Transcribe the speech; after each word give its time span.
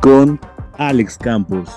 con 0.00 0.40
Alex 0.78 1.18
Campos. 1.18 1.68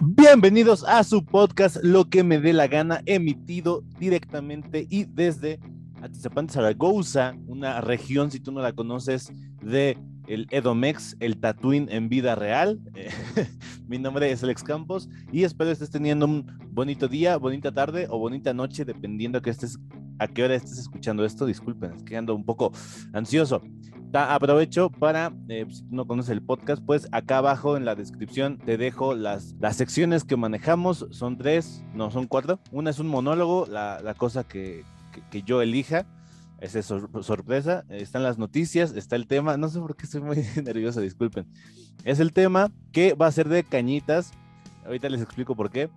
Bienvenidos 0.00 0.84
a 0.84 1.04
su 1.04 1.24
podcast 1.24 1.76
Lo 1.82 2.08
que 2.08 2.24
me 2.24 2.40
dé 2.40 2.52
la 2.52 2.66
gana, 2.66 3.02
emitido 3.04 3.84
directamente 3.98 4.86
y 4.88 5.04
desde 5.04 5.60
Atizapán 6.00 6.46
de 6.46 6.54
Zaragoza, 6.54 7.34
una 7.46 7.80
región, 7.80 8.30
si 8.30 8.40
tú 8.40 8.52
no 8.52 8.60
la 8.60 8.72
conoces, 8.72 9.32
de 9.62 9.98
el 10.26 10.46
Edomex, 10.50 11.16
el 11.20 11.38
Tatooine 11.38 11.88
en 11.90 12.08
vida 12.08 12.34
real. 12.34 12.80
Mi 13.86 13.98
nombre 13.98 14.30
es 14.30 14.42
Alex 14.42 14.62
Campos 14.62 15.08
y 15.30 15.44
espero 15.44 15.70
estés 15.70 15.90
teniendo 15.90 16.26
un 16.26 16.46
bonito 16.70 17.06
día, 17.06 17.36
bonita 17.36 17.70
tarde 17.70 18.06
o 18.08 18.18
bonita 18.18 18.54
noche, 18.54 18.84
dependiendo 18.84 19.42
que 19.42 19.50
estés, 19.50 19.78
a 20.22 20.28
qué 20.28 20.44
hora 20.44 20.54
estés 20.54 20.78
escuchando 20.78 21.24
esto. 21.24 21.46
Disculpen, 21.46 21.92
es 21.94 22.02
que 22.02 22.16
ando 22.16 22.34
un 22.34 22.44
poco 22.44 22.72
ansioso. 23.12 23.62
aprovecho 24.12 24.90
para, 24.90 25.32
eh, 25.48 25.66
si 25.70 25.84
no 25.90 26.06
conoces 26.06 26.30
el 26.30 26.42
podcast, 26.42 26.82
pues 26.84 27.08
acá 27.12 27.38
abajo 27.38 27.76
en 27.76 27.84
la 27.84 27.94
descripción 27.94 28.58
te 28.58 28.76
dejo 28.76 29.14
las, 29.14 29.54
las 29.60 29.76
secciones 29.76 30.24
que 30.24 30.36
manejamos. 30.36 31.06
Son 31.10 31.36
tres, 31.38 31.84
no, 31.94 32.10
son 32.10 32.26
cuatro. 32.26 32.60
Una 32.70 32.90
es 32.90 32.98
un 32.98 33.08
monólogo, 33.08 33.66
la, 33.66 34.00
la 34.00 34.14
cosa 34.14 34.44
que, 34.44 34.84
que, 35.30 35.42
yo 35.42 35.62
elija. 35.62 36.06
Esa 36.60 36.78
es 36.78 36.86
sorpresa. 36.86 37.84
Están 37.88 38.22
las 38.22 38.38
noticias, 38.38 38.92
está 38.92 39.16
el 39.16 39.26
tema. 39.26 39.56
No 39.56 39.68
sé 39.68 39.80
por 39.80 39.96
qué 39.96 40.04
estoy 40.04 40.20
muy 40.20 40.36
nervioso, 40.62 41.00
disculpen. 41.00 41.46
Es 42.04 42.20
el 42.20 42.32
tema 42.32 42.70
que 42.92 43.14
va 43.14 43.26
a 43.26 43.32
ser 43.32 43.48
de 43.48 43.64
cañitas. 43.64 44.32
Ahorita 44.84 45.08
les 45.08 45.22
explico 45.22 45.56
por 45.56 45.70
qué. 45.70 45.90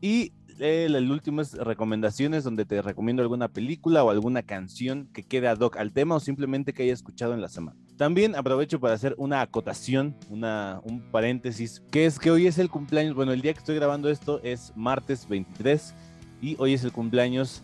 Y 0.00 0.32
el, 0.60 1.10
último 1.10 1.40
es 1.40 1.52
recomendaciones, 1.54 2.44
donde 2.44 2.64
te 2.64 2.82
recomiendo 2.82 3.22
alguna 3.22 3.48
película 3.48 4.04
o 4.04 4.10
alguna 4.10 4.42
canción 4.42 5.08
que 5.12 5.22
quede 5.22 5.48
ad 5.48 5.58
hoc 5.60 5.76
al 5.76 5.92
tema 5.92 6.16
o 6.16 6.20
simplemente 6.20 6.72
que 6.72 6.84
haya 6.84 6.92
escuchado 6.92 7.34
en 7.34 7.40
la 7.40 7.48
semana. 7.48 7.78
También 7.96 8.34
aprovecho 8.34 8.80
para 8.80 8.94
hacer 8.94 9.14
una 9.18 9.40
acotación, 9.40 10.14
una, 10.30 10.80
un 10.84 11.00
paréntesis, 11.00 11.82
que 11.90 12.06
es 12.06 12.18
que 12.18 12.30
hoy 12.30 12.46
es 12.46 12.58
el 12.58 12.70
cumpleaños. 12.70 13.14
Bueno, 13.14 13.32
el 13.32 13.40
día 13.40 13.52
que 13.52 13.58
estoy 13.58 13.76
grabando 13.76 14.08
esto 14.08 14.40
es 14.42 14.72
martes 14.76 15.28
23 15.28 15.94
y 16.40 16.56
hoy 16.58 16.74
es 16.74 16.84
el 16.84 16.92
cumpleaños 16.92 17.62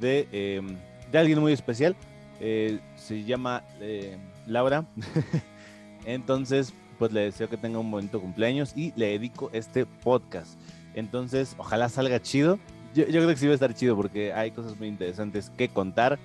de, 0.00 0.28
em, 0.32 0.76
de 1.10 1.18
alguien 1.18 1.38
muy 1.40 1.52
especial. 1.52 1.96
Eh, 2.40 2.80
se 2.96 3.24
llama 3.24 3.64
eh, 3.80 4.16
Laura. 4.46 4.86
Entonces, 6.04 6.72
pues 6.98 7.12
le 7.12 7.20
deseo 7.20 7.48
que 7.48 7.56
tenga 7.56 7.78
un 7.78 7.90
bonito 7.90 8.20
cumpleaños 8.20 8.76
y 8.76 8.92
le 8.96 9.06
dedico 9.06 9.50
este 9.52 9.86
podcast. 9.86 10.58
Entonces, 10.98 11.54
ojalá 11.58 11.88
salga 11.88 12.20
chido. 12.20 12.58
Yo, 12.94 13.06
creo 13.06 13.28
que 13.28 13.36
sí 13.36 13.46
va 13.46 13.52
a 13.52 13.54
estar 13.54 13.72
chido 13.74 13.94
porque 13.94 14.32
hay 14.32 14.50
cosas 14.50 14.76
muy 14.78 14.88
interesantes 14.88 15.50
que 15.56 15.68
contar. 15.68 16.18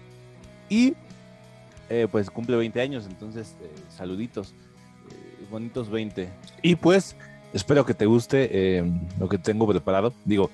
Y 0.67 0.95
eh, 1.89 2.07
pues 2.11 2.31
cumple 2.31 2.57
20 2.57 2.81
años, 2.81 3.05
entonces 3.05 3.55
saluditos. 3.95 4.53
bonitos 5.51 5.89
20. 5.89 6.27
Y 6.63 6.75
pues 6.75 7.15
espero 7.53 7.85
que 7.85 7.93
te 7.93 8.07
guste 8.07 8.77
em, 8.77 8.99
lo 9.19 9.29
que 9.29 9.37
tengo 9.37 9.67
preparado. 9.67 10.11
Digo, 10.25 10.49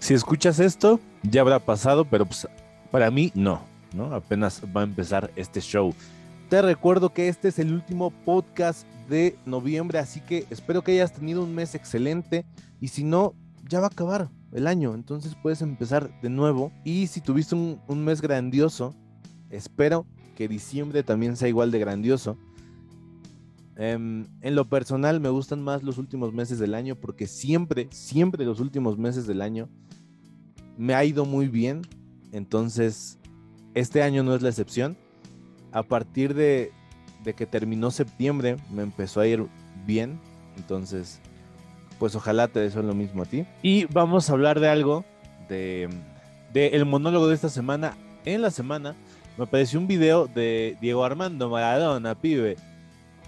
si 0.00 0.14
escuchas 0.14 0.58
esto, 0.58 0.98
ya 1.22 1.42
habrá 1.42 1.60
pasado, 1.60 2.04
pero 2.04 2.26
pues 2.26 2.48
para 2.90 3.10
mí 3.12 3.30
no, 3.34 3.62
¿no? 3.92 4.12
Apenas 4.14 4.62
va 4.76 4.80
a 4.80 4.84
empezar 4.84 5.30
este 5.36 5.60
show. 5.60 5.94
Te 6.48 6.60
recuerdo 6.60 7.12
que 7.12 7.28
este 7.28 7.48
es 7.48 7.58
el 7.60 7.72
último 7.72 8.10
podcast 8.10 8.84
de 9.08 9.36
noviembre, 9.46 9.98
así 10.00 10.20
que 10.20 10.44
espero 10.50 10.82
que 10.82 10.92
hayas 10.92 11.12
tenido 11.12 11.42
un 11.42 11.54
mes 11.54 11.74
excelente 11.74 12.44
y 12.80 12.88
si 12.88 13.04
no, 13.04 13.34
ya 13.68 13.80
va 13.80 13.86
a 13.86 13.90
acabar 13.90 14.30
el 14.52 14.66
año, 14.66 14.94
entonces 14.94 15.36
puedes 15.42 15.62
empezar 15.62 16.20
de 16.20 16.30
nuevo 16.30 16.72
y 16.84 17.06
si 17.08 17.20
tuviste 17.20 17.54
un, 17.54 18.04
mes 18.04 18.20
grandioso, 18.20 18.94
espero 19.50 20.06
que 20.36 20.48
diciembre 20.48 21.02
también 21.02 21.36
sea 21.36 21.48
igual 21.48 21.70
de 21.70 21.78
grandioso. 21.78 22.36
Em, 23.76 24.26
en 24.40 24.54
lo 24.54 24.68
personal 24.68 25.20
me 25.20 25.28
gustan 25.28 25.62
más 25.62 25.82
los 25.82 25.98
últimos 25.98 26.32
meses 26.32 26.60
del 26.60 26.74
año 26.74 26.94
porque 26.94 27.26
siempre, 27.26 27.88
siempre 27.90 28.44
los 28.44 28.60
últimos 28.60 28.96
meses 28.98 29.26
del 29.26 29.42
año 29.42 29.68
me 30.76 30.94
ha 30.94 31.04
ido 31.04 31.24
muy 31.24 31.48
bien, 31.48 31.82
entonces 32.32 33.18
este 33.74 34.02
año 34.02 34.22
no 34.22 34.34
es 34.34 34.42
la 34.42 34.48
excepción. 34.48 34.96
A 35.72 35.82
partir 35.82 36.34
de, 36.34 36.70
que 37.36 37.46
terminó 37.46 37.90
septiembre 37.90 38.56
me 38.72 38.82
empezó 38.82 39.20
a 39.20 39.26
ir 39.26 39.46
bien, 39.84 40.20
entonces 40.56 41.20
pues 41.98 42.14
ojalá 42.14 42.48
te 42.48 42.60
deseo 42.60 42.82
lo 42.82 42.94
mismo 42.94 43.22
a 43.22 43.26
ti. 43.26 43.46
Y 43.62 43.84
vamos 43.86 44.28
a 44.28 44.32
hablar 44.32 44.60
de 44.60 44.68
algo, 44.68 45.04
de, 45.48 45.88
de 46.52 46.68
el 46.68 46.84
monólogo 46.84 47.28
de 47.28 47.34
esta 47.34 47.48
semana. 47.48 47.96
En 48.24 48.42
la 48.42 48.50
semana 48.50 48.94
me 49.36 49.44
apareció 49.44 49.78
un 49.78 49.86
video 49.86 50.26
de 50.26 50.76
Diego 50.80 51.04
Armando 51.04 51.48
Maradona, 51.50 52.14
pibe, 52.14 52.56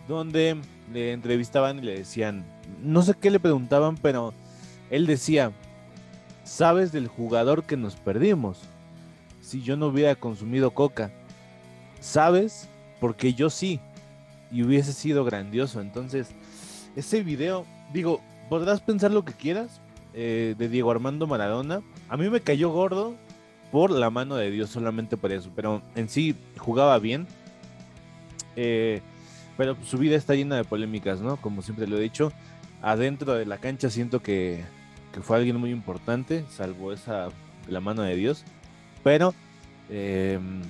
donde 0.09 0.57
le 0.93 1.13
entrevistaban 1.13 1.79
y 1.79 1.83
le 1.83 1.99
decían, 1.99 2.45
no 2.83 3.03
sé 3.03 3.15
qué 3.15 3.31
le 3.31 3.41
preguntaban, 3.41 3.97
pero 3.97 4.33
él 4.91 5.07
decía, 5.07 5.53
sabes 6.45 6.93
del 6.93 7.09
jugador 7.09 7.65
que 7.65 7.77
nos 7.77 7.97
perdimos. 7.97 8.61
Si 9.41 9.63
yo 9.63 9.77
no 9.77 9.87
hubiera 9.87 10.15
consumido 10.15 10.71
coca, 10.73 11.11
sabes 12.01 12.69
porque 13.01 13.35
yo 13.35 13.51
sí 13.51 13.81
y 14.51 14.63
hubiese 14.63 14.93
sido 14.93 15.25
grandioso. 15.25 15.81
Entonces, 15.81 16.29
ese 16.95 17.23
video, 17.23 17.67
digo, 17.93 18.21
podrás 18.49 18.81
pensar 18.81 19.11
lo 19.11 19.25
que 19.25 19.33
quieras 19.33 19.81
eh, 20.15 20.55
de 20.59 20.69
Diego 20.69 20.91
Armando 20.91 21.27
Maradona. 21.27 21.83
A 22.09 22.17
mí 22.17 22.29
me 22.31 22.41
cayó 22.41 22.71
gordo 22.71 23.15
por 23.73 23.91
la 23.91 24.11
mano 24.11 24.37
de 24.37 24.51
Dios 24.51 24.71
solamente 24.71 25.17
por 25.17 25.33
eso, 25.33 25.51
pero 25.55 25.83
en 25.95 26.09
sí 26.09 26.35
jugaba 26.57 26.99
bien. 26.99 27.27
Eh, 28.57 29.03
pero 29.57 29.77
su 29.85 29.99
vida 29.99 30.17
está 30.17 30.35
llena 30.35 30.57
de 30.57 30.65
polémicas, 30.65 31.21
¿no? 31.21 31.37
Como 31.37 31.63
siempre 31.63 31.87
lo 31.87 31.99
he 31.99 32.03
dicho, 32.03 32.33
adentro 32.83 33.35
de 33.35 33.47
la 33.47 33.59
cancha 33.59 33.91
siento 33.91 34.23
que 34.23 34.65
que 35.17 35.23
fue 35.23 35.39
alguien 35.39 35.57
muy 35.57 35.71
importante, 35.71 36.45
salvo 36.51 36.93
esa 36.93 37.29
la 37.69 37.81
mano 37.81 38.03
de 38.03 38.15
Dios, 38.17 38.45
pero 39.03 39.35
em, 39.89 40.61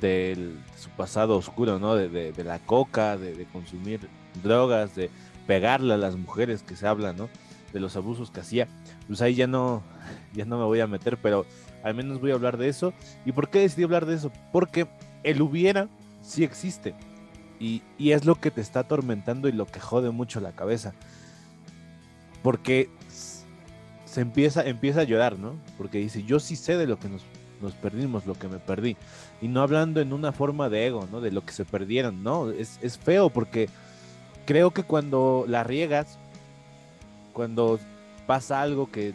de 0.00 0.56
su 0.76 0.90
pasado 0.90 1.36
oscuro, 1.36 1.78
¿no? 1.78 1.94
De, 1.94 2.34
la 2.42 2.58
coca, 2.58 3.16
de, 3.16 3.46
consumir 3.52 4.08
drogas, 4.42 4.96
de 4.96 5.08
pegarle 5.46 5.94
a 5.94 5.98
las 5.98 6.16
mujeres 6.16 6.62
que 6.62 6.76
se 6.76 6.86
habla, 6.86 7.12
¿no? 7.12 7.28
De 7.72 7.80
los 7.80 7.96
abusos 7.96 8.30
que 8.30 8.40
hacía. 8.40 8.68
Pues 9.06 9.20
ahí 9.20 9.34
ya 9.34 9.46
no, 9.46 9.82
ya 10.34 10.44
no 10.44 10.58
me 10.58 10.64
voy 10.64 10.80
a 10.80 10.86
meter, 10.86 11.16
pero 11.16 11.46
al 11.82 11.94
menos 11.94 12.20
voy 12.20 12.30
a 12.30 12.34
hablar 12.34 12.56
de 12.56 12.68
eso. 12.68 12.92
¿Y 13.24 13.32
por 13.32 13.50
qué 13.50 13.60
decidí 13.60 13.84
hablar 13.84 14.06
de 14.06 14.14
eso? 14.14 14.32
Porque 14.52 14.86
el 15.22 15.42
hubiera 15.42 15.88
sí 16.22 16.44
existe. 16.44 16.94
Y, 17.60 17.82
y 17.98 18.12
es 18.12 18.24
lo 18.24 18.36
que 18.36 18.50
te 18.50 18.60
está 18.60 18.80
atormentando 18.80 19.48
y 19.48 19.52
lo 19.52 19.66
que 19.66 19.80
jode 19.80 20.10
mucho 20.10 20.40
la 20.40 20.52
cabeza. 20.52 20.92
Porque 22.42 22.90
se 24.04 24.20
empieza, 24.20 24.64
empieza 24.64 25.00
a 25.00 25.04
llorar, 25.04 25.38
¿no? 25.38 25.56
Porque 25.76 25.98
dice, 25.98 26.22
yo 26.22 26.38
sí 26.40 26.56
sé 26.56 26.76
de 26.76 26.86
lo 26.86 26.98
que 26.98 27.08
nos, 27.08 27.22
nos 27.60 27.74
perdimos, 27.74 28.26
lo 28.26 28.34
que 28.34 28.48
me 28.48 28.58
perdí. 28.58 28.96
Y 29.42 29.48
no 29.48 29.60
hablando 29.60 30.00
en 30.00 30.12
una 30.12 30.32
forma 30.32 30.68
de 30.68 30.86
ego, 30.86 31.08
¿no? 31.10 31.20
De 31.20 31.32
lo 31.32 31.44
que 31.44 31.52
se 31.52 31.64
perdieron, 31.64 32.22
¿no? 32.22 32.50
Es, 32.50 32.78
es 32.80 32.96
feo 32.96 33.28
porque 33.30 33.68
creo 34.44 34.72
que 34.72 34.82
cuando 34.82 35.44
la 35.48 35.64
riegas, 35.64 36.18
cuando 37.32 37.78
pasa 38.26 38.62
algo 38.62 38.90
que 38.90 39.14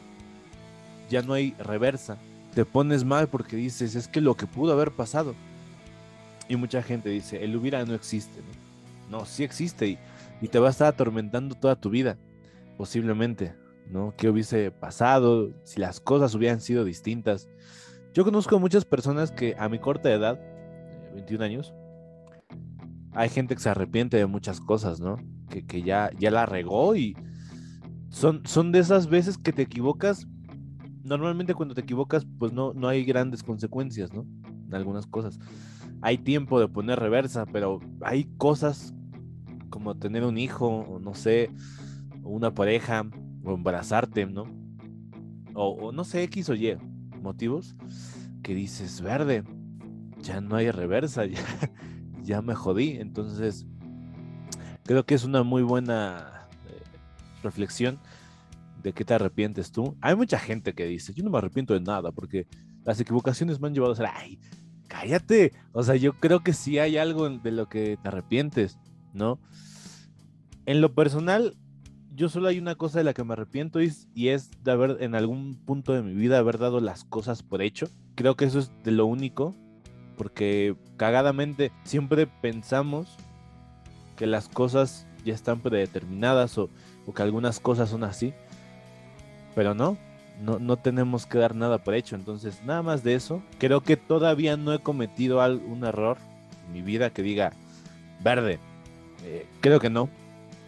ya 1.09 1.22
no 1.22 1.34
hay 1.34 1.56
reversa, 1.59 2.17
te 2.53 2.66
pones 2.66 3.03
mal 3.03 3.28
porque 3.28 3.56
dices, 3.56 3.95
es 3.95 4.07
que 4.07 4.22
lo 4.22 4.35
que 4.35 4.47
pudo 4.47 4.73
haber 4.73 4.91
pasado. 4.91 5.35
Y 6.47 6.56
mucha 6.56 6.81
gente 6.81 7.09
dice, 7.09 7.44
el 7.44 7.56
hubiera 7.56 7.85
no 7.85 7.94
existe, 7.94 8.40
¿no? 8.40 9.19
No, 9.19 9.25
sí 9.25 9.44
existe 9.44 9.88
y, 9.88 9.97
y 10.41 10.47
te 10.47 10.59
va 10.59 10.67
a 10.67 10.72
estar 10.72 10.88
atormentando 10.88 11.56
toda 11.56 11.75
tu 11.75 11.90
vida, 11.90 12.17
posiblemente. 12.78 13.53
¿no? 13.90 14.14
¿Qué 14.16 14.29
hubiese 14.29 14.72
pasado 14.72 15.52
si 15.64 15.79
las 15.79 15.99
cosas 15.99 16.34
hubieran 16.35 16.61
sido 16.61 16.85
distintas? 16.85 17.49
Yo 18.14 18.23
conozco 18.23 18.59
muchas 18.59 18.85
personas 18.85 19.31
que 19.31 19.55
a 19.58 19.67
mi 19.67 19.79
corta 19.79 20.11
edad, 20.11 20.40
21 21.14 21.43
años, 21.43 21.73
hay 23.14 23.29
gente 23.29 23.56
que 23.56 23.61
se 23.61 23.70
arrepiente 23.70 24.17
de 24.17 24.26
muchas 24.26 24.59
cosas, 24.59 25.00
¿no? 25.00 25.17
Que, 25.50 25.82
ya, 25.82 26.11
ya 26.17 26.32
la 26.32 26.46
regó 26.46 26.96
y 26.96 27.16
son, 28.09 28.41
son 28.46 28.72
de 28.72 28.79
esas 28.79 29.08
veces 29.08 29.38
que 29.38 29.52
te 29.52 29.64
equivocas. 29.64 30.28
Normalmente 31.03 31.53
cuando 31.53 31.73
te 31.73 31.82
equivocas, 31.82 32.26
pues 32.38 32.53
no, 32.53 32.73
no 32.73 32.88
hay 32.88 33.03
grandes 33.03 33.44
consecuencias, 33.44 34.14
¿no? 34.14 34.26
En 34.67 34.76
algunas 34.76 35.08
cosas. 35.08 35.40
Hay 36.02 36.17
tiempo 36.17 36.59
de 36.59 36.67
poner 36.67 37.00
reversa, 37.00 37.46
pero 37.46 37.79
hay 38.02 38.26
cosas 38.38 38.94
como 39.70 39.96
tener 39.96 40.23
un 40.23 40.38
hijo, 40.38 40.67
o 40.67 41.00
no 41.00 41.14
sé, 41.14 41.50
una 42.23 42.53
pareja, 42.53 43.09
o 43.44 43.53
embarazarte, 43.53 44.26
¿no? 44.26 44.46
O, 45.53 45.91
no 45.91 46.03
sé, 46.03 46.23
X 46.23 46.50
o 46.50 46.55
Y 46.55 46.78
motivos 47.22 47.76
que 48.44 48.55
dices, 48.55 49.02
verde, 49.02 49.44
ya 50.22 50.41
no 50.41 50.55
hay 50.55 50.72
reversa, 50.72 51.26
ya, 51.26 51.40
ya 52.29 52.41
me 52.41 52.55
jodí. 52.55 52.91
Entonces, 52.91 53.66
creo 54.85 55.05
que 55.05 55.16
es 55.16 55.23
una 55.23 55.43
muy 55.43 55.64
buena 55.64 56.47
eh, 56.67 56.81
reflexión 57.43 57.99
de 58.84 58.93
qué 58.93 59.03
te 59.03 59.16
arrepientes 59.16 59.72
tú. 59.72 59.97
Hay 59.99 60.16
mucha 60.16 60.40
gente 60.40 60.73
que 60.73 60.85
dice, 60.85 61.14
yo 61.14 61.23
no 61.23 61.31
me 61.31 61.40
arrepiento 61.40 61.73
de 61.73 61.81
nada 61.81 62.11
porque 62.11 62.47
las 62.85 62.99
equivocaciones 62.99 63.59
me 63.59 63.67
han 63.67 63.73
llevado 63.73 63.93
a 63.93 63.96
ser, 63.96 64.05
ay, 64.14 64.40
cállate. 64.87 65.53
O 65.73 65.84
sea, 65.84 65.96
yo 65.96 66.14
creo 66.14 66.41
que 66.41 66.53
sí 66.53 66.78
hay 66.78 66.97
algo 66.97 67.28
de 67.29 67.52
lo 67.52 67.67
que 67.67 67.97
te 68.02 68.08
arrepientes, 68.08 68.78
¿no? 69.14 69.40
En 70.67 70.81
lo 70.81 70.93
personal, 70.93 71.58
yo 72.16 72.29
solo 72.29 72.47
hay 72.47 72.59
una 72.59 72.76
cosa 72.76 72.99
de 72.99 73.05
la 73.05 73.14
que 73.16 73.23
me 73.23 73.34
arrepiento 73.34 73.81
y, 73.81 73.91
y 74.14 74.28
es 74.28 74.52
de 74.64 74.72
haber 74.72 75.02
en 75.02 75.16
algún 75.16 75.55
punto 75.66 75.93
de 75.93 76.03
mi 76.03 76.14
vida 76.14 76.37
haber 76.37 76.59
dado 76.59 76.79
las 76.79 77.05
cosas 77.05 77.41
por 77.41 77.64
hecho. 77.64 77.87
Creo 78.14 78.35
que 78.35 78.46
eso 78.46 78.59
es 78.59 78.72
de 78.84 78.91
lo 78.91 79.08
único, 79.08 79.55
porque 80.19 80.75
cagadamente 80.97 81.71
siempre 81.85 82.27
pensamos 82.27 83.07
que 84.17 84.27
las 84.27 84.49
cosas 84.49 85.07
ya 85.23 85.33
están 85.33 85.61
predeterminadas 85.61 86.57
o, 86.57 86.69
que 87.16 87.21
algunas 87.21 87.61
cosas 87.61 87.89
son 87.89 88.03
así, 88.03 88.33
pero 89.55 89.73
no, 89.73 89.97
no, 90.41 90.59
no 90.59 90.75
tenemos 90.75 91.25
que 91.25 91.37
dar 91.37 91.55
nada 91.55 91.77
por 91.77 91.93
hecho. 91.93 92.17
Entonces, 92.17 92.61
nada 92.66 92.83
más 92.83 93.01
de 93.01 93.16
eso. 93.16 93.41
Creo 93.59 93.79
que 93.79 93.95
todavía 93.95 94.57
no 94.57 94.73
he 94.73 94.79
cometido 94.79 95.41
algún 95.41 95.85
error 95.85 96.17
en 96.67 96.73
mi 96.73 96.81
vida 96.81 97.11
que 97.11 97.23
diga 97.23 97.53
verde. 98.21 98.59
Eh, 99.23 99.47
creo 99.61 99.79
que 99.79 99.89
no. 99.89 100.09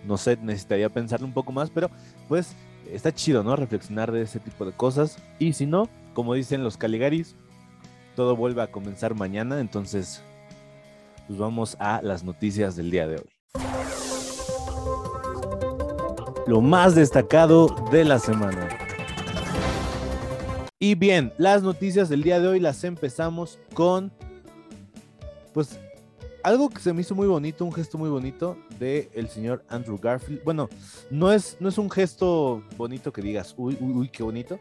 No 0.07 0.15
sé, 0.15 0.37
necesitaría 0.37 0.87
pensarlo 0.87 1.27
un 1.27 1.33
poco 1.33 1.51
más, 1.51 1.69
pero 1.69 1.91
pues 2.29 2.55
está 2.89 3.13
chido, 3.13 3.43
¿no? 3.43 3.57
Reflexionar 3.57 4.13
de 4.13 4.21
ese 4.21 4.39
tipo 4.39 4.65
de 4.65 4.71
cosas. 4.71 5.17
Y 5.39 5.51
si 5.51 5.65
no, 5.65 5.89
como 6.13 6.35
dicen 6.35 6.63
los 6.63 6.77
Caligaris, 6.77 7.35
todo 8.15 8.35
vuelve 8.35 8.61
a 8.61 8.71
comenzar 8.71 9.15
mañana. 9.15 9.59
Entonces, 9.59 10.21
pues 11.27 11.39
vamos 11.39 11.77
a 11.79 12.01
las 12.01 12.23
noticias 12.23 12.75
del 12.75 12.91
día 12.91 13.07
de 13.07 13.15
hoy. 13.15 13.29
Lo 16.47 16.61
más 16.61 16.95
destacado 16.95 17.67
de 17.91 18.03
la 18.03 18.19
semana. 18.19 18.67
Y 20.79 20.95
bien, 20.95 21.31
las 21.37 21.61
noticias 21.61 22.09
del 22.09 22.23
día 22.23 22.39
de 22.39 22.47
hoy 22.47 22.59
las 22.59 22.83
empezamos 22.83 23.59
con, 23.73 24.11
pues, 25.53 25.79
algo 26.43 26.69
que 26.69 26.79
se 26.79 26.91
me 26.91 27.01
hizo 27.01 27.13
muy 27.13 27.27
bonito, 27.27 27.63
un 27.63 27.71
gesto 27.71 27.99
muy 27.99 28.09
bonito 28.09 28.57
de 28.79 29.09
el 29.13 29.29
señor 29.29 29.63
Andrew 29.69 29.99
Garfield. 30.01 30.43
Bueno, 30.43 30.69
no 31.11 31.31
es, 31.31 31.55
no 31.59 31.69
es 31.69 31.77
un 31.77 31.89
gesto 31.89 32.63
bonito 32.77 33.13
que 33.13 33.21
digas, 33.21 33.53
uy, 33.57 33.77
uy, 33.79 33.93
uy, 33.93 34.09
qué 34.09 34.23
bonito, 34.23 34.59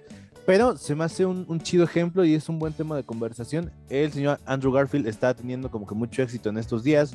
pero 0.50 0.76
se 0.76 0.96
me 0.96 1.04
hace 1.04 1.24
un, 1.24 1.60
chido 1.60 1.84
ejemplo 1.84 2.24
y 2.24 2.34
es 2.34 2.48
un 2.48 2.58
buen 2.58 2.72
tema 2.72 2.96
de 2.96 3.04
conversación. 3.04 3.70
El 3.88 4.10
señor 4.10 4.40
Andrew 4.46 4.72
Garfield 4.72 5.06
está 5.06 5.32
teniendo 5.32 5.70
como 5.70 5.86
que 5.86 5.94
mucho 5.94 6.24
éxito 6.24 6.48
en 6.48 6.58
estos 6.58 6.82
días 6.82 7.14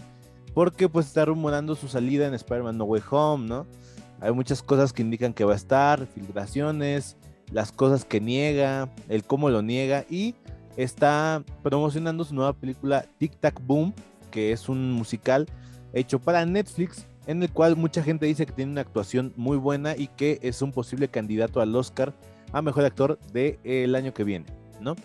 porque 0.54 0.88
pues 0.88 1.08
está 1.08 1.26
rumorando 1.26 1.76
su 1.76 1.90
salida 1.90 2.28
en 2.28 2.34
Spider-Man 2.34 2.78
No 2.78 2.86
Way 2.86 3.02
Home, 3.12 3.46
¿no? 3.46 3.68
Hay 4.22 4.32
muchas 4.32 4.64
cosas 4.64 4.94
que 4.94 5.02
indican 5.02 5.34
que 5.34 5.44
va 5.44 5.52
a 5.52 5.58
estar, 5.58 6.08
filtraciones, 6.08 7.18
las 7.52 7.74
cosas 7.74 8.06
que 8.06 8.22
niega, 8.22 8.90
el 9.10 9.26
cómo 9.26 9.50
lo 9.50 9.62
niega 9.62 10.06
y 10.10 10.36
está 10.78 11.44
promocionando 11.62 12.24
su 12.24 12.36
nueva 12.36 12.54
película 12.54 13.06
Tic 13.18 13.38
Tac 13.42 13.62
Boom, 13.66 13.94
que 14.32 14.54
es 14.54 14.70
un 14.70 14.94
musical 14.94 15.46
hecho 15.92 16.20
para 16.20 16.46
Netflix, 16.46 17.06
en 17.28 17.44
el 17.44 17.52
cual 17.52 17.76
mucha 17.76 18.02
gente 18.02 18.28
dice 18.28 18.46
que 18.46 18.54
tiene 18.54 18.72
una 18.72 18.80
actuación 18.80 19.34
muy 19.36 19.58
buena 19.58 19.98
y 19.98 20.08
que 20.08 20.40
es 20.42 20.62
un 20.62 20.72
posible 20.72 21.10
candidato 21.10 21.60
al 21.60 21.76
Oscar 21.76 22.14
a 22.56 22.62
mejor 22.62 22.86
actor 22.86 23.19
del 23.34 23.60
de, 23.63 23.98
año 23.98 24.13
que 24.13 24.24
viene, 24.24 24.46
¿no? 24.80 24.96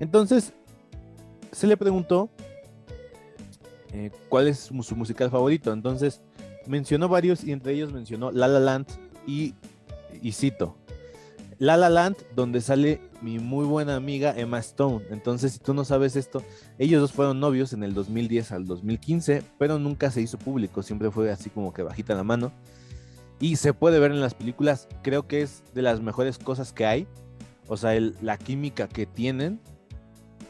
Entonces, 0.00 0.52
se 1.50 1.66
le 1.66 1.78
preguntó 1.78 2.28
eh, 3.94 4.10
cuál 4.28 4.48
es 4.48 4.58
su, 4.58 4.82
su 4.82 4.94
musical 4.94 5.30
favorito. 5.30 5.72
Entonces, 5.72 6.20
mencionó 6.66 7.08
varios 7.08 7.42
y 7.42 7.52
entre 7.52 7.72
ellos 7.72 7.90
mencionó 7.90 8.30
La 8.30 8.48
La 8.48 8.60
Land 8.60 8.86
y, 9.26 9.54
y 10.20 10.32
cito, 10.32 10.76
La 11.58 11.78
La 11.78 11.88
Land, 11.88 12.18
donde 12.36 12.60
sale 12.60 13.00
mi 13.22 13.38
muy 13.38 13.64
buena 13.64 13.96
amiga 13.96 14.34
Emma 14.36 14.58
Stone. 14.58 15.06
Entonces, 15.08 15.52
si 15.52 15.58
tú 15.58 15.72
no 15.72 15.86
sabes 15.86 16.16
esto, 16.16 16.42
ellos 16.78 17.00
dos 17.00 17.12
fueron 17.12 17.40
novios 17.40 17.72
en 17.72 17.82
el 17.82 17.94
2010 17.94 18.52
al 18.52 18.66
2015, 18.66 19.42
pero 19.58 19.78
nunca 19.78 20.10
se 20.10 20.20
hizo 20.20 20.36
público, 20.36 20.82
siempre 20.82 21.10
fue 21.10 21.30
así 21.30 21.48
como 21.48 21.72
que 21.72 21.82
bajita 21.82 22.14
la 22.14 22.24
mano. 22.24 22.52
Y 23.40 23.56
se 23.56 23.72
puede 23.72 23.98
ver 23.98 24.10
en 24.10 24.20
las 24.20 24.34
películas, 24.34 24.86
creo 25.02 25.26
que 25.26 25.40
es 25.40 25.64
de 25.74 25.80
las 25.80 26.00
mejores 26.00 26.38
cosas 26.38 26.72
que 26.72 26.84
hay. 26.84 27.08
O 27.68 27.76
sea, 27.78 27.98
la 28.20 28.36
química 28.36 28.86
que 28.86 29.06
tienen, 29.06 29.60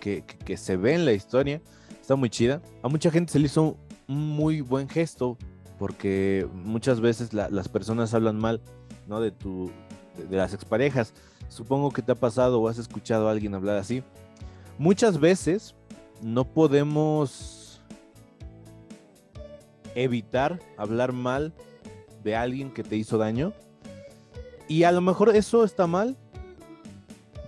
que, 0.01 0.25
que, 0.25 0.57
se 0.57 0.77
ve 0.77 0.95
en 0.95 1.05
la 1.05 1.13
historia, 1.13 1.63
está 2.01 2.17
muy 2.17 2.31
chida. 2.31 2.61
A 2.83 2.89
mucha 2.89 3.11
gente 3.11 3.33
se 3.33 3.39
le 3.39 3.47
hizo 3.47 3.77
un 4.09 4.29
muy 4.29 4.61
buen 4.61 4.89
gesto, 4.89 5.39
porque 5.79 6.49
muchas 6.53 7.01
veces 7.01 7.33
la, 7.33 7.49
las 7.49 7.69
personas 7.69 8.13
hablan 8.13 8.39
mal 8.39 8.61
¿no? 9.07 9.21
de, 9.21 9.31
tu, 9.31 9.71
de 10.29 10.37
las 10.37 10.53
exparejas. 10.53 11.15
Supongo 11.49 11.93
que 11.93 12.03
te 12.03 12.11
ha 12.13 12.17
pasado 12.17 12.61
o 12.61 12.69
has 12.69 12.79
escuchado 12.79 13.29
a 13.29 13.31
alguien 13.31 13.55
hablar 13.55 13.77
así. 13.77 14.03
Muchas 14.79 15.21
veces 15.21 15.77
no 16.23 16.45
podemos 16.45 17.81
evitar 19.95 20.59
hablar 20.77 21.13
mal 21.13 21.53
de 22.22 22.37
alguien 22.37 22.72
que 22.72 22.82
te 22.82 22.96
hizo 22.96 23.19
daño. 23.19 23.52
Y 24.69 24.84
a 24.84 24.93
lo 24.93 25.00
mejor 25.00 25.34
eso 25.34 25.64
está 25.64 25.87
mal, 25.87 26.17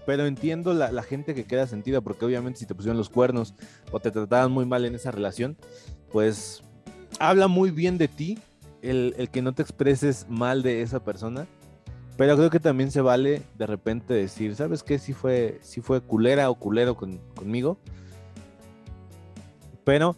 pero 0.04 0.26
entiendo 0.26 0.74
la, 0.74 1.02
gente 1.02 1.34
que 1.34 1.44
queda 1.44 1.66
sentida, 1.66 2.00
porque 2.00 2.24
obviamente 2.24 2.58
si 2.58 2.66
te 2.66 2.74
pusieron 2.74 2.96
los 2.96 3.08
cuernos 3.08 3.54
o 3.92 4.00
te 4.00 4.10
trataban 4.10 4.50
muy 4.50 4.66
mal 4.66 4.84
en 4.84 4.94
esa 4.94 5.10
relación, 5.10 5.56
pues 6.10 6.62
habla 7.20 7.46
muy 7.46 7.70
bien 7.70 7.98
de 7.98 8.08
ti 8.08 8.38
el, 8.82 9.14
el, 9.16 9.30
que 9.30 9.42
no 9.42 9.54
te 9.54 9.62
expreses 9.62 10.26
mal 10.28 10.62
de 10.62 10.82
esa 10.82 11.04
persona. 11.04 11.46
Pero 12.16 12.36
creo 12.36 12.50
que 12.50 12.60
también 12.60 12.90
se 12.90 13.00
vale 13.00 13.42
de 13.56 13.66
repente 13.66 14.12
decir, 14.12 14.54
¿sabes 14.54 14.82
qué? 14.82 14.98
Si 14.98 15.12
fue, 15.12 15.58
si 15.62 15.80
fue 15.80 16.00
culera 16.00 16.50
o 16.50 16.56
culero 16.56 16.96
con, 16.96 17.18
conmigo. 17.34 17.78
Pero 19.84 20.16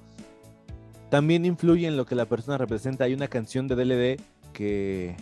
también 1.10 1.44
influye 1.44 1.86
en 1.86 1.96
lo 1.96 2.06
que 2.06 2.14
la 2.14 2.26
persona 2.26 2.58
representa. 2.58 3.04
Hay 3.04 3.14
una 3.14 3.28
canción 3.28 3.68
de 3.68 3.76
DLD 3.76 4.20
que, 4.54 5.16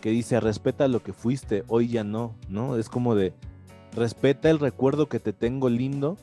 que 0.00 0.10
dice, 0.10 0.38
respeta 0.38 0.86
lo 0.86 1.02
que 1.02 1.12
fuiste, 1.12 1.64
hoy 1.66 1.88
ya 1.88 2.04
no, 2.04 2.36
¿no? 2.48 2.76
Es 2.76 2.88
como 2.88 3.16
de, 3.16 3.32
respeta 3.96 4.48
el 4.50 4.60
recuerdo 4.60 5.08
que 5.08 5.18
te 5.18 5.32
tengo 5.32 5.68
lindo. 5.68 6.16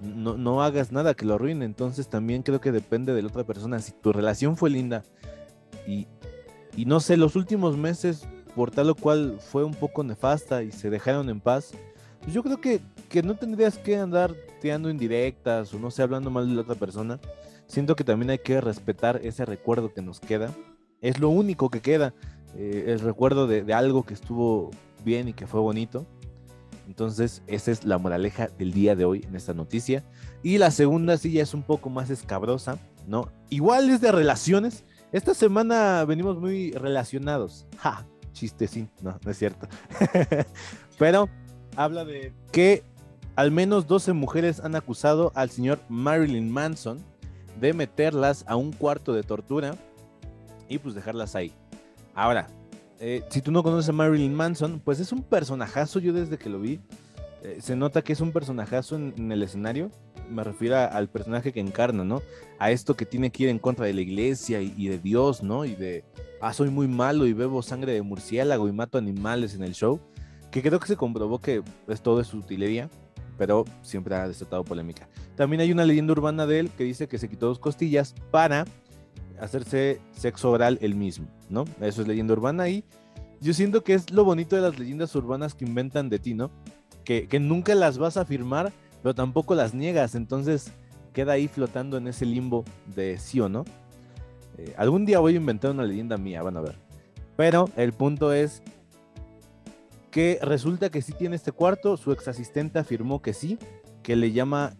No, 0.00 0.36
no 0.36 0.62
hagas 0.62 0.92
nada 0.92 1.14
que 1.14 1.26
lo 1.26 1.34
arruine. 1.34 1.64
Entonces 1.64 2.08
también 2.08 2.42
creo 2.42 2.60
que 2.60 2.72
depende 2.72 3.12
de 3.14 3.22
la 3.22 3.28
otra 3.28 3.44
persona. 3.44 3.78
Si 3.80 3.92
tu 3.92 4.12
relación 4.12 4.56
fue 4.56 4.70
linda 4.70 5.04
y, 5.86 6.06
y 6.76 6.86
no 6.86 7.00
sé, 7.00 7.16
los 7.16 7.36
últimos 7.36 7.76
meses, 7.76 8.26
por 8.54 8.70
tal 8.70 8.90
o 8.90 8.94
cual 8.94 9.38
fue 9.40 9.64
un 9.64 9.74
poco 9.74 10.04
nefasta 10.04 10.62
y 10.62 10.72
se 10.72 10.90
dejaron 10.90 11.28
en 11.28 11.40
paz, 11.40 11.72
pues 12.20 12.32
yo 12.32 12.42
creo 12.42 12.60
que, 12.60 12.80
que 13.08 13.22
no 13.22 13.34
tendrías 13.34 13.78
que 13.78 13.96
andar 13.96 14.34
tirando 14.60 14.90
indirectas 14.90 15.72
o 15.74 15.78
no 15.78 15.90
sé, 15.90 16.02
hablando 16.02 16.30
mal 16.30 16.48
de 16.48 16.54
la 16.54 16.62
otra 16.62 16.74
persona. 16.74 17.18
Siento 17.74 17.96
que 17.96 18.04
también 18.04 18.30
hay 18.30 18.38
que 18.38 18.60
respetar 18.60 19.18
ese 19.24 19.44
recuerdo 19.44 19.92
que 19.92 20.00
nos 20.00 20.20
queda. 20.20 20.54
Es 21.00 21.18
lo 21.18 21.28
único 21.28 21.70
que 21.70 21.80
queda, 21.80 22.14
eh, 22.54 22.84
el 22.86 23.00
recuerdo 23.00 23.48
de, 23.48 23.64
de 23.64 23.74
algo 23.74 24.04
que 24.04 24.14
estuvo 24.14 24.70
bien 25.04 25.26
y 25.26 25.32
que 25.32 25.48
fue 25.48 25.58
bonito. 25.58 26.06
Entonces, 26.86 27.42
esa 27.48 27.72
es 27.72 27.84
la 27.84 27.98
moraleja 27.98 28.46
del 28.46 28.72
día 28.72 28.94
de 28.94 29.04
hoy 29.04 29.24
en 29.26 29.34
esta 29.34 29.54
noticia. 29.54 30.04
Y 30.44 30.58
la 30.58 30.70
segunda 30.70 31.16
sí 31.16 31.32
ya 31.32 31.42
es 31.42 31.52
un 31.52 31.64
poco 31.64 31.90
más 31.90 32.10
escabrosa, 32.10 32.78
¿no? 33.08 33.32
Igual 33.50 33.90
es 33.90 34.00
de 34.00 34.12
relaciones, 34.12 34.84
esta 35.10 35.34
semana 35.34 36.04
venimos 36.04 36.38
muy 36.38 36.70
relacionados. 36.74 37.66
Ja, 37.78 38.06
chistecín, 38.30 38.88
no, 39.02 39.18
no 39.20 39.30
es 39.32 39.36
cierto. 39.36 39.66
Pero 41.00 41.28
habla 41.74 42.04
de 42.04 42.32
que 42.52 42.84
al 43.34 43.50
menos 43.50 43.88
12 43.88 44.12
mujeres 44.12 44.60
han 44.60 44.76
acusado 44.76 45.32
al 45.34 45.50
señor 45.50 45.80
Marilyn 45.88 46.48
Manson 46.48 47.00
de 47.60 47.72
meterlas 47.72 48.44
a 48.46 48.56
un 48.56 48.72
cuarto 48.72 49.12
de 49.12 49.22
tortura 49.22 49.76
y 50.68 50.78
pues 50.78 50.94
dejarlas 50.94 51.34
ahí. 51.34 51.52
Ahora, 52.14 52.48
eh, 53.00 53.22
si 53.28 53.40
tú 53.42 53.50
no 53.52 53.62
conoces 53.62 53.88
a 53.88 53.92
Marilyn 53.92 54.34
Manson, 54.34 54.80
pues 54.84 55.00
es 55.00 55.12
un 55.12 55.22
personajazo, 55.22 55.98
yo 55.98 56.12
desde 56.12 56.38
que 56.38 56.48
lo 56.48 56.60
vi, 56.60 56.80
eh, 57.42 57.58
se 57.60 57.76
nota 57.76 58.02
que 58.02 58.12
es 58.12 58.20
un 58.20 58.32
personajazo 58.32 58.96
en, 58.96 59.14
en 59.16 59.32
el 59.32 59.42
escenario, 59.42 59.90
me 60.30 60.44
refiero 60.44 60.76
al 60.76 61.08
personaje 61.08 61.52
que 61.52 61.60
encarna, 61.60 62.04
¿no? 62.04 62.22
A 62.58 62.70
esto 62.70 62.96
que 62.96 63.04
tiene 63.04 63.30
que 63.30 63.44
ir 63.44 63.48
en 63.50 63.58
contra 63.58 63.86
de 63.86 63.92
la 63.92 64.00
iglesia 64.00 64.62
y, 64.62 64.72
y, 64.76 64.88
de 64.88 64.98
Dios, 64.98 65.42
¿no? 65.42 65.64
Y 65.64 65.74
de, 65.74 66.04
ah, 66.40 66.52
soy 66.52 66.70
muy 66.70 66.88
malo 66.88 67.26
y 67.26 67.32
bebo 67.32 67.62
sangre 67.62 67.92
de 67.92 68.02
murciélago 68.02 68.68
y 68.68 68.72
mato 68.72 68.96
animales 68.96 69.54
en 69.54 69.62
el 69.62 69.74
show, 69.74 70.00
que 70.50 70.62
creo 70.62 70.80
que 70.80 70.86
se 70.86 70.96
comprobó 70.96 71.40
que 71.40 71.62
es 71.88 72.00
todo 72.00 72.20
es 72.20 72.32
utilería, 72.32 72.88
pero 73.36 73.64
siempre 73.82 74.14
ha 74.14 74.28
desatado 74.28 74.64
polémica. 74.64 75.08
También 75.36 75.60
hay 75.60 75.72
una 75.72 75.84
leyenda 75.84 76.12
urbana 76.12 76.46
de 76.46 76.60
él 76.60 76.70
que 76.70 76.84
dice 76.84 77.08
que 77.08 77.18
se 77.18 77.28
quitó 77.28 77.46
dos 77.46 77.58
costillas 77.58 78.14
para 78.30 78.64
hacerse 79.40 80.00
sexo 80.12 80.50
oral 80.50 80.78
él 80.80 80.94
mismo, 80.94 81.26
¿no? 81.48 81.64
Eso 81.80 82.02
es 82.02 82.08
leyenda 82.08 82.34
urbana 82.34 82.68
y 82.68 82.84
yo 83.40 83.52
siento 83.52 83.82
que 83.84 83.94
es 83.94 84.10
lo 84.10 84.24
bonito 84.24 84.56
de 84.56 84.62
las 84.62 84.78
leyendas 84.78 85.14
urbanas 85.14 85.54
que 85.54 85.64
inventan 85.64 86.08
de 86.08 86.18
ti, 86.18 86.34
¿no? 86.34 86.50
Que, 87.04 87.28
que 87.28 87.40
nunca 87.40 87.74
las 87.74 87.98
vas 87.98 88.16
a 88.16 88.22
afirmar, 88.22 88.72
pero 89.02 89.14
tampoco 89.14 89.54
las 89.54 89.74
niegas, 89.74 90.14
entonces 90.14 90.72
queda 91.12 91.32
ahí 91.32 91.48
flotando 91.48 91.96
en 91.96 92.08
ese 92.08 92.26
limbo 92.26 92.64
de 92.94 93.18
sí 93.18 93.40
o 93.40 93.48
no. 93.48 93.64
Eh, 94.58 94.74
algún 94.76 95.04
día 95.04 95.18
voy 95.18 95.34
a 95.34 95.36
inventar 95.36 95.70
una 95.72 95.84
leyenda 95.84 96.16
mía, 96.16 96.42
van 96.42 96.56
a 96.56 96.60
ver. 96.60 96.76
Pero 97.36 97.68
el 97.76 97.92
punto 97.92 98.32
es 98.32 98.62
que 100.14 100.38
resulta 100.42 100.90
que 100.90 101.02
sí 101.02 101.12
tiene 101.12 101.34
este 101.34 101.50
cuarto, 101.50 101.96
su 101.96 102.12
ex 102.12 102.28
asistente 102.28 102.78
afirmó 102.78 103.20
que 103.20 103.32
sí, 103.32 103.58
que 104.04 104.14
le 104.14 104.30
llama 104.30 104.76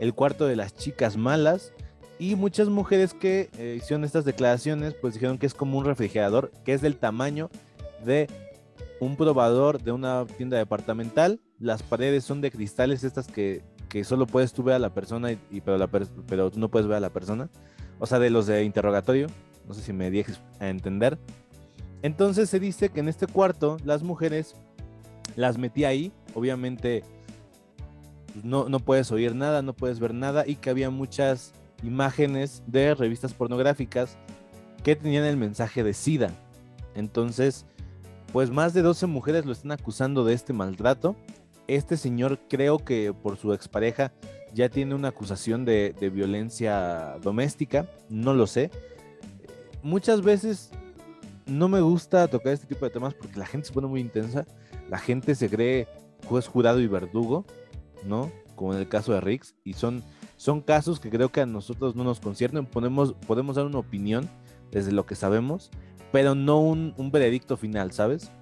el 0.00 0.12
cuarto 0.12 0.44
de 0.44 0.56
las 0.56 0.74
chicas 0.74 1.16
malas 1.16 1.72
Y 2.18 2.34
muchas 2.34 2.68
mujeres 2.68 3.14
que 3.14 3.48
eh, 3.58 3.78
hicieron 3.80 4.02
estas 4.02 4.24
declaraciones, 4.24 4.94
pues 4.94 5.14
dijeron 5.14 5.38
que 5.38 5.46
es 5.46 5.54
como 5.54 5.78
un 5.78 5.84
refrigerador, 5.84 6.50
que 6.64 6.74
es 6.74 6.80
del 6.80 6.96
tamaño 6.96 7.48
de 8.04 8.28
un 8.98 9.16
probador 9.16 9.80
de 9.80 9.92
una 9.92 10.26
tienda 10.26 10.58
departamental. 10.58 11.40
Las 11.60 11.84
paredes 11.84 12.24
son 12.24 12.40
de 12.40 12.50
cristales, 12.50 13.04
estas 13.04 13.28
que, 13.28 13.62
que 13.88 14.02
solo 14.02 14.26
puedes 14.26 14.52
tú 14.52 14.64
ver 14.64 14.74
a 14.74 14.80
la 14.80 14.92
persona, 14.92 15.30
y, 15.30 15.60
pero, 15.60 15.78
la 15.78 15.86
pero 15.86 16.50
tú 16.50 16.58
no 16.58 16.68
puedes 16.68 16.88
ver 16.88 16.96
a 16.96 17.00
la 17.00 17.10
persona. 17.10 17.48
O 18.00 18.06
sea, 18.06 18.18
de 18.18 18.30
los 18.30 18.48
de 18.48 18.64
interrogatorio. 18.64 19.28
No 19.68 19.74
sé 19.74 19.82
si 19.82 19.92
me 19.92 20.10
dejes 20.10 20.40
a 20.58 20.68
entender. 20.68 21.20
Entonces 22.02 22.50
se 22.50 22.58
dice 22.58 22.88
que 22.88 22.98
en 22.98 23.08
este 23.08 23.28
cuarto 23.28 23.76
las 23.84 24.02
mujeres 24.02 24.56
las 25.36 25.58
metí 25.58 25.84
ahí. 25.84 26.12
Obviamente 26.34 27.04
pues, 28.32 28.44
no, 28.44 28.68
no 28.68 28.80
puedes 28.80 29.10
oír 29.12 29.34
nada, 29.34 29.62
no 29.62 29.74
puedes 29.74 30.00
ver 30.00 30.14
nada. 30.14 30.44
Y 30.46 30.56
que 30.56 30.70
había 30.70 30.90
muchas 30.90 31.52
imágenes 31.82 32.62
de 32.66 32.94
revistas 32.94 33.34
pornográficas 33.34 34.16
que 34.82 34.96
tenían 34.96 35.24
el 35.24 35.36
mensaje 35.36 35.82
de 35.84 35.94
SIDA. 35.94 36.30
Entonces, 36.94 37.66
pues 38.32 38.50
más 38.50 38.74
de 38.74 38.82
12 38.82 39.06
mujeres 39.06 39.46
lo 39.46 39.52
están 39.52 39.72
acusando 39.72 40.24
de 40.24 40.34
este 40.34 40.52
maltrato. 40.52 41.16
Este 41.68 41.96
señor 41.96 42.40
creo 42.48 42.78
que 42.78 43.12
por 43.12 43.36
su 43.36 43.52
expareja 43.52 44.12
ya 44.52 44.68
tiene 44.68 44.94
una 44.94 45.08
acusación 45.08 45.64
de, 45.64 45.94
de 45.98 46.10
violencia 46.10 47.16
doméstica, 47.22 47.86
no 48.08 48.34
lo 48.34 48.46
sé. 48.46 48.70
Muchas 49.82 50.22
veces 50.22 50.70
no 51.46 51.68
me 51.68 51.80
gusta 51.80 52.28
tocar 52.28 52.52
este 52.52 52.66
tipo 52.66 52.84
de 52.84 52.90
temas 52.90 53.14
porque 53.14 53.38
la 53.38 53.46
gente 53.46 53.68
se 53.68 53.72
pone 53.72 53.86
muy 53.86 54.00
intensa, 54.00 54.46
la 54.90 54.98
gente 54.98 55.34
se 55.34 55.48
cree 55.48 55.88
juez, 56.26 56.46
jurado 56.46 56.80
y 56.80 56.86
verdugo, 56.86 57.44
¿no? 58.04 58.30
Como 58.56 58.74
en 58.74 58.80
el 58.80 58.88
caso 58.88 59.12
de 59.12 59.20
Riggs, 59.20 59.54
y 59.64 59.74
son 59.74 60.02
son 60.42 60.60
casos 60.60 60.98
que 60.98 61.08
creo 61.08 61.30
que 61.30 61.40
a 61.40 61.46
nosotros 61.46 61.94
no 61.94 62.02
nos 62.02 62.18
conciernen. 62.18 62.66
Podemos, 62.66 63.12
podemos 63.12 63.54
dar 63.54 63.64
una 63.64 63.78
opinión 63.78 64.28
desde 64.72 64.90
lo 64.90 65.06
que 65.06 65.14
sabemos, 65.14 65.70
pero 66.10 66.34
no 66.34 66.58
un, 66.58 67.10
veredicto 67.12 67.56
final, 67.56 67.92
¿sabes? 67.92 68.32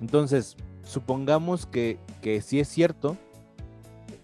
Entonces, 0.00 0.56
supongamos 0.86 1.66
que, 1.66 1.98
que 2.22 2.40
si 2.40 2.60
es 2.60 2.68
cierto, 2.68 3.18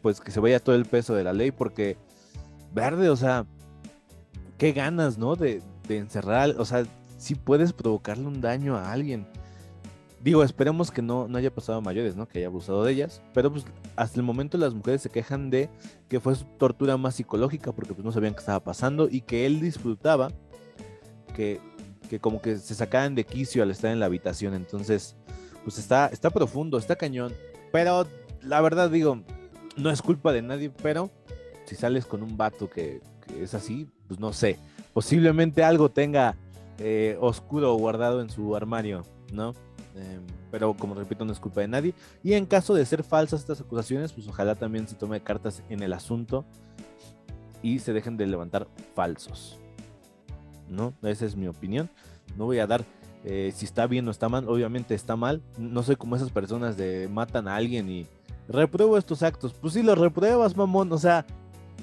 pues 0.01 0.19
que 0.19 0.31
se 0.31 0.41
vaya 0.41 0.61
todo 0.61 0.77
el 0.77 0.87
peso 0.87 1.15
de 1.15 1.25
la 1.25 1.35
ley, 1.35 1.51
porque 1.51 1.99
verde, 2.73 3.11
o 3.11 3.17
sea, 3.17 3.45
qué 4.57 4.73
ganas, 4.73 5.19
¿no? 5.19 5.37
De, 5.37 5.61
de 5.87 5.99
encerrar, 5.99 6.55
o 6.57 6.65
sea, 6.65 6.87
si 7.19 7.35
puedes 7.35 7.75
provocarle 7.75 8.27
un 8.27 8.41
daño 8.41 8.77
a 8.79 8.93
alguien. 8.93 9.27
Digo, 10.25 10.43
esperemos 10.43 10.91
que 10.91 11.03
no, 11.03 11.29
no 11.29 11.37
haya 11.37 11.55
pasado 11.55 11.77
a 11.77 11.81
mayores, 11.83 12.17
¿no? 12.17 12.27
Que 12.27 12.39
haya 12.39 12.47
abusado 12.47 12.83
de 12.83 12.93
ellas. 12.93 13.21
Pero 13.35 13.53
pues 13.53 13.67
hasta 13.95 14.19
el 14.19 14.25
momento 14.25 14.57
las 14.57 14.73
mujeres 14.73 15.03
se 15.03 15.11
quejan 15.11 15.51
de 15.51 15.69
que 16.09 16.19
fue 16.19 16.35
su 16.35 16.47
tortura 16.47 16.97
más 16.97 17.17
psicológica 17.17 17.73
porque 17.73 17.93
pues 17.93 18.03
no 18.03 18.11
sabían 18.11 18.33
qué 18.33 18.41
estaba 18.41 18.65
pasando 18.65 19.07
y 19.11 19.21
que 19.21 19.45
él 19.45 19.61
disfrutaba 19.61 20.33
que, 21.37 21.61
que 22.09 22.21
como 22.21 22.41
que 22.41 22.57
se 22.57 22.75
sacaban 22.75 23.15
de 23.15 23.25
quicio 23.25 23.63
al 23.63 23.71
estar 23.71 23.93
en 23.93 24.01
la 24.01 24.07
habitación. 24.07 24.55
Entonces, 24.55 25.15
pues 25.63 25.77
está, 25.77 26.07
está 26.07 26.31
profundo, 26.31 26.79
está 26.79 26.97
cañón. 26.97 27.35
Pero 27.71 28.07
la 28.41 28.63
verdad 28.63 28.89
digo, 28.89 29.23
no 29.77 29.91
es 29.91 30.01
culpa 30.01 30.33
de 30.33 30.41
nadie, 30.41 30.71
pero 30.71 31.11
si 31.67 31.77
sales 31.77 32.07
con 32.07 32.23
un 32.23 32.39
vato 32.39 32.71
que, 32.71 33.03
es 33.39 33.53
así, 33.53 33.91
pues 34.09 34.19
no 34.19 34.33
sé. 34.33 34.59
Posiblemente 34.95 35.63
algo 35.65 35.91
tenga 35.91 36.35
eh, 36.79 37.19
oscuro 37.21 37.75
guardado 37.75 38.23
en 38.23 38.31
su 38.31 38.57
armario, 38.57 39.05
¿no? 39.31 39.55
Em, 39.97 40.23
pero 40.51 40.75
como 40.75 40.95
repito, 40.95 41.25
no 41.25 41.33
es 41.33 41.41
culpa 41.41 41.61
de 41.61 41.69
nadie. 41.69 41.95
Y 42.23 42.35
en 42.35 42.47
caso 42.47 42.75
de 42.75 42.85
ser 42.85 43.05
falsas 43.05 43.41
estas 43.41 43.61
acusaciones, 43.61 44.13
pues 44.13 44.27
ojalá 44.29 44.55
también 44.55 44.89
se 44.89 44.97
tome 44.97 45.21
cartas 45.21 45.63
en 45.69 45.83
el 45.83 45.93
asunto 45.93 46.45
y 47.63 47.79
se 47.79 47.93
dejen 47.93 48.17
de 48.17 48.27
levantar 48.27 48.67
falsos. 48.95 49.59
¿No? 50.69 50.95
Esa 51.03 51.27
es 51.27 51.37
mi 51.37 51.47
opinión. 51.47 51.91
No 52.37 52.47
voy 52.47 52.59
a 52.59 52.67
dar 52.67 52.85
eh, 53.25 53.53
si 53.55 53.65
está 53.65 53.87
bien 53.87 54.07
o 54.09 54.11
está 54.11 54.29
mal. 54.29 54.49
Obviamente 54.49 54.95
está 54.95 55.17
mal. 55.17 55.43
No 55.59 55.83
soy 55.83 55.97
como 55.97 56.17
esas 56.17 56.31
personas 56.31 56.77
de 56.77 57.09
matan 57.09 57.49
a 57.49 57.57
alguien 57.57 57.89
y 57.89 58.07
repruebo 58.49 58.99
estos 58.99 59.23
actos. 59.23 59.53
Pues 59.55 59.75
si 59.75 59.83
los 59.83 59.99
repruebas, 59.99 60.57
mamón. 60.57 60.93
O 60.93 60.99
sea, 60.99 61.25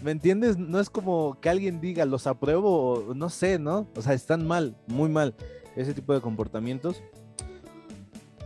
¿me 0.03 0.11
entiendes? 0.11 0.57
No 0.57 0.79
es 0.79 0.89
como 0.89 1.39
que 1.39 1.49
alguien 1.49 1.79
diga 1.79 2.05
los 2.05 2.27
apruebo, 2.27 3.13
no 3.15 3.29
sé, 3.29 3.59
¿no? 3.59 3.87
O 3.95 4.01
sea, 4.01 4.13
están 4.13 4.47
mal, 4.47 4.75
muy 4.87 5.09
mal 5.09 5.35
ese 5.75 5.93
tipo 5.93 6.13
de 6.13 6.21
comportamientos. 6.21 7.01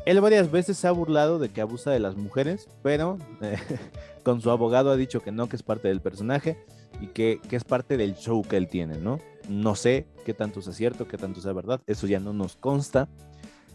Él 0.05 0.21
varias 0.21 0.51
veces 0.51 0.77
se 0.77 0.87
ha 0.87 0.91
burlado 0.91 1.39
de 1.39 1.49
que 1.49 1.61
abusa 1.61 1.89
de 1.89 1.99
las 1.99 2.15
mujeres, 2.15 2.69
pero 2.83 3.17
eh, 3.41 3.57
con 4.23 4.39
su 4.39 4.51
abogado 4.51 4.91
ha 4.91 4.95
dicho 4.95 5.21
que 5.21 5.31
no, 5.31 5.49
que 5.49 5.55
es 5.55 5.63
parte 5.63 5.87
del 5.87 5.99
personaje 5.99 6.63
y 7.01 7.07
que, 7.07 7.41
es 7.49 7.63
parte 7.63 7.97
del 7.97 8.15
show 8.15 8.43
que 8.43 8.57
él 8.57 8.67
tiene, 8.67 8.97
¿no? 8.97 9.19
No 9.49 9.75
sé 9.75 10.05
qué 10.23 10.35
tanto 10.35 10.61
sea 10.61 10.73
cierto, 10.73 11.07
qué 11.07 11.17
tanto 11.17 11.41
sea 11.41 11.53
verdad, 11.53 11.81
eso 11.87 12.05
ya 12.05 12.19
no 12.19 12.33
nos 12.33 12.55
consta. 12.55 13.09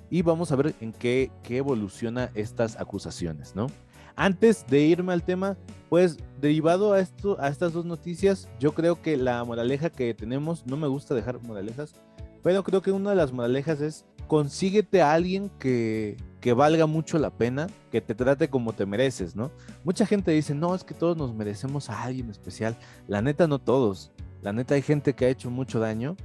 Y 0.08 0.22
vamos 0.22 0.50
a 0.52 0.56
ver 0.56 0.74
en 0.80 0.92
qué, 0.92 1.30
qué 1.42 1.58
evoluciona 1.58 2.30
estas 2.34 2.78
acusaciones, 2.78 3.54
¿no? 3.56 3.66
Antes 4.14 4.66
de 4.66 4.80
irme 4.80 5.12
al 5.12 5.22
tema, 5.22 5.56
pues 5.88 6.16
derivado 6.40 6.92
a, 6.92 7.00
esto, 7.00 7.40
a 7.40 7.48
estas 7.48 7.72
dos 7.72 7.84
noticias, 7.84 8.48
yo 8.60 8.72
creo 8.72 9.02
que 9.02 9.16
la 9.16 9.42
moraleja 9.44 9.90
que 9.90 10.14
tenemos, 10.14 10.66
no 10.66 10.76
me 10.76 10.88
gusta 10.88 11.14
dejar 11.14 11.40
moralejas, 11.42 11.94
pero 12.42 12.62
creo 12.64 12.82
que 12.82 12.92
una 12.92 13.10
de 13.10 13.16
las 13.16 13.32
moralejas 13.32 13.80
es 13.80 14.06
consíguete 14.30 15.02
a 15.02 15.12
alguien 15.12 15.50
que, 15.58 16.16
que 16.40 16.52
valga 16.52 16.86
mucho 16.86 17.18
la 17.18 17.30
pena, 17.30 17.66
que 17.90 18.00
te 18.00 18.14
trate 18.14 18.48
como 18.48 18.72
te 18.72 18.86
mereces, 18.86 19.34
¿no? 19.34 19.50
Mucha 19.82 20.06
gente 20.06 20.30
dice, 20.30 20.54
no, 20.54 20.72
es 20.72 20.84
que 20.84 20.94
todos 20.94 21.16
nos 21.16 21.34
merecemos 21.34 21.90
a 21.90 22.00
alguien 22.04 22.30
especial. 22.30 22.76
La 23.08 23.22
neta, 23.22 23.48
no 23.48 23.58
todos. 23.58 24.12
La 24.40 24.52
neta, 24.52 24.76
hay 24.76 24.82
gente 24.82 25.14
que 25.14 25.24
ha 25.24 25.30
hecho 25.30 25.50
mucho 25.50 25.80
daño 25.80 26.16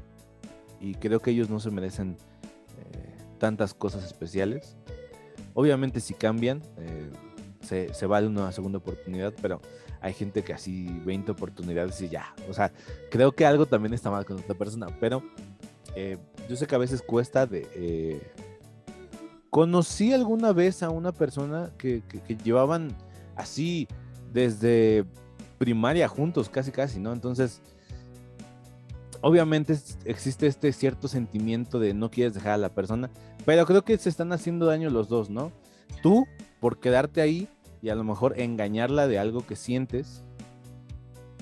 y 0.79 0.93
creo 0.93 1.19
que 1.19 1.31
ellos 1.31 1.49
no 1.49 1.59
se 1.59 1.71
merecen 1.71 2.15
eh, 2.77 3.17
tantas 3.39 3.73
cosas 3.73 4.05
especiales. 4.05 4.77
Obviamente, 5.55 5.99
si 5.99 6.13
cambian, 6.13 6.61
eh, 6.77 7.09
se, 7.61 7.91
se, 7.91 8.05
vale 8.05 8.27
una 8.27 8.51
segunda 8.51 8.77
oportunidad, 8.77 9.33
pero 9.41 9.61
hay 9.99 10.13
gente 10.13 10.43
que 10.43 10.53
así 10.53 11.01
20 11.05 11.31
oportunidades 11.31 11.99
y 12.01 12.09
ya. 12.09 12.35
O 12.47 12.53
sea, 12.53 12.71
creo 13.09 13.31
que 13.31 13.47
algo 13.47 13.65
también 13.65 13.95
está 13.95 14.11
mal 14.11 14.25
con 14.25 14.37
esta 14.37 14.53
persona, 14.53 14.85
pero 14.99 15.23
eh, 15.95 16.17
yo 16.49 16.55
sé 16.55 16.67
que 16.67 16.75
a 16.75 16.79
veces 16.79 17.01
cuesta 17.01 17.45
de... 17.45 17.67
Eh, 17.75 18.21
conocí 19.49 20.11
alguna 20.11 20.51
vez 20.51 20.83
a 20.83 20.89
una 20.89 21.13
persona 21.13 21.71
que, 21.77 22.03
llevaban 22.43 22.89
así 23.37 23.87
desde 24.33 25.05
primaria 25.57 26.09
juntos, 26.09 26.49
casi 26.49 26.71
casi, 26.71 26.99
¿no? 26.99 27.13
Entonces, 27.13 27.61
obviamente 29.21 29.77
existe 30.03 30.47
este 30.47 30.73
cierto 30.73 31.07
sentimiento 31.07 31.79
de 31.79 31.93
no 31.93 32.11
quieres 32.11 32.33
dejar 32.33 32.51
a 32.51 32.57
la 32.57 32.67
persona, 32.67 33.09
pero 33.45 33.65
creo 33.65 33.85
que 33.85 33.97
se 33.97 34.09
están 34.09 34.33
haciendo 34.33 34.65
daño 34.65 34.89
los 34.89 35.07
dos, 35.07 35.29
¿no? 35.29 35.53
Tú 36.03 36.25
por 36.59 36.79
quedarte 36.81 37.21
ahí 37.21 37.47
y 37.81 37.87
a 37.87 37.95
lo 37.95 38.03
mejor 38.03 38.37
engañarla 38.37 39.07
de 39.07 39.19
algo 39.19 39.45
que 39.47 39.55
sientes, 39.55 40.24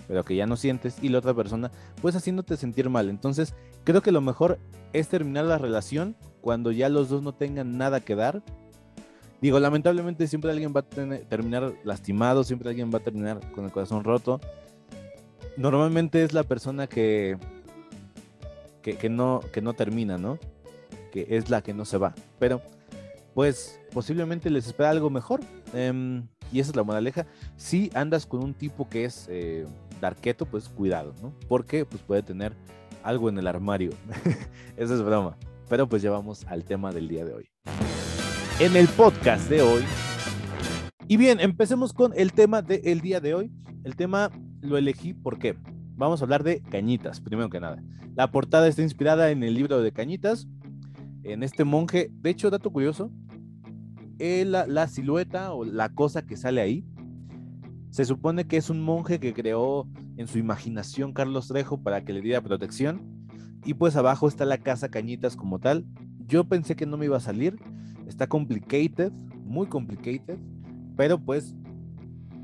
pero 0.08 0.24
que 0.24 0.36
ya 0.36 0.46
no 0.46 0.56
sientes, 0.56 0.98
y 1.02 1.10
la 1.10 1.20
otra 1.20 1.34
persona, 1.34 1.72
pues 2.02 2.16
haciéndote 2.16 2.58
sentir 2.58 2.90
mal. 2.90 3.10
Entonces, 3.10 3.56
Creo 3.84 4.02
que 4.02 4.12
lo 4.12 4.22
mejor 4.22 4.60
es 4.94 5.10
terminar 5.10 5.46
la 5.46 5.58
relación 5.58 6.16
cuando 6.42 6.72
ya 6.72 6.88
los 6.88 7.10
dos 7.10 7.22
no 7.22 7.34
tengan 7.34 7.78
nada 7.78 8.00
que 8.00 8.16
dar. 8.16 8.42
Digo, 9.42 9.60
lamentablemente 9.60 10.26
siempre 10.28 10.52
alguien 10.52 10.74
va 10.74 10.82
a 10.82 11.26
terminar 11.28 11.74
lastimado, 11.84 12.46
siempre 12.46 12.70
alguien 12.70 12.92
va 12.94 13.00
a 13.00 13.04
terminar 13.04 13.52
con 13.52 13.66
el 13.66 13.72
corazón 13.72 14.06
roto. 14.06 14.40
Normalmente 15.58 16.24
es 16.24 16.34
la 16.34 16.44
persona 16.44 16.88
que, 16.88 17.38
que, 18.82 19.10
no, 19.10 19.42
que 19.52 19.62
no 19.62 19.74
termina, 19.74 20.18
¿no? 20.18 20.40
Que 21.12 21.28
es 21.30 21.50
la 21.50 21.62
que 21.62 21.74
no 21.74 21.84
se 21.84 21.98
va. 21.98 22.16
Pero, 22.40 22.62
pues, 23.34 23.82
posiblemente 23.92 24.50
les 24.50 24.66
espera 24.66 24.92
algo 24.92 25.10
mejor. 25.10 25.42
Em, 25.74 26.26
y 26.54 26.62
esa 26.62 26.70
es 26.70 26.76
la 26.78 26.84
moraleja. 26.84 27.26
Si 27.58 27.92
andas 27.96 28.26
con 28.26 28.44
un 28.44 28.54
tipo 28.54 28.88
que 28.88 29.04
es 29.04 29.28
eh, 29.30 29.66
darqueto, 30.04 30.46
pues 30.46 30.68
cuidado, 30.68 31.14
¿no? 31.22 31.34
Porque 31.48 31.86
pues 31.86 32.04
puede 32.04 32.22
tener 32.22 32.54
algo 33.04 33.30
en 33.30 33.38
el 33.38 33.48
armario. 33.48 33.92
Eso 34.78 34.96
es 34.96 35.02
broma. 35.02 35.38
Pero 35.70 35.88
pues 35.88 36.02
llevamos 36.02 36.46
al 36.46 36.66
tema 36.66 36.92
del 36.92 37.08
día 37.08 37.24
de 37.24 37.34
hoy. 37.34 37.50
En 38.60 38.76
el 38.76 38.88
podcast 38.90 39.50
de 39.50 39.62
hoy. 39.62 39.84
Y 41.08 41.16
bien, 41.16 41.40
empecemos 41.40 41.94
con 41.94 42.12
el 42.18 42.34
tema 42.34 42.62
del 42.62 43.00
día 43.00 43.22
de 43.22 43.34
hoy. 43.34 43.52
El 43.86 43.96
tema 43.96 44.30
lo 44.62 44.78
elegí 44.78 45.14
porque 45.14 45.56
vamos 45.96 46.22
a 46.22 46.26
hablar 46.26 46.44
de 46.44 46.62
cañitas, 46.62 47.22
primero 47.22 47.50
que 47.50 47.62
nada. 47.62 47.82
La 48.16 48.30
portada 48.30 48.68
está 48.68 48.82
inspirada 48.82 49.32
en 49.32 49.42
el 49.42 49.54
libro 49.54 49.82
de 49.82 49.94
cañitas, 49.94 50.48
en 51.24 51.44
este 51.44 51.64
monje. 51.64 52.10
De 52.12 52.30
hecho, 52.30 52.50
dato 52.50 52.72
curioso, 52.72 53.10
eh, 54.20 54.44
la, 54.46 54.68
la 54.68 54.88
silueta 54.90 55.54
o 55.54 55.64
la 55.64 55.90
cosa 55.90 56.26
que 56.26 56.36
sale 56.36 56.60
ahí 56.60 56.86
se 57.94 58.06
supone 58.06 58.48
que 58.48 58.58
es 58.58 58.72
un 58.72 58.82
monje 58.82 59.20
que 59.20 59.36
creó 59.36 59.88
en 60.18 60.28
su 60.28 60.40
imaginación 60.40 61.14
Carlos 61.14 61.50
Trejo 61.50 61.84
para 61.84 62.04
que 62.04 62.12
le 62.12 62.22
diera 62.22 62.42
protección. 62.42 63.30
Y 63.66 63.76
pues 63.76 63.96
abajo 63.96 64.28
está 64.28 64.46
la 64.46 64.58
casa 64.58 64.90
Cañitas 64.90 65.36
como 65.36 65.60
tal. 65.60 65.86
Yo 66.26 66.44
pensé 66.46 66.76
que 66.76 66.88
no 66.88 66.98
me 66.98 67.06
iba 67.06 67.18
a 67.18 67.20
salir. 67.20 67.56
Está 68.08 68.26
complicated, 68.26 69.12
muy 69.44 69.68
complicated. 69.68 70.40
Pero 70.98 71.20
pues, 71.20 71.54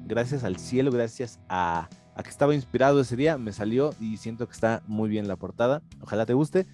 gracias 0.05 0.43
al 0.43 0.57
cielo, 0.57 0.91
gracias 0.91 1.39
a, 1.49 1.89
qué 2.23 2.29
estaba 2.29 2.53
inspirado 2.53 3.01
ese 3.01 3.15
día, 3.15 3.39
me 3.39 3.51
salió 3.51 3.95
y 3.99 4.17
siento 4.17 4.45
que 4.45 4.53
está 4.53 4.83
muy 4.85 5.09
bien 5.09 5.27
la 5.27 5.35
portada. 5.35 5.81
Ojalá 5.99 6.27
te 6.27 6.35
guste. 6.35 6.67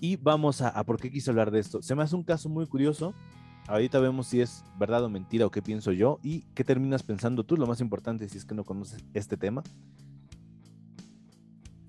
Y 0.00 0.16
vamos 0.16 0.62
a, 0.62 0.70
a 0.70 0.84
por 0.84 0.98
qué 0.98 1.10
quise 1.10 1.28
hablar 1.28 1.50
de 1.50 1.58
esto. 1.58 1.82
Se 1.82 1.94
me 1.94 2.02
hace 2.02 2.16
un 2.16 2.22
caso 2.22 2.48
muy 2.48 2.66
curioso. 2.66 3.12
Ahorita 3.68 3.98
vemos 3.98 4.28
si 4.28 4.40
es 4.40 4.64
verdad 4.78 5.04
o 5.04 5.08
mentira 5.08 5.46
o 5.46 5.50
qué 5.50 5.60
pienso 5.60 5.90
yo 5.90 6.20
y 6.22 6.42
qué 6.54 6.62
terminas 6.62 7.02
pensando 7.02 7.44
tú, 7.44 7.56
lo 7.56 7.66
más 7.66 7.80
importante 7.80 8.28
si 8.28 8.38
es 8.38 8.44
que 8.44 8.54
no 8.54 8.64
conoces 8.64 9.04
este 9.12 9.36
tema. 9.36 9.64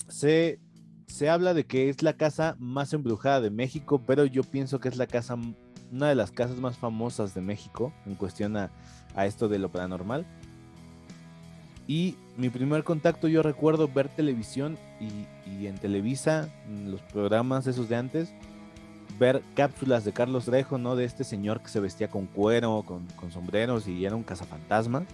Se, 0.08 0.60
se 1.06 1.30
habla 1.30 1.54
de 1.54 1.66
que 1.66 1.90
es 1.90 2.02
la 2.02 2.14
casa 2.14 2.56
más 2.58 2.94
embrujada 2.94 3.42
de 3.42 3.52
México, 3.52 4.02
pero 4.08 4.26
yo 4.26 4.44
pienso 4.44 4.80
que 4.80 4.90
es 4.90 4.98
la 4.98 5.06
casa, 5.06 5.36
una 5.92 6.10
de 6.10 6.16
las 6.16 6.32
casas 6.32 6.58
más 6.58 6.78
famosas 6.78 7.36
de 7.36 7.42
México 7.42 7.94
en 8.08 8.16
cuestión 8.16 8.58
a, 8.58 8.72
a 9.16 9.28
esto 9.28 9.48
de 9.48 9.60
lo 9.60 9.70
paranormal. 9.70 10.26
Y 11.88 12.16
mi 12.38 12.50
primer 12.50 12.84
contacto, 12.84 13.28
yo 13.28 13.42
recuerdo 13.44 13.88
ver 13.88 14.10
televisión 14.10 14.78
y, 15.00 15.50
y, 15.50 15.68
en 15.68 15.78
Televisa, 15.78 16.50
en 16.68 16.92
los 16.92 17.02
programas 17.02 17.66
esos 17.66 17.88
de 17.88 17.96
antes, 17.96 18.34
ver 19.20 19.42
cápsulas 19.56 20.06
de 20.06 20.14
Carlos 20.14 20.46
Trejo, 20.46 20.78
¿no? 20.78 20.96
De 20.96 21.06
este 21.06 21.24
señor 21.24 21.62
que 21.62 21.70
se 21.70 21.80
vestía 21.80 22.10
con 22.10 22.26
cuero, 22.28 22.84
con, 22.86 23.32
sombreros 23.32 23.88
y 23.88 24.06
era 24.06 24.16
un 24.16 24.24
cazafantasma. 24.24 25.06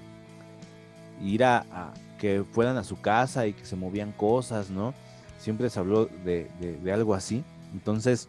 Ir 1.21 1.43
a, 1.43 1.93
que 2.19 2.43
fueran 2.51 2.77
a 2.77 2.83
su 2.83 2.99
casa 2.99 3.47
y 3.47 3.53
que 3.53 3.65
se 3.65 3.75
movían 3.75 4.11
cosas, 4.11 4.69
¿no? 4.69 4.93
Siempre 5.39 5.69
se 5.69 5.79
habló 5.79 6.09
de 6.23 6.91
algo 6.91 7.13
así. 7.13 7.43
Entonces, 7.73 8.27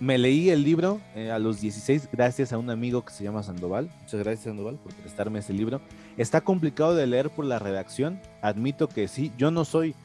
me 0.00 0.16
leí 0.16 0.50
el 0.50 0.62
libro 0.62 1.00
eh, 1.16 1.32
a 1.32 1.40
los 1.40 1.60
16 1.60 2.10
gracias 2.12 2.52
a 2.52 2.58
un 2.58 2.70
amigo 2.70 3.04
que 3.04 3.12
se 3.12 3.24
llama 3.24 3.42
Sandoval. 3.42 3.90
Muchas 4.02 4.20
gracias 4.20 4.44
Sandoval 4.44 4.76
por 4.76 4.94
prestarme 4.94 5.40
ese 5.40 5.52
libro. 5.52 5.80
Está 6.16 6.40
complicado 6.40 6.94
de 6.94 7.06
leer 7.06 7.30
por 7.30 7.44
la 7.44 7.58
redacción. 7.58 8.20
Admito 8.40 8.88
que 8.88 9.08
sí, 9.08 9.32
yo 9.36 9.50
no 9.50 9.64
soy 9.64 9.96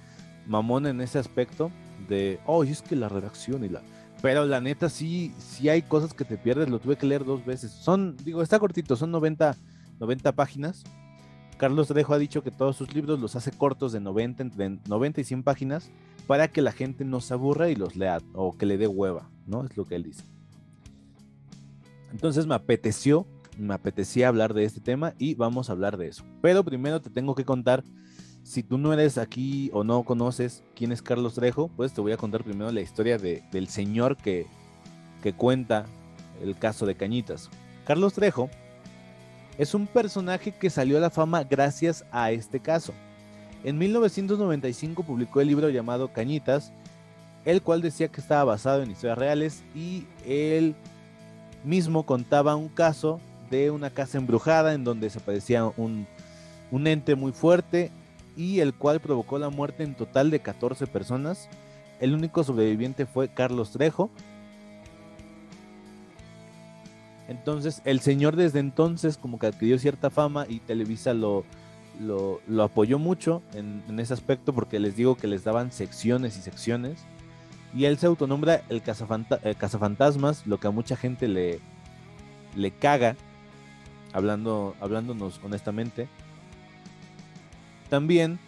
mamón 0.48 0.88
en 0.88 1.00
ese 1.00 1.20
aspecto 1.20 1.70
de, 2.10 2.40
oh, 2.48 2.64
es 2.64 2.82
que 2.82 2.96
la 2.96 3.08
redacción 3.08 3.64
y 3.64 3.70
la... 3.70 3.82
Pero 4.24 4.46
la 4.46 4.62
neta 4.62 4.88
sí, 4.88 5.34
sí 5.38 5.68
hay 5.68 5.82
cosas 5.82 6.14
que 6.14 6.24
te 6.24 6.38
pierdes, 6.38 6.70
lo 6.70 6.80
tuve 6.80 6.96
que 6.96 7.06
leer 7.06 7.26
dos 7.26 7.46
veces. 7.46 7.72
Son, 7.72 8.16
digo, 8.24 8.42
está 8.42 8.58
cortito, 8.58 8.96
son 8.96 9.12
90, 9.12 9.58
90 10.00 10.32
páginas. 10.32 10.86
Carlos 11.58 11.90
Trejo 11.90 12.14
ha 12.14 12.18
dicho 12.18 12.42
que 12.42 12.50
todos 12.50 12.78
sus 12.78 12.96
libros 12.96 13.20
los 13.20 13.36
hace 13.36 13.52
cortos 13.52 13.92
de 13.92 14.00
90, 14.00 14.44
entre 14.44 14.80
90 14.88 15.20
y 15.20 15.24
100 15.26 15.44
páginas 15.44 15.92
para 16.26 16.48
que 16.48 16.62
la 16.62 16.72
gente 16.72 17.04
no 17.04 17.20
se 17.20 17.34
aburra 17.34 17.70
y 17.70 17.76
los 17.76 17.98
lea 17.98 18.22
o 18.34 18.58
que 18.58 18.66
le 18.66 18.78
dé 18.78 18.88
hueva, 18.88 19.30
¿no? 19.46 19.66
Es 19.66 19.76
lo 19.76 19.84
que 19.84 19.96
él 19.96 20.04
dice. 20.04 20.24
Entonces 22.14 22.48
me 22.48 22.56
apeteció, 22.56 23.28
me 23.58 23.74
apetecía 23.74 24.30
hablar 24.30 24.54
de 24.54 24.64
este 24.64 24.80
tema 24.80 25.16
y 25.18 25.36
vamos 25.36 25.68
a 25.68 25.74
hablar 25.74 25.98
de 25.98 26.08
eso. 26.08 26.24
Pero 26.42 26.64
primero 26.64 27.02
te 27.02 27.10
tengo 27.10 27.36
que 27.36 27.44
contar, 27.44 27.84
si 28.44 28.62
tú 28.62 28.78
no 28.78 28.94
eres 28.94 29.18
aquí 29.18 29.70
o 29.74 29.84
no 29.84 30.04
conoces 30.04 30.64
quién 30.76 30.92
es 30.92 31.02
Carlos 31.02 31.36
Trejo, 31.36 31.70
pues 31.70 31.94
te 31.94 32.02
voy 32.02 32.12
a 32.12 32.18
contar 32.18 32.44
primero 32.44 32.72
la 32.72 32.82
historia 32.82 33.18
de, 33.18 33.42
del 33.52 33.70
señor 33.70 34.18
que, 34.18 34.46
que 35.22 35.34
cuenta 35.34 35.86
el 36.42 36.58
caso 36.58 36.86
de 36.86 36.96
Cañitas. 36.96 37.50
Carlos 37.86 38.14
Trejo 38.14 38.50
es 39.58 39.74
un 39.74 39.88
personaje 39.88 40.52
que 40.52 40.70
salió 40.70 40.98
a 40.98 41.02
la 41.02 41.10
fama 41.10 41.44
gracias 41.44 42.06
a 42.12 42.32
este 42.32 42.60
caso. 42.60 42.94
En 43.64 43.78
1995 43.78 45.04
publicó 45.04 45.40
el 45.40 45.48
libro 45.48 45.70
llamado 45.70 46.12
Cañitas, 46.12 46.74
el 47.46 47.62
cual 47.62 47.82
decía 47.82 48.10
que 48.10 48.20
estaba 48.20 48.44
basado 48.44 48.84
en 48.84 48.92
historias 48.92 49.18
reales 49.18 49.64
y 49.74 50.06
él 50.26 50.76
mismo 51.64 52.06
contaba 52.06 52.58
un 52.58 52.68
caso 52.68 53.22
de 53.50 53.72
una 53.72 53.90
casa 53.90 54.18
embrujada 54.18 54.74
en 54.74 54.84
donde 54.84 55.08
desaparecía 55.08 55.66
un, 55.78 56.08
un 56.72 56.88
ente 56.88 57.16
muy 57.16 57.32
fuerte 57.32 57.92
y 58.36 58.60
el 58.60 58.74
cual 58.74 59.00
provocó 59.00 59.40
la 59.40 59.50
muerte 59.50 59.84
en 59.84 59.96
total 59.96 60.32
de 60.32 60.40
14 60.40 60.88
personas. 60.88 61.50
El 62.00 62.14
único 62.14 62.44
sobreviviente 62.44 63.06
fue 63.06 63.30
Carlos 63.30 63.72
Trejo. 63.72 64.10
Entonces 67.28 67.82
el 67.86 68.00
señor 68.00 68.36
desde 68.36 68.60
entonces 68.60 69.18
como 69.18 69.40
que 69.40 69.48
adquirió 69.48 69.80
cierta 69.80 70.10
fama 70.10 70.46
y 70.50 70.60
Televisa 70.60 71.14
lo, 71.14 71.46
lo, 72.00 72.64
apoyó 72.64 73.00
mucho 73.00 73.42
en, 73.54 74.00
ese 74.00 74.14
aspecto 74.14 74.54
porque 74.54 74.80
les 74.80 74.96
digo 74.96 75.16
que 75.16 75.28
les 75.28 75.44
daban 75.44 75.72
secciones 75.72 76.38
y 76.38 76.42
secciones. 76.42 77.06
Y 77.76 77.86
él 77.86 77.98
se 77.98 78.06
autonombra 78.06 78.62
el, 78.70 78.84
el 79.44 79.58
cazafantasmas, 79.58 80.46
lo 80.46 80.60
que 80.60 80.68
a 80.68 80.72
mucha 80.72 80.96
gente 80.96 81.28
le, 81.28 81.60
le 82.56 82.72
caga, 82.72 83.16
hablando, 84.12 84.76
hablándonos 84.80 85.40
honestamente. 85.44 86.08
También 87.94 88.40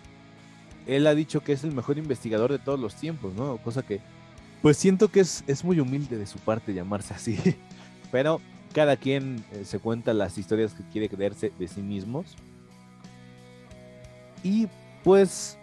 él 0.87 1.05
ha 1.05 1.13
dicho 1.13 1.41
que 1.41 1.53
es 1.53 1.63
el 1.63 1.71
mejor 1.71 1.99
investigador 1.99 2.51
de 2.51 2.57
todos 2.57 2.79
los 2.79 2.95
tiempos, 2.95 3.35
¿no? 3.35 3.57
Cosa 3.57 3.83
que, 3.83 4.01
pues 4.63 4.75
siento 4.75 5.09
que 5.09 5.19
es, 5.19 5.43
es 5.45 5.63
muy 5.63 5.79
humilde 5.79 6.17
de 6.17 6.25
su 6.25 6.39
parte 6.39 6.73
llamarse 6.73 7.13
así. 7.13 7.37
Pero 8.11 8.41
cada 8.73 8.97
quien 8.97 9.45
eh, 9.51 9.63
se 9.63 9.77
cuenta 9.77 10.15
las 10.15 10.39
historias 10.39 10.73
que 10.73 10.81
quiere 10.91 11.09
creerse 11.09 11.51
de 11.59 11.67
sí 11.67 11.83
mismos. 11.83 12.35
Y 14.41 14.67
pues 15.03 15.59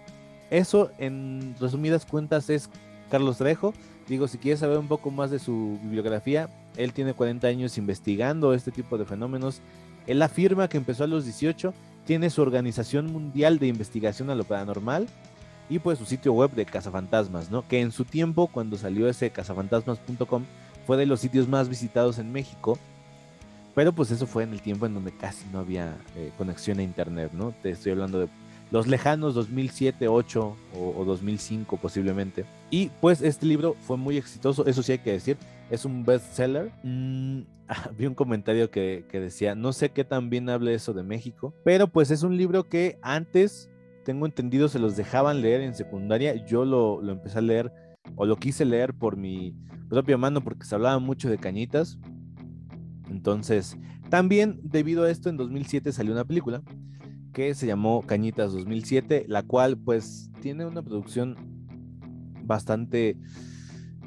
eso 0.48 0.92
en 0.98 1.56
resumidas 1.58 2.06
cuentas 2.06 2.50
es 2.50 2.70
Carlos 3.10 3.38
Trejo. 3.38 3.74
Digo, 4.06 4.28
si 4.28 4.38
quieres 4.38 4.60
saber 4.60 4.78
un 4.78 4.86
poco 4.86 5.10
más 5.10 5.32
de 5.32 5.40
su 5.40 5.80
bibliografía, 5.82 6.48
él 6.76 6.92
tiene 6.92 7.14
40 7.14 7.48
años 7.48 7.76
investigando 7.78 8.54
este 8.54 8.70
tipo 8.70 8.96
de 8.96 9.06
fenómenos. 9.06 9.60
Él 10.06 10.22
afirma 10.22 10.68
que 10.68 10.76
empezó 10.76 11.02
a 11.02 11.08
los 11.08 11.24
18, 11.24 11.74
tiene 12.06 12.30
su 12.30 12.42
organización 12.42 13.12
mundial 13.12 13.58
de 13.58 13.68
investigación 13.68 14.30
a 14.30 14.34
lo 14.34 14.44
paranormal 14.44 15.06
y 15.68 15.78
pues 15.78 15.98
su 15.98 16.04
sitio 16.04 16.32
web 16.32 16.50
de 16.52 16.66
cazafantasmas, 16.66 17.50
¿no? 17.50 17.66
Que 17.66 17.80
en 17.80 17.92
su 17.92 18.04
tiempo, 18.04 18.48
cuando 18.48 18.76
salió 18.76 19.08
ese 19.08 19.30
cazafantasmas.com, 19.30 20.44
fue 20.86 20.96
de 20.96 21.06
los 21.06 21.20
sitios 21.20 21.48
más 21.48 21.68
visitados 21.68 22.18
en 22.18 22.32
México. 22.32 22.78
Pero 23.74 23.92
pues 23.92 24.10
eso 24.10 24.26
fue 24.26 24.42
en 24.42 24.52
el 24.52 24.60
tiempo 24.60 24.84
en 24.84 24.92
donde 24.92 25.12
casi 25.12 25.46
no 25.50 25.60
había 25.60 25.96
eh, 26.16 26.30
conexión 26.36 26.78
a 26.78 26.82
internet, 26.82 27.32
¿no? 27.32 27.54
Te 27.62 27.70
estoy 27.70 27.92
hablando 27.92 28.18
de 28.18 28.28
los 28.70 28.86
lejanos 28.86 29.34
2007, 29.34 30.08
8 30.08 30.56
o, 30.74 30.94
o, 30.98 31.04
2005 31.04 31.78
posiblemente. 31.78 32.44
Y 32.70 32.90
pues 33.00 33.22
este 33.22 33.46
libro 33.46 33.76
fue 33.86 33.96
muy 33.96 34.18
exitoso, 34.18 34.66
eso 34.66 34.82
sí 34.82 34.92
hay 34.92 34.98
que 34.98 35.12
decir, 35.12 35.38
es 35.72 35.87
un 35.87 36.04
bestseller. 36.04 36.70
Mm, 36.85 37.40
vi 37.98 38.06
un 38.06 38.14
comentario 38.14 38.70
que, 38.70 39.06
que, 39.11 39.20
decía, 39.20 39.54
no 39.54 39.72
sé 39.72 39.90
qué 39.90 40.04
tan 40.04 40.28
bien 40.28 40.48
hable 40.50 40.74
eso 40.74 40.92
de 40.92 41.02
México, 41.02 41.54
pero 41.64 41.88
pues 41.88 42.11
es 42.11 42.22
un 42.22 42.37
libro 42.37 42.68
que 42.68 42.98
antes, 43.02 43.70
tengo 44.04 44.26
entendido, 44.26 44.68
se 44.68 44.78
los 44.78 44.96
dejaban 44.96 45.40
leer 45.40 45.62
en 45.62 45.74
secundaria, 45.74 46.35
yo 46.46 46.66
lo, 46.66 47.00
lo 47.00 47.12
empecé 47.12 47.38
a 47.38 47.42
leer 47.42 47.72
o 48.16 48.26
lo 48.26 48.37
quise 48.37 48.66
leer 48.66 48.92
por 48.92 49.16
mi 49.16 49.56
propia 49.88 50.18
mano 50.18 50.44
porque 50.44 50.66
se 50.66 50.74
hablaba 50.74 50.98
mucho 50.98 51.30
de 51.30 51.38
cañitas. 51.38 51.98
Entonces, 53.08 53.78
también 54.11 54.61
debido 54.62 55.04
a 55.04 55.11
esto 55.11 55.30
en 55.30 55.38
2007 55.38 55.90
salió 55.92 56.12
una 56.12 56.26
película 56.26 56.62
que 57.32 57.54
se 57.54 57.66
llamó 57.66 58.02
Cañitas 58.02 58.52
2007, 58.52 59.24
la 59.26 59.42
cual 59.42 59.78
pues 59.78 60.30
tiene 60.42 60.66
una 60.66 60.82
producción 60.82 61.37
bastante 62.44 63.16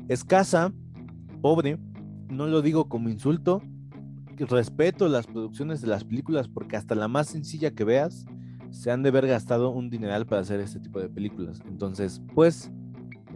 escasa, 0.08 0.72
pobre, 1.46 1.78
no 2.28 2.48
lo 2.48 2.64
digo 2.64 2.90
como 2.90 3.08
insulto, 3.08 3.62
respeto 4.36 5.08
las 5.08 5.28
producciones 5.28 5.80
de 5.80 5.86
las 5.86 6.04
películas 6.04 6.48
porque 6.48 6.76
hasta 6.76 6.96
la 6.96 7.08
más 7.08 7.28
sencilla 7.28 7.70
que 7.70 7.84
veas 7.84 8.26
se 8.72 8.90
han 8.90 9.04
de 9.04 9.10
haber 9.10 9.28
gastado 9.28 9.70
un 9.70 9.92
dineral 9.92 10.26
para 10.26 10.42
hacer 10.42 10.60
este 10.60 10.80
tipo 10.80 11.00
de 11.00 11.08
películas. 11.08 11.62
Entonces, 11.68 12.20
pues 12.34 12.72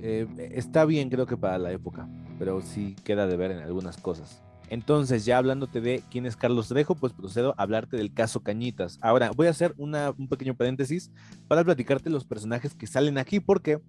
eh, 0.02 0.26
está 0.56 0.86
bien 0.86 1.12
creo 1.12 1.28
que 1.28 1.38
para 1.38 1.60
la 1.60 1.72
época, 1.72 2.10
pero 2.40 2.62
sí 2.62 2.96
queda 3.04 3.28
de 3.28 3.38
ver 3.38 3.52
en 3.52 3.60
algunas 3.60 3.98
cosas. 3.98 4.42
Entonces, 4.70 5.24
ya 5.26 5.38
hablándote 5.38 5.80
de 5.80 6.02
quién 6.10 6.26
es 6.26 6.36
Carlos 6.36 6.70
Trejo, 6.70 6.96
pues 6.96 7.14
procedo 7.14 7.54
a 7.60 7.62
hablarte 7.62 7.96
del 7.96 8.12
caso 8.12 8.40
Cañitas. 8.40 8.98
Ahora, 9.02 9.30
voy 9.36 9.46
a 9.46 9.52
hacer 9.52 9.76
una, 9.78 10.16
un 10.18 10.28
pequeño 10.28 10.56
paréntesis 10.56 11.12
para 11.48 11.64
platicarte 11.64 12.10
los 12.10 12.26
personajes 12.26 12.74
que 12.74 12.88
salen 12.88 13.20
aquí, 13.20 13.40
porque 13.40 13.84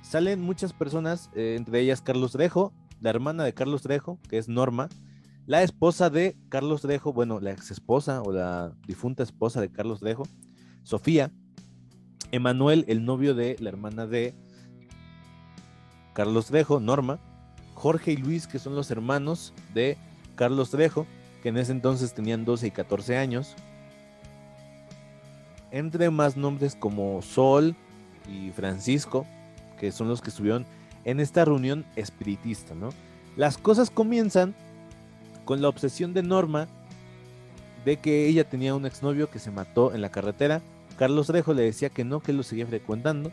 salen 0.00 0.40
muchas 0.40 0.72
personas, 0.72 1.28
eh, 1.34 1.56
entre 1.58 1.80
ellas 1.80 2.00
Carlos 2.00 2.32
Trejo, 2.32 2.72
la 3.00 3.10
hermana 3.10 3.44
de 3.44 3.54
Carlos 3.54 3.82
Trejo, 3.82 4.18
que 4.28 4.38
es 4.38 4.48
Norma, 4.48 4.88
la 5.46 5.62
esposa 5.62 6.10
de 6.10 6.36
Carlos 6.48 6.82
Trejo, 6.82 7.12
bueno, 7.12 7.40
la 7.40 7.52
ex 7.52 7.70
esposa 7.70 8.22
o 8.22 8.32
la 8.32 8.72
difunta 8.86 9.22
esposa 9.22 9.60
de 9.60 9.70
Carlos 9.70 10.00
Trejo, 10.00 10.24
Sofía, 10.82 11.32
Emanuel, 12.32 12.84
el 12.88 13.04
novio 13.04 13.34
de 13.34 13.56
la 13.60 13.70
hermana 13.70 14.06
de 14.06 14.34
Carlos 16.12 16.46
Trejo, 16.46 16.80
Norma, 16.80 17.18
Jorge 17.74 18.12
y 18.12 18.16
Luis, 18.16 18.46
que 18.46 18.58
son 18.58 18.74
los 18.74 18.90
hermanos 18.90 19.54
de 19.72 19.96
Carlos 20.34 20.70
Trejo, 20.70 21.06
que 21.42 21.48
en 21.48 21.56
ese 21.56 21.72
entonces 21.72 22.12
tenían 22.12 22.44
12 22.44 22.66
y 22.66 22.70
14 22.70 23.16
años. 23.16 23.54
Entre 25.70 26.10
más 26.10 26.36
nombres 26.36 26.74
como 26.74 27.22
Sol 27.22 27.76
y 28.28 28.50
Francisco, 28.50 29.26
que 29.78 29.92
son 29.92 30.08
los 30.08 30.20
que 30.20 30.30
estuvieron 30.30 30.66
en 31.10 31.20
esta 31.20 31.44
reunión 31.44 31.84
espiritista, 31.96 32.74
¿no? 32.74 32.90
Las 33.36 33.58
cosas 33.58 33.90
comienzan 33.90 34.54
con 35.44 35.62
la 35.62 35.68
obsesión 35.68 36.14
de 36.14 36.22
Norma 36.22 36.68
de 37.84 37.96
que 37.96 38.26
ella 38.26 38.48
tenía 38.48 38.74
un 38.74 38.86
exnovio 38.86 39.30
que 39.30 39.38
se 39.38 39.50
mató 39.50 39.94
en 39.94 40.02
la 40.02 40.10
carretera 40.10 40.60
Carlos 40.98 41.28
Trejo 41.28 41.54
le 41.54 41.62
decía 41.62 41.88
que 41.88 42.04
no, 42.04 42.20
que 42.20 42.32
lo 42.32 42.42
seguía 42.42 42.66
frecuentando. 42.66 43.30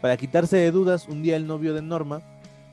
Para 0.00 0.16
quitarse 0.16 0.56
de 0.56 0.70
dudas, 0.70 1.08
un 1.08 1.22
día 1.22 1.36
el 1.36 1.48
novio 1.48 1.74
de 1.74 1.82
Norma 1.82 2.22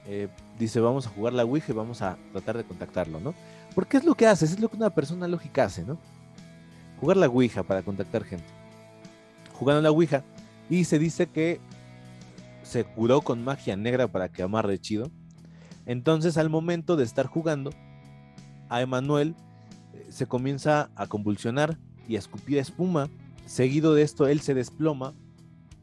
eh, 0.06 0.28
dice, 0.60 0.80
vamos 0.80 1.08
a 1.08 1.10
jugar 1.10 1.34
la 1.34 1.44
Ouija 1.44 1.72
y 1.72 1.76
vamos 1.76 2.04
a 2.04 2.16
tratar 2.32 2.58
de 2.58 2.64
contactarlo, 2.64 3.20
¿no? 3.20 3.34
Porque 3.74 3.98
es 3.98 4.06
lo 4.06 4.14
que 4.14 4.28
hace, 4.28 4.46
es 4.46 4.60
lo 4.60 4.70
que 4.70 4.78
una 4.78 4.92
persona 4.92 5.28
lógica 5.28 5.64
hace, 5.64 5.84
¿no? 5.84 5.98
Jugar 7.02 7.18
la 7.18 7.28
Ouija 7.28 7.64
para 7.64 7.82
contactar 7.82 8.24
gente. 8.24 8.46
Jugando 9.54 9.82
la 9.82 9.90
Ouija 9.90 10.24
y 10.70 10.84
se 10.84 11.00
dice 11.00 11.26
que 11.26 11.60
se 12.66 12.84
curó 12.84 13.22
con 13.22 13.44
magia 13.44 13.78
negra 13.78 14.08
para 14.08 14.30
que 14.30 14.44
amarre 14.44 14.80
chido. 14.80 15.12
Entonces 15.86 16.38
al 16.38 16.50
momento 16.50 16.96
de 16.96 17.04
estar 17.04 17.28
jugando, 17.28 17.70
a 18.70 18.82
Emanuel 18.82 19.36
eh, 19.94 20.08
se 20.10 20.26
comienza 20.26 20.90
a 20.96 21.08
convulsionar 21.08 21.78
y 22.08 22.16
a 22.16 22.20
escupir 22.20 22.58
espuma. 22.58 23.10
Seguido 23.46 23.94
de 23.94 24.02
esto, 24.02 24.28
él 24.28 24.42
se 24.42 24.56
desploma 24.56 25.14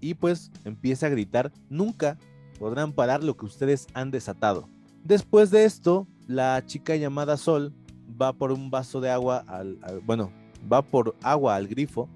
y 0.01 0.15
pues 0.15 0.51
empieza 0.65 1.07
a 1.07 1.11
gritar, 1.11 1.53
nunca 1.71 2.19
podrán 2.59 2.93
parar 2.93 3.23
lo 3.23 3.37
que 3.37 3.47
ustedes 3.47 3.87
han 3.95 4.11
desatado. 4.11 4.69
Después 5.05 5.51
de 5.51 5.65
esto, 5.65 6.09
la 6.27 6.65
chica 6.67 6.97
llamada 6.97 7.37
Sol 7.37 7.73
va 8.21 8.33
por 8.33 8.51
un 8.51 8.71
vaso 8.71 9.01
de 9.01 9.11
agua 9.11 9.45
al, 9.47 9.79
bueno, 10.05 10.33
va 10.71 10.83
por 10.83 11.15
agua 11.23 11.55
al 11.55 11.69
grifo, 11.69 12.09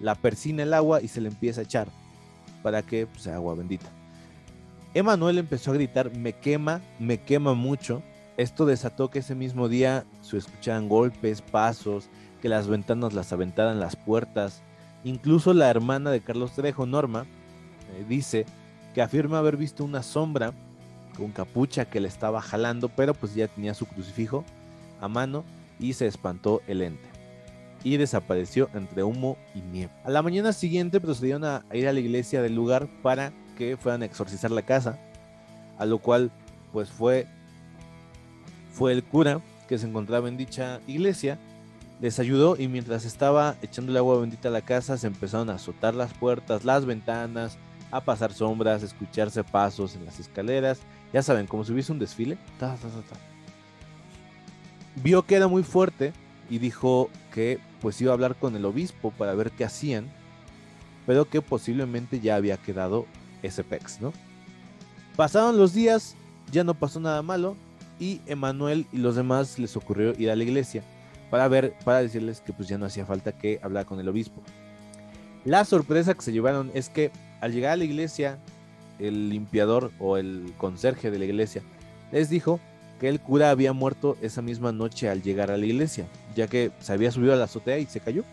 la 0.00 0.14
persina 0.14 0.62
el 0.62 0.72
agua 0.72 1.02
y 1.02 1.08
se 1.08 1.20
le 1.20 1.28
empieza 1.28 1.60
a 1.60 1.64
echar 1.64 1.88
para 2.62 2.82
que 2.82 3.06
pues, 3.06 3.22
sea 3.22 3.36
agua 3.36 3.54
bendita. 3.54 3.97
Emanuel 4.94 5.38
empezó 5.38 5.70
a 5.70 5.74
gritar, 5.74 6.10
me 6.16 6.32
quema, 6.32 6.80
me 6.98 7.18
quema 7.18 7.54
mucho. 7.54 8.02
Esto 8.36 8.66
desató 8.66 9.10
que 9.10 9.18
ese 9.18 9.34
mismo 9.34 9.68
día 9.68 10.04
se 10.22 10.38
escucharan 10.38 10.88
golpes, 10.88 11.42
pasos, 11.42 12.08
que 12.40 12.48
las 12.48 12.68
ventanas 12.68 13.12
las 13.12 13.32
aventaran 13.32 13.80
las 13.80 13.96
puertas. 13.96 14.62
Incluso 15.04 15.52
la 15.54 15.68
hermana 15.68 16.10
de 16.10 16.20
Carlos 16.20 16.52
Trejo, 16.52 16.86
Norma, 16.86 17.26
eh, 17.96 18.04
dice 18.08 18.46
que 18.94 19.02
afirma 19.02 19.38
haber 19.38 19.56
visto 19.56 19.84
una 19.84 20.02
sombra 20.02 20.52
con 21.16 21.32
capucha 21.32 21.84
que 21.84 22.00
le 22.00 22.08
estaba 22.08 22.40
jalando, 22.40 22.88
pero 22.88 23.12
pues 23.12 23.34
ya 23.34 23.48
tenía 23.48 23.74
su 23.74 23.86
crucifijo 23.86 24.44
a 25.00 25.08
mano 25.08 25.44
y 25.78 25.92
se 25.92 26.06
espantó 26.06 26.62
el 26.66 26.82
ente. 26.82 27.08
Y 27.84 27.96
desapareció 27.96 28.68
entre 28.74 29.04
humo 29.04 29.36
y 29.54 29.60
nieve. 29.60 29.92
A 30.04 30.10
la 30.10 30.22
mañana 30.22 30.52
siguiente 30.52 31.00
procedieron 31.00 31.44
a 31.44 31.64
ir 31.72 31.86
a 31.88 31.92
la 31.92 32.00
iglesia 32.00 32.42
del 32.42 32.54
lugar 32.54 32.88
para 33.02 33.32
que 33.58 33.76
fueran 33.76 34.02
a 34.02 34.04
exorcizar 34.04 34.52
la 34.52 34.62
casa, 34.62 34.96
a 35.78 35.84
lo 35.84 35.98
cual 35.98 36.30
pues 36.72 36.90
fue, 36.90 37.26
fue 38.72 38.92
el 38.92 39.02
cura 39.02 39.40
que 39.66 39.78
se 39.78 39.88
encontraba 39.88 40.28
en 40.28 40.36
dicha 40.36 40.80
iglesia, 40.86 41.38
les 42.00 42.20
ayudó 42.20 42.56
y 42.56 42.68
mientras 42.68 43.04
estaba 43.04 43.56
echando 43.60 43.90
el 43.90 43.96
agua 43.96 44.20
bendita 44.20 44.48
a 44.48 44.52
la 44.52 44.60
casa 44.60 44.96
se 44.96 45.08
empezaron 45.08 45.50
a 45.50 45.54
azotar 45.54 45.96
las 45.96 46.14
puertas, 46.14 46.64
las 46.64 46.86
ventanas, 46.86 47.58
a 47.90 48.00
pasar 48.00 48.32
sombras, 48.32 48.82
a 48.82 48.86
escucharse 48.86 49.42
pasos 49.42 49.96
en 49.96 50.04
las 50.04 50.20
escaleras, 50.20 50.78
ya 51.12 51.22
saben, 51.22 51.48
como 51.48 51.64
si 51.64 51.72
hubiese 51.72 51.90
un 51.90 51.98
desfile. 51.98 52.38
Vio 55.02 55.22
que 55.26 55.34
era 55.34 55.48
muy 55.48 55.64
fuerte 55.64 56.12
y 56.48 56.58
dijo 56.58 57.10
que 57.34 57.58
pues 57.80 58.00
iba 58.00 58.12
a 58.12 58.14
hablar 58.14 58.36
con 58.36 58.54
el 58.54 58.64
obispo 58.64 59.10
para 59.10 59.34
ver 59.34 59.50
qué 59.50 59.64
hacían, 59.64 60.06
pero 61.06 61.28
que 61.28 61.42
posiblemente 61.42 62.20
ya 62.20 62.36
había 62.36 62.56
quedado 62.56 63.06
ese 63.42 63.64
¿no? 64.00 64.12
Pasaron 65.16 65.58
los 65.58 65.74
días, 65.74 66.16
ya 66.52 66.64
no 66.64 66.74
pasó 66.74 67.00
nada 67.00 67.22
malo 67.22 67.56
y 67.98 68.20
Emanuel 68.26 68.86
y 68.92 68.98
los 68.98 69.16
demás 69.16 69.58
les 69.58 69.76
ocurrió 69.76 70.12
ir 70.18 70.30
a 70.30 70.36
la 70.36 70.44
iglesia 70.44 70.82
para 71.30 71.48
ver, 71.48 71.74
para 71.84 72.02
decirles 72.02 72.40
que 72.40 72.52
pues 72.52 72.68
ya 72.68 72.78
no 72.78 72.86
hacía 72.86 73.04
falta 73.04 73.32
que 73.32 73.60
hablar 73.62 73.86
con 73.86 74.00
el 74.00 74.08
obispo. 74.08 74.42
La 75.44 75.64
sorpresa 75.64 76.14
que 76.14 76.22
se 76.22 76.32
llevaron 76.32 76.70
es 76.74 76.88
que 76.88 77.10
al 77.40 77.52
llegar 77.52 77.72
a 77.72 77.76
la 77.76 77.84
iglesia, 77.84 78.38
el 78.98 79.30
limpiador 79.30 79.92
o 79.98 80.16
el 80.16 80.52
conserje 80.58 81.10
de 81.10 81.18
la 81.18 81.24
iglesia 81.24 81.62
les 82.12 82.30
dijo 82.30 82.60
que 82.98 83.08
el 83.08 83.20
cura 83.20 83.50
había 83.50 83.72
muerto 83.72 84.16
esa 84.22 84.42
misma 84.42 84.72
noche 84.72 85.08
al 85.08 85.22
llegar 85.22 85.50
a 85.50 85.56
la 85.56 85.66
iglesia, 85.66 86.06
ya 86.34 86.48
que 86.48 86.72
se 86.80 86.92
había 86.92 87.12
subido 87.12 87.32
a 87.32 87.36
la 87.36 87.44
azotea 87.44 87.78
y 87.78 87.86
se 87.86 88.00
cayó. 88.00 88.24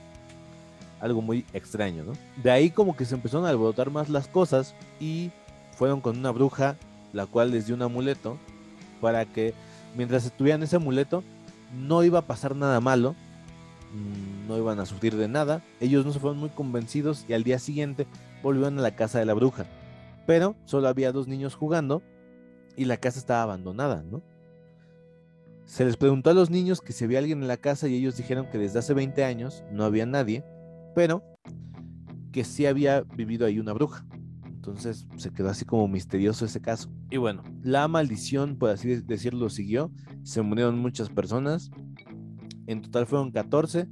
Algo 1.06 1.22
muy 1.22 1.46
extraño, 1.54 2.04
¿no? 2.04 2.14
De 2.42 2.50
ahí 2.50 2.72
como 2.72 2.96
que 2.96 3.06
se 3.06 3.14
empezaron 3.14 3.46
a 3.46 3.50
alborotar 3.50 3.92
más 3.92 4.10
las 4.10 4.28
cosas 4.28 4.74
y 5.00 5.30
fueron 5.74 6.02
con 6.02 6.18
una 6.18 6.32
bruja, 6.32 6.78
la 7.14 7.28
cual 7.28 7.52
les 7.52 7.68
dio 7.68 7.76
un 7.76 7.84
amuleto 7.84 8.40
para 9.02 9.26
que 9.26 9.54
mientras 9.96 10.26
estuvieran 10.26 10.64
ese 10.64 10.78
amuleto 10.78 11.24
no 11.72 12.04
iba 12.04 12.20
a 12.20 12.24
pasar 12.24 12.56
nada 12.56 12.82
malo, 12.82 13.14
mm, 13.94 14.48
no 14.48 14.58
iban 14.58 14.80
a 14.80 14.88
sufrir 14.88 15.16
de 15.16 15.28
nada. 15.28 15.62
Ellos 15.80 16.08
no 16.08 16.12
se 16.12 16.20
fueron 16.20 16.40
muy 16.40 16.50
convencidos 16.50 17.24
y 17.28 17.34
al 17.34 17.44
día 17.44 17.60
siguiente 17.60 18.08
volvieron 18.42 18.80
a 18.80 18.82
la 18.82 18.96
casa 18.96 19.20
de 19.20 19.26
la 19.26 19.36
bruja. 19.36 19.68
Pero 20.26 20.56
solo 20.66 20.88
había 20.88 21.12
dos 21.12 21.28
niños 21.28 21.54
jugando 21.54 22.02
y 22.76 22.86
la 22.86 22.98
casa 22.98 23.20
estaba 23.20 23.44
abandonada, 23.44 24.04
¿no? 24.10 24.24
Se 25.66 25.86
les 25.86 25.98
preguntó 25.98 26.30
a 26.30 26.34
los 26.34 26.50
niños 26.50 26.82
que 26.82 26.94
si 26.94 27.06
había 27.06 27.20
alguien 27.20 27.42
en 27.42 27.48
la 27.48 27.58
casa 27.58 27.88
y 27.88 27.96
ellos 27.96 28.18
dijeron 28.18 28.48
que 28.52 28.58
desde 28.58 28.80
hace 28.80 28.94
20 28.94 29.24
años 29.24 29.64
no 29.72 29.84
había 29.84 30.06
nadie, 30.06 30.44
pero 30.96 31.24
que 32.32 32.44
sí 32.44 32.66
había 32.66 33.02
vivido 33.02 33.46
ahí 33.46 33.60
una 33.60 33.74
bruja. 33.74 34.06
Entonces 34.46 35.06
se 35.18 35.32
quedó 35.32 35.50
así 35.50 35.64
como 35.64 35.88
misterioso 35.88 36.46
ese 36.46 36.60
caso. 36.60 36.90
Y 37.12 37.18
bueno, 37.18 37.44
la 37.62 37.88
maldición, 37.88 38.58
por 38.58 38.72
así 38.72 38.96
decirlo, 39.02 39.50
siguió. 39.50 39.92
Se 40.24 40.42
murieron 40.42 40.80
muchas 40.80 41.10
personas. 41.10 41.70
En 42.66 42.82
total 42.82 43.06
fueron 43.06 43.32
14. 43.32 43.88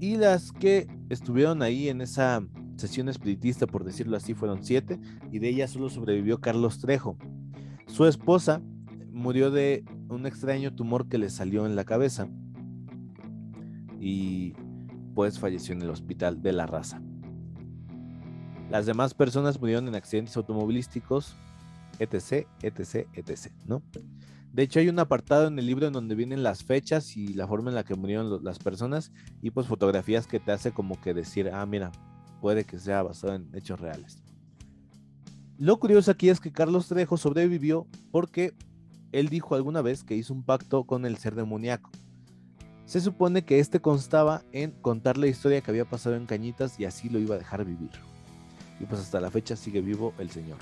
Y 0.00 0.16
las 0.16 0.50
que 0.50 0.88
estuvieron 1.08 1.62
ahí 1.62 1.88
en 1.88 2.00
esa 2.00 2.44
sesión 2.76 3.08
espiritista, 3.08 3.66
por 3.66 3.84
decirlo 3.84 4.16
así, 4.16 4.34
fueron 4.34 4.64
7. 4.64 4.98
Y 5.30 5.38
de 5.38 5.48
ellas 5.48 5.70
solo 5.70 5.88
sobrevivió 5.90 6.40
Carlos 6.40 6.80
Trejo. 6.80 7.16
Su 7.86 8.06
esposa 8.06 8.60
murió 9.12 9.50
de 9.50 9.84
un 10.08 10.26
extraño 10.26 10.74
tumor 10.74 11.08
que 11.08 11.18
le 11.18 11.30
salió 11.30 11.66
en 11.66 11.76
la 11.76 11.84
cabeza 11.84 12.28
y 14.00 14.54
pues 15.18 15.40
falleció 15.40 15.74
en 15.74 15.82
el 15.82 15.90
hospital 15.90 16.42
de 16.42 16.52
la 16.52 16.64
raza. 16.64 17.02
Las 18.70 18.86
demás 18.86 19.14
personas 19.14 19.58
murieron 19.58 19.88
en 19.88 19.96
accidentes 19.96 20.36
automovilísticos, 20.36 21.34
etc, 21.98 22.46
etc, 22.62 23.08
etc, 23.14 23.50
¿no? 23.66 23.82
De 24.52 24.62
hecho, 24.62 24.78
hay 24.78 24.88
un 24.88 25.00
apartado 25.00 25.48
en 25.48 25.58
el 25.58 25.66
libro 25.66 25.88
en 25.88 25.92
donde 25.92 26.14
vienen 26.14 26.44
las 26.44 26.62
fechas 26.62 27.16
y 27.16 27.34
la 27.34 27.48
forma 27.48 27.68
en 27.68 27.74
la 27.74 27.82
que 27.82 27.96
murieron 27.96 28.44
las 28.44 28.60
personas 28.60 29.10
y 29.42 29.50
pues 29.50 29.66
fotografías 29.66 30.28
que 30.28 30.38
te 30.38 30.52
hace 30.52 30.70
como 30.70 31.00
que 31.00 31.14
decir, 31.14 31.50
ah, 31.52 31.66
mira, 31.66 31.90
puede 32.40 32.62
que 32.62 32.78
sea 32.78 33.02
basado 33.02 33.34
en 33.34 33.50
hechos 33.56 33.80
reales. 33.80 34.22
Lo 35.58 35.80
curioso 35.80 36.12
aquí 36.12 36.28
es 36.28 36.38
que 36.38 36.52
Carlos 36.52 36.86
Trejo 36.86 37.16
sobrevivió 37.16 37.88
porque 38.12 38.54
él 39.10 39.30
dijo 39.30 39.56
alguna 39.56 39.82
vez 39.82 40.04
que 40.04 40.14
hizo 40.14 40.32
un 40.32 40.44
pacto 40.44 40.84
con 40.84 41.04
el 41.04 41.16
ser 41.16 41.34
demoníaco. 41.34 41.90
Se 42.88 43.02
supone 43.02 43.42
que 43.42 43.58
este 43.58 43.80
constaba 43.80 44.40
en 44.50 44.70
contar 44.70 45.18
la 45.18 45.26
historia 45.26 45.60
que 45.60 45.70
había 45.70 45.84
pasado 45.84 46.16
en 46.16 46.24
Cañitas 46.24 46.80
y 46.80 46.86
así 46.86 47.10
lo 47.10 47.18
iba 47.18 47.34
a 47.34 47.38
dejar 47.38 47.66
vivir. 47.66 47.90
Y 48.80 48.86
pues 48.86 49.02
hasta 49.02 49.20
la 49.20 49.30
fecha 49.30 49.56
sigue 49.56 49.82
vivo 49.82 50.14
el 50.18 50.30
señor. 50.30 50.56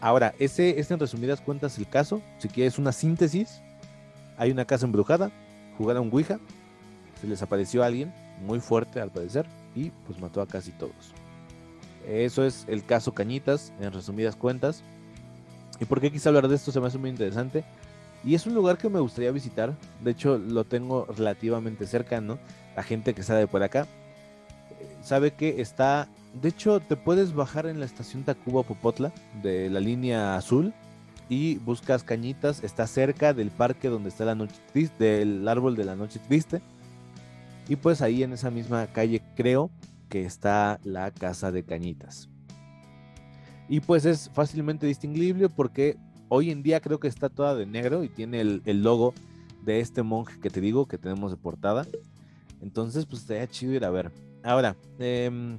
Ahora, 0.00 0.34
ese 0.38 0.80
es 0.80 0.90
en 0.90 0.98
resumidas 0.98 1.42
cuentas 1.42 1.76
el 1.76 1.86
caso. 1.86 2.22
Si 2.38 2.48
quieres 2.48 2.78
una 2.78 2.92
síntesis, 2.92 3.60
hay 4.38 4.52
una 4.52 4.64
casa 4.64 4.86
embrujada, 4.86 5.30
jugaron 5.76 6.08
Ouija, 6.10 6.40
se 7.20 7.26
les 7.26 7.42
apareció 7.42 7.84
alguien 7.84 8.10
muy 8.46 8.58
fuerte 8.60 9.02
al 9.02 9.10
parecer 9.10 9.44
y 9.74 9.90
pues 10.06 10.18
mató 10.18 10.40
a 10.40 10.46
casi 10.46 10.70
todos. 10.70 11.12
Eso 12.08 12.46
es 12.46 12.64
el 12.68 12.86
caso 12.86 13.12
Cañitas, 13.12 13.70
en 13.82 13.92
resumidas 13.92 14.34
cuentas. 14.34 14.82
¿Y 15.78 15.84
por 15.84 16.00
qué 16.00 16.10
quise 16.10 16.26
hablar 16.26 16.48
de 16.48 16.54
esto? 16.54 16.72
Se 16.72 16.80
me 16.80 16.86
hace 16.86 16.96
muy 16.96 17.10
interesante. 17.10 17.64
Y 18.24 18.34
es 18.34 18.46
un 18.46 18.54
lugar 18.54 18.78
que 18.78 18.88
me 18.88 19.00
gustaría 19.00 19.30
visitar. 19.30 19.74
De 20.02 20.12
hecho, 20.12 20.38
lo 20.38 20.64
tengo 20.64 21.06
relativamente 21.06 21.86
cercano. 21.86 22.38
La 22.74 22.82
gente 22.82 23.14
que 23.14 23.22
sabe 23.22 23.46
por 23.46 23.62
acá 23.62 23.86
sabe 25.02 25.32
que 25.32 25.60
está. 25.60 26.08
De 26.40 26.48
hecho, 26.48 26.80
te 26.80 26.96
puedes 26.96 27.34
bajar 27.34 27.66
en 27.66 27.78
la 27.78 27.86
estación 27.86 28.24
Tacuba 28.24 28.64
Popotla 28.64 29.12
de 29.42 29.70
la 29.70 29.78
línea 29.78 30.36
azul 30.36 30.72
y 31.28 31.56
buscas 31.58 32.02
cañitas. 32.02 32.64
Está 32.64 32.86
cerca 32.86 33.34
del 33.34 33.50
parque 33.50 33.88
donde 33.88 34.08
está 34.08 34.24
la 34.24 34.34
noche 34.34 34.56
triste, 34.72 35.04
del 35.04 35.46
árbol 35.46 35.76
de 35.76 35.84
la 35.84 35.94
noche 35.94 36.18
triste. 36.26 36.60
Y 37.68 37.76
pues 37.76 38.02
ahí 38.02 38.22
en 38.22 38.32
esa 38.32 38.50
misma 38.50 38.86
calle 38.88 39.22
creo 39.36 39.70
que 40.08 40.24
está 40.24 40.80
la 40.82 41.10
casa 41.10 41.52
de 41.52 41.64
cañitas. 41.64 42.28
Y 43.68 43.80
pues 43.80 44.04
es 44.04 44.30
fácilmente 44.34 44.86
distinguible 44.86 45.48
porque 45.48 45.96
hoy 46.34 46.50
en 46.50 46.62
día 46.62 46.80
creo 46.80 46.98
que 46.98 47.08
está 47.08 47.28
toda 47.28 47.54
de 47.54 47.64
negro 47.64 48.02
y 48.02 48.08
tiene 48.08 48.40
el, 48.40 48.82
logo 48.82 49.14
de 49.64 49.80
este 49.80 50.02
monje 50.02 50.40
que 50.40 50.50
te 50.50 50.60
digo 50.60 50.86
que 50.86 50.98
tenemos 50.98 51.30
de 51.30 51.36
portada. 51.36 51.86
Entonces, 52.60 53.06
pues 53.06 53.22
estaría 53.22 53.46
chido 53.46 53.72
ir 53.72 53.84
a 53.84 53.90
ver. 53.90 54.10
Ahora, 54.42 54.76
em, 54.98 55.58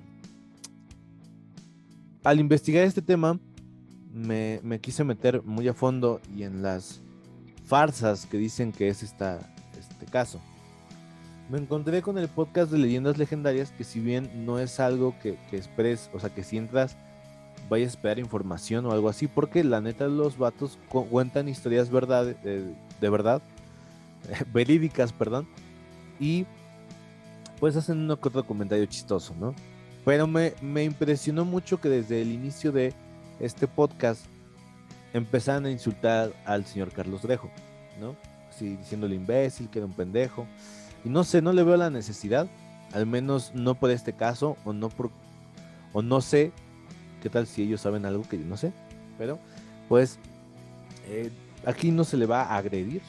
al 2.24 2.40
investigar 2.40 2.84
este 2.84 3.02
tema, 3.02 3.40
me, 4.12 4.80
quise 4.82 5.04
meter 5.04 5.44
muy 5.44 5.68
a 5.68 5.74
fondo 5.74 6.20
y 6.36 6.44
en 6.44 6.62
las 6.62 7.02
farsas 7.64 8.26
que 8.26 8.38
dicen 8.38 8.72
que 8.72 8.90
es 8.90 9.02
esta, 9.02 9.40
este 9.78 10.06
caso. 10.06 10.42
me 11.50 11.60
encontré 11.60 12.02
con 12.02 12.18
el 12.18 12.28
podcast 12.28 12.72
de 12.72 12.80
leyendas 12.80 13.18
legendarias 13.18 13.72
que 13.72 13.84
si 13.84 14.00
bien 14.00 14.46
no 14.46 14.58
es 14.58 14.80
algo 14.80 15.16
que, 15.22 15.38
que 15.50 15.58
esperes, 15.58 16.10
o 16.14 16.20
sea, 16.20 16.34
que 16.34 16.44
si 16.44 16.58
entras 16.58 16.98
vayas 17.70 17.88
a 17.88 17.92
esperar 17.92 18.20
información 18.20 18.86
o 18.86 18.92
algo 18.92 19.10
así, 19.10 19.28
porque 19.28 19.64
la 19.64 19.82
neta 19.82 20.08
los 20.08 20.38
vatos 20.38 20.78
cuentan 20.90 21.50
historias 21.50 21.90
verdad, 21.90 22.26
de, 22.26 22.74
de 23.02 23.10
verdad, 23.10 23.42
verídicas, 24.54 25.14
perdón, 25.14 25.48
y 26.20 26.46
pues 27.60 27.76
hacen 27.76 28.00
un 28.00 28.12
otro 28.12 28.44
comentario 28.46 28.86
chistoso, 28.86 29.34
¿no? 29.40 29.54
Pero 30.04 30.28
me, 30.28 30.54
me 30.62 30.84
impresionó 30.84 31.46
mucho 31.46 31.82
que 31.82 31.90
desde 31.90 32.22
el 32.22 32.32
inicio 32.32 32.72
de 32.72 32.94
este 33.40 33.68
podcast 33.68 34.26
empezaron 35.14 35.66
a 35.66 35.72
insultar 35.72 36.32
al 36.46 36.66
señor 36.66 36.92
Carlos 36.92 37.22
Drejo, 37.24 37.50
¿no? 38.00 38.16
Así 38.50 38.76
diciéndole 38.76 39.16
imbécil, 39.16 39.70
que 39.70 39.80
era 39.80 39.86
un 39.86 39.94
pendejo. 39.94 40.46
Y 41.04 41.10
no 41.10 41.24
sé, 41.24 41.42
no 41.42 41.54
le 41.54 41.64
veo 41.64 41.78
la 41.78 41.90
necesidad, 41.90 42.48
al 42.94 43.06
menos 43.06 43.52
no 43.56 43.76
por 43.76 43.90
este 43.90 44.14
caso, 44.14 44.58
o 44.64 44.74
no 44.74 44.90
por, 44.90 45.12
o 45.94 46.02
no 46.02 46.22
sé 46.22 46.52
qué 47.26 47.30
tal 47.32 47.48
si 47.48 47.64
ellos 47.64 47.82
saben 47.82 48.06
algo 48.06 48.22
que 48.22 48.38
yo 48.38 48.46
no 48.46 48.56
sé, 48.56 48.72
pero 49.18 49.40
pues 49.90 50.20
eh, 51.08 51.32
aquí 51.66 51.90
no 51.90 52.04
se 52.04 52.18
le 52.18 52.28
va 52.28 52.44
a 52.44 52.58
agredir. 52.58 53.02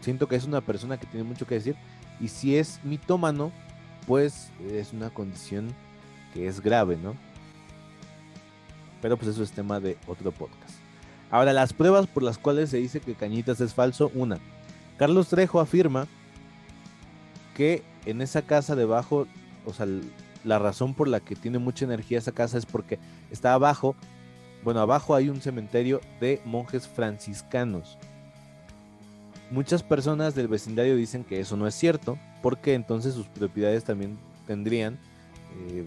Siento 0.00 0.26
que 0.26 0.34
es 0.34 0.44
una 0.44 0.60
persona 0.60 0.98
que 0.98 1.06
tiene 1.06 1.22
mucho 1.22 1.46
que 1.46 1.54
decir, 1.54 1.76
y 2.18 2.26
si 2.26 2.56
es 2.56 2.80
mitómano, 2.82 3.52
pues 4.08 4.50
es 4.68 4.92
una 4.92 5.10
condición 5.10 5.72
que 6.34 6.48
es 6.48 6.60
grave, 6.60 6.96
¿no? 6.96 7.14
Pero 9.00 9.16
pues 9.16 9.30
eso 9.30 9.44
es 9.44 9.52
tema 9.52 9.78
de 9.78 9.96
otro 10.08 10.32
podcast. 10.32 10.74
Ahora, 11.30 11.52
las 11.52 11.72
pruebas 11.72 12.08
por 12.08 12.24
las 12.24 12.38
cuales 12.38 12.70
se 12.70 12.78
dice 12.78 12.98
que 12.98 13.14
Cañitas 13.14 13.60
es 13.60 13.72
falso, 13.72 14.10
una. 14.16 14.40
Carlos 14.98 15.28
Trejo 15.28 15.60
afirma 15.60 16.08
que 17.54 17.84
en 18.04 18.20
esa 18.20 18.42
casa 18.42 18.74
debajo, 18.74 19.28
o 19.64 19.72
sea, 19.72 19.86
la 20.44 20.58
razón 20.58 20.94
por 20.94 21.08
la 21.08 21.20
que 21.20 21.36
tiene 21.36 21.58
mucha 21.58 21.84
energía 21.84 22.18
esa 22.18 22.32
casa 22.32 22.58
es 22.58 22.66
porque 22.66 22.98
está 23.30 23.52
abajo, 23.52 23.94
bueno, 24.62 24.80
abajo 24.80 25.14
hay 25.14 25.28
un 25.28 25.40
cementerio 25.40 26.00
de 26.20 26.40
monjes 26.44 26.86
franciscanos. 26.86 27.98
Muchas 29.50 29.82
personas 29.82 30.34
del 30.34 30.48
vecindario 30.48 30.96
dicen 30.96 31.24
que 31.24 31.40
eso 31.40 31.56
no 31.56 31.66
es 31.66 31.74
cierto, 31.74 32.18
porque 32.42 32.74
entonces 32.74 33.14
sus 33.14 33.26
propiedades 33.26 33.84
también 33.84 34.18
tendrían 34.46 34.98
eh, 35.68 35.84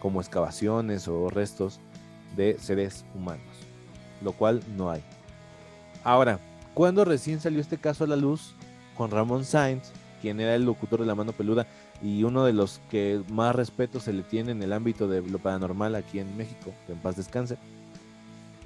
como 0.00 0.20
excavaciones 0.20 1.08
o 1.08 1.30
restos 1.30 1.80
de 2.36 2.58
seres 2.58 3.04
humanos, 3.14 3.46
lo 4.22 4.32
cual 4.32 4.62
no 4.76 4.90
hay. 4.90 5.02
Ahora, 6.04 6.38
cuando 6.74 7.04
recién 7.04 7.40
salió 7.40 7.60
este 7.60 7.78
caso 7.78 8.04
a 8.04 8.08
la 8.08 8.16
luz, 8.16 8.54
con 8.96 9.10
Ramón 9.10 9.44
Sainz, 9.44 9.90
quien 10.26 10.40
era 10.40 10.56
el 10.56 10.64
locutor 10.64 10.98
de 10.98 11.06
la 11.06 11.14
mano 11.14 11.30
peluda 11.30 11.68
y 12.02 12.24
uno 12.24 12.44
de 12.44 12.52
los 12.52 12.80
que 12.90 13.22
más 13.30 13.54
respeto 13.54 14.00
se 14.00 14.12
le 14.12 14.24
tiene 14.24 14.50
en 14.50 14.60
el 14.60 14.72
ámbito 14.72 15.06
de 15.06 15.22
lo 15.22 15.38
paranormal 15.38 15.94
aquí 15.94 16.18
en 16.18 16.36
México, 16.36 16.74
que 16.84 16.94
en 16.94 16.98
paz 16.98 17.14
descanse, 17.16 17.58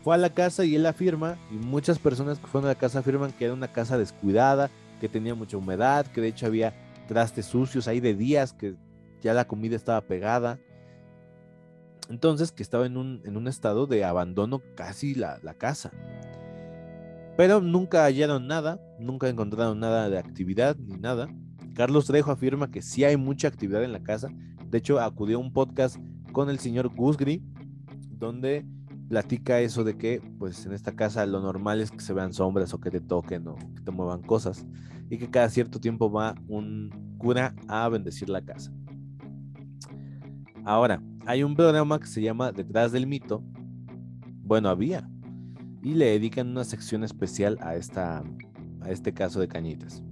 fue 0.02 0.14
a 0.14 0.18
la 0.18 0.30
casa 0.30 0.64
y 0.64 0.74
él 0.74 0.86
afirma, 0.86 1.36
y 1.50 1.56
muchas 1.56 1.98
personas 1.98 2.38
que 2.38 2.46
fueron 2.46 2.70
a 2.70 2.72
la 2.72 2.78
casa 2.78 3.00
afirman 3.00 3.32
que 3.32 3.44
era 3.44 3.52
una 3.52 3.68
casa 3.68 3.98
descuidada, 3.98 4.70
que 5.02 5.10
tenía 5.10 5.34
mucha 5.34 5.58
humedad, 5.58 6.06
que 6.06 6.22
de 6.22 6.28
hecho 6.28 6.46
había 6.46 6.72
trastes 7.08 7.44
sucios 7.44 7.86
ahí 7.86 8.00
de 8.00 8.14
días, 8.14 8.54
que 8.54 8.74
ya 9.20 9.34
la 9.34 9.46
comida 9.46 9.76
estaba 9.76 10.00
pegada. 10.00 10.58
Entonces, 12.08 12.52
que 12.52 12.62
estaba 12.62 12.86
en 12.86 12.96
un, 12.96 13.20
en 13.26 13.36
un 13.36 13.48
estado 13.48 13.86
de 13.86 14.02
abandono 14.02 14.62
casi 14.76 15.14
la, 15.14 15.38
la 15.42 15.52
casa. 15.52 15.90
Pero 17.36 17.60
nunca 17.60 18.04
hallaron 18.04 18.46
nada, 18.46 18.80
nunca 18.98 19.28
encontraron 19.28 19.78
nada 19.78 20.08
de 20.08 20.18
actividad 20.18 20.76
ni 20.76 20.96
nada. 20.96 21.28
Carlos 21.80 22.04
Trejo 22.04 22.30
afirma 22.30 22.70
que 22.70 22.82
sí 22.82 23.04
hay 23.04 23.16
mucha 23.16 23.48
actividad 23.48 23.82
en 23.82 23.92
la 23.92 24.02
casa. 24.02 24.28
De 24.68 24.76
hecho, 24.76 25.00
acudió 25.00 25.38
a 25.38 25.40
un 25.40 25.50
podcast 25.50 25.96
con 26.30 26.50
el 26.50 26.58
señor 26.58 26.94
Gusgri, 26.94 27.42
donde 28.10 28.66
platica 29.08 29.60
eso 29.60 29.82
de 29.82 29.96
que, 29.96 30.20
pues 30.38 30.66
en 30.66 30.74
esta 30.74 30.92
casa 30.92 31.24
lo 31.24 31.40
normal 31.40 31.80
es 31.80 31.90
que 31.90 32.00
se 32.00 32.12
vean 32.12 32.34
sombras 32.34 32.74
o 32.74 32.80
que 32.80 32.90
te 32.90 33.00
toquen 33.00 33.48
o 33.48 33.54
que 33.54 33.80
te 33.82 33.90
muevan 33.92 34.20
cosas 34.20 34.66
y 35.08 35.16
que 35.16 35.30
cada 35.30 35.48
cierto 35.48 35.80
tiempo 35.80 36.12
va 36.12 36.34
un 36.48 36.90
cura 37.16 37.54
a 37.66 37.88
bendecir 37.88 38.28
la 38.28 38.42
casa. 38.42 38.70
Ahora, 40.66 41.02
hay 41.24 41.42
un 41.42 41.54
programa 41.54 41.98
que 41.98 42.08
se 42.08 42.20
llama 42.20 42.52
Detrás 42.52 42.92
del 42.92 43.06
Mito. 43.06 43.42
Bueno, 44.42 44.68
había. 44.68 45.08
Y 45.82 45.94
le 45.94 46.10
dedican 46.10 46.48
una 46.48 46.64
sección 46.64 47.04
especial 47.04 47.56
a, 47.62 47.74
esta, 47.74 48.22
a 48.82 48.90
este 48.90 49.14
caso 49.14 49.40
de 49.40 49.48
Cañitas. 49.48 50.02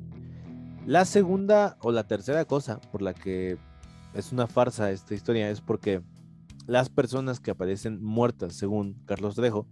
La 0.88 1.04
segunda 1.04 1.76
o 1.82 1.92
la 1.92 2.06
tercera 2.06 2.46
cosa 2.46 2.80
por 2.80 3.02
la 3.02 3.12
que 3.12 3.58
es 4.14 4.32
una 4.32 4.46
farsa 4.46 4.90
esta 4.90 5.14
historia 5.14 5.50
es 5.50 5.60
porque 5.60 6.00
las 6.66 6.88
personas 6.88 7.40
que 7.40 7.50
aparecen 7.50 8.02
muertas, 8.02 8.54
según 8.54 8.94
Carlos 9.04 9.34
Trejo, 9.34 9.66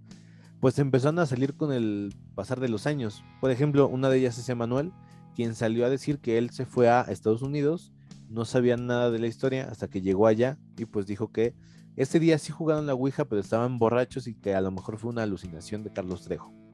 pues 0.60 0.78
empezaron 0.78 1.18
a 1.18 1.24
salir 1.24 1.56
con 1.56 1.72
el 1.72 2.14
pasar 2.34 2.60
de 2.60 2.68
los 2.68 2.86
años. 2.86 3.24
Por 3.40 3.50
ejemplo, 3.50 3.88
una 3.88 4.10
de 4.10 4.18
ellas 4.18 4.36
es 4.36 4.46
Emanuel, 4.50 4.92
quien 5.34 5.54
salió 5.54 5.86
a 5.86 5.88
decir 5.88 6.18
que 6.18 6.36
él 6.36 6.50
se 6.50 6.66
fue 6.66 6.90
a 6.90 7.00
Estados 7.00 7.40
Unidos, 7.40 7.94
no 8.28 8.44
sabía 8.44 8.76
nada 8.76 9.10
de 9.10 9.18
la 9.18 9.26
historia 9.26 9.70
hasta 9.70 9.88
que 9.88 10.02
llegó 10.02 10.26
allá 10.26 10.58
y 10.76 10.84
pues 10.84 11.06
dijo 11.06 11.32
que 11.32 11.54
ese 11.96 12.20
día 12.20 12.36
sí 12.36 12.52
jugaron 12.52 12.86
la 12.86 12.92
Ouija, 12.92 13.24
pero 13.24 13.40
estaban 13.40 13.78
borrachos 13.78 14.26
y 14.26 14.34
que 14.34 14.54
a 14.54 14.60
lo 14.60 14.70
mejor 14.70 14.98
fue 14.98 15.12
una 15.12 15.22
alucinación 15.22 15.82
de 15.82 15.94
Carlos 15.94 16.24
Trejo. 16.24 16.65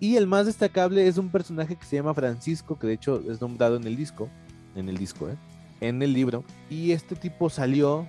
Y 0.00 0.16
el 0.16 0.26
más 0.26 0.46
destacable 0.46 1.06
es 1.06 1.18
un 1.18 1.30
personaje 1.30 1.76
que 1.76 1.84
se 1.84 1.96
llama 1.96 2.14
Francisco, 2.14 2.78
que 2.78 2.86
de 2.86 2.94
hecho 2.94 3.22
es 3.30 3.40
nombrado 3.40 3.76
en 3.76 3.84
el 3.84 3.96
disco, 3.96 4.28
en 4.74 4.88
el 4.88 4.98
disco, 4.98 5.28
¿eh? 5.28 5.36
en 5.80 6.02
el 6.02 6.12
libro. 6.12 6.44
Y 6.68 6.92
este 6.92 7.14
tipo 7.16 7.48
salió 7.48 8.06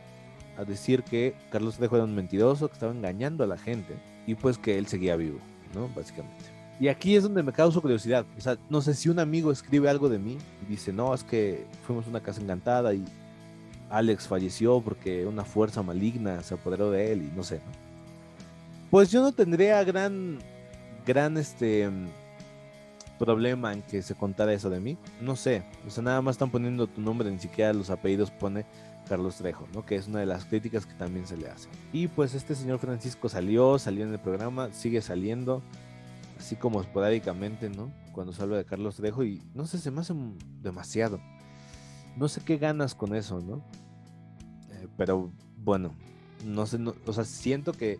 a 0.57 0.63
decir 0.63 1.03
que 1.03 1.35
Carlos 1.51 1.77
Trejo 1.77 1.95
era 1.95 2.05
un 2.05 2.15
mentiroso, 2.15 2.67
que 2.67 2.73
estaba 2.73 2.91
engañando 2.91 3.43
a 3.43 3.47
la 3.47 3.57
gente 3.57 3.95
y 4.25 4.35
pues 4.35 4.57
que 4.57 4.77
él 4.77 4.87
seguía 4.87 5.15
vivo, 5.15 5.39
¿no? 5.73 5.89
Básicamente. 5.95 6.55
Y 6.79 6.89
aquí 6.89 7.15
es 7.15 7.23
donde 7.23 7.41
me 7.41 7.53
causa 7.53 7.79
curiosidad. 7.79 8.25
O 8.37 8.41
sea, 8.41 8.57
no 8.69 8.81
sé 8.81 8.93
si 8.93 9.09
un 9.09 9.19
amigo 9.19 9.51
escribe 9.51 9.89
algo 9.89 10.09
de 10.09 10.19
mí 10.19 10.37
y 10.63 10.65
dice, 10.71 10.91
no, 10.91 11.13
es 11.13 11.23
que 11.23 11.65
fuimos 11.85 12.05
a 12.05 12.09
una 12.09 12.19
casa 12.19 12.41
encantada 12.41 12.93
y 12.93 13.05
Alex 13.89 14.27
falleció 14.27 14.81
porque 14.81 15.25
una 15.25 15.45
fuerza 15.45 15.81
maligna 15.83 16.41
se 16.43 16.55
apoderó 16.55 16.91
de 16.91 17.13
él 17.13 17.21
y 17.21 17.35
no 17.35 17.43
sé, 17.43 17.57
¿no? 17.57 17.85
Pues 18.91 19.11
yo 19.11 19.21
no 19.21 19.31
tendría 19.31 19.83
gran, 19.83 20.39
gran, 21.05 21.37
este, 21.37 21.89
problema 23.17 23.73
en 23.73 23.81
que 23.81 24.01
se 24.01 24.15
contara 24.15 24.53
eso 24.53 24.69
de 24.69 24.79
mí. 24.79 24.97
No 25.21 25.35
sé, 25.35 25.63
o 25.87 25.89
sea, 25.89 26.03
nada 26.03 26.21
más 26.21 26.35
están 26.35 26.49
poniendo 26.49 26.87
tu 26.87 27.01
nombre, 27.01 27.29
ni 27.31 27.39
siquiera 27.39 27.73
los 27.73 27.89
apellidos 27.89 28.31
pone 28.31 28.65
Carlos 29.07 29.35
Trejo, 29.37 29.67
¿no? 29.73 29.85
Que 29.85 29.95
es 29.95 30.07
una 30.07 30.19
de 30.19 30.25
las 30.25 30.45
críticas 30.45 30.85
que 30.85 30.93
también 30.93 31.27
se 31.27 31.37
le 31.37 31.47
hace. 31.49 31.69
Y 31.93 32.07
pues 32.07 32.33
este 32.33 32.55
señor 32.55 32.79
Francisco 32.79 33.29
salió, 33.29 33.79
salió 33.79 34.05
en 34.05 34.13
el 34.13 34.19
programa, 34.19 34.71
sigue 34.73 35.01
saliendo, 35.01 35.61
así 36.37 36.55
como 36.55 36.81
esporádicamente, 36.81 37.69
¿no? 37.69 37.91
Cuando 38.11 38.33
se 38.33 38.45
de 38.47 38.65
Carlos 38.65 38.95
Trejo 38.95 39.23
y 39.23 39.41
no 39.53 39.65
sé, 39.65 39.77
se 39.77 39.91
me 39.91 40.01
hace 40.01 40.13
demasiado. 40.61 41.19
No 42.15 42.27
sé 42.27 42.41
qué 42.43 42.57
ganas 42.57 42.95
con 42.95 43.15
eso, 43.15 43.41
¿no? 43.41 43.57
Eh, 44.71 44.87
pero 44.97 45.31
bueno, 45.57 45.91
no 46.45 46.65
sé, 46.65 46.79
o 47.05 47.13
sea, 47.13 47.25
siento 47.25 47.73
que 47.73 47.99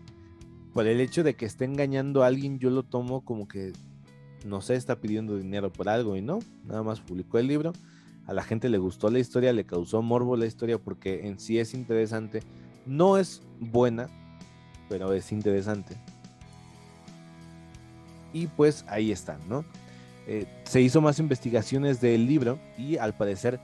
por 0.76 0.86
el 0.86 1.00
hecho 1.00 1.24
de 1.24 1.34
que 1.34 1.46
esté 1.46 1.64
engañando 1.64 2.22
a 2.22 2.28
alguien, 2.28 2.60
yo 2.60 2.70
lo 2.70 2.84
tomo 2.84 3.24
como 3.24 3.48
que, 3.48 3.72
no 4.44 4.60
sé, 4.60 4.76
está 4.76 5.00
pidiendo 5.00 5.36
dinero 5.36 5.72
por 5.72 5.88
algo 5.88 6.16
y 6.16 6.22
no, 6.22 6.38
nada 6.64 6.84
más 6.84 7.00
publicó 7.00 7.38
el 7.38 7.48
libro 7.48 7.72
a 8.26 8.32
la 8.32 8.42
gente 8.42 8.68
le 8.68 8.78
gustó 8.78 9.08
la 9.08 9.20
historia, 9.20 9.52
le 9.52 9.64
causó 9.64 10.02
morbo 10.02 10.36
la 10.36 10.46
historia 10.46 10.78
porque 10.78 11.26
en 11.26 11.38
sí 11.38 11.58
es 11.58 11.74
interesante. 11.74 12.42
No 12.84 13.18
es 13.18 13.42
buena, 13.60 14.08
pero 14.88 15.12
es 15.12 15.30
interesante. 15.30 15.96
Y 18.32 18.48
pues 18.48 18.84
ahí 18.88 19.12
están, 19.12 19.38
¿no? 19.48 19.64
Eh, 20.26 20.46
se 20.64 20.80
hizo 20.80 21.00
más 21.00 21.20
investigaciones 21.20 22.00
del 22.00 22.26
libro 22.26 22.58
y 22.76 22.96
al 22.96 23.14
parecer... 23.14 23.60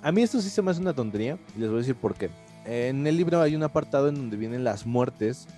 A 0.00 0.12
mí 0.12 0.22
esto 0.22 0.40
sí 0.40 0.48
se 0.48 0.62
me 0.62 0.70
hace 0.70 0.80
una 0.80 0.94
tontería 0.94 1.38
y 1.56 1.60
les 1.60 1.68
voy 1.68 1.78
a 1.78 1.80
decir 1.80 1.96
por 1.96 2.14
qué. 2.14 2.30
En 2.66 3.06
el 3.06 3.16
libro 3.16 3.40
hay 3.40 3.56
un 3.56 3.62
apartado 3.64 4.08
en 4.08 4.14
donde 4.14 4.36
vienen 4.36 4.62
las 4.62 4.86
muertes 4.86 5.48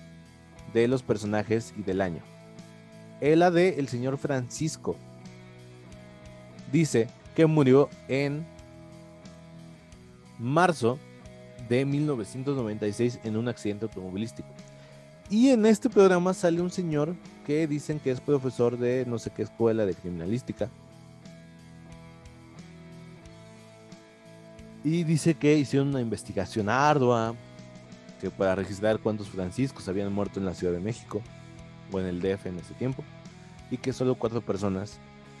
de 0.73 0.87
los 0.87 1.03
personajes 1.03 1.73
y 1.77 1.83
del 1.83 2.01
año. 2.01 2.21
La 3.21 3.49
de 3.51 3.79
el 3.79 3.87
señor 3.87 4.17
Francisco 4.17 4.95
dice 6.71 7.07
que 7.35 7.45
murió 7.45 7.89
en 8.07 8.45
marzo 10.39 10.99
de 11.67 11.85
1996 11.85 13.19
en 13.23 13.37
un 13.37 13.47
accidente 13.47 13.85
automovilístico. 13.85 14.47
Y 15.29 15.49
en 15.49 15.65
este 15.65 15.89
programa 15.89 16.33
sale 16.33 16.61
un 16.61 16.71
señor 16.71 17.15
que 17.45 17.67
dicen 17.67 17.99
que 17.99 18.11
es 18.11 18.21
profesor 18.21 18.77
de 18.77 19.05
no 19.05 19.19
sé 19.19 19.31
qué 19.31 19.43
escuela 19.43 19.85
de 19.85 19.93
criminalística. 19.93 20.69
Y 24.83 25.03
dice 25.03 25.33
que 25.33 25.57
hicieron 25.57 25.89
una 25.89 25.99
investigación 25.99 26.69
ardua 26.69 27.35
que 28.19 28.29
para 28.31 28.55
registrar 28.55 28.99
cuántos 28.99 29.29
franciscos 29.29 29.87
habían 29.87 30.11
muerto 30.13 30.39
en 30.39 30.45
la 30.45 30.53
Ciudad 30.53 30.73
de 30.73 30.79
México 30.79 31.21
o 31.91 31.99
en 31.99 32.05
el 32.05 32.19
DF 32.21 32.47
en 32.47 32.59
ese 32.59 32.73
tiempo. 32.73 33.03
Y 33.69 33.77
que 33.77 33.93
solo 33.93 34.15
cuatro 34.15 34.41
personas 34.41 34.99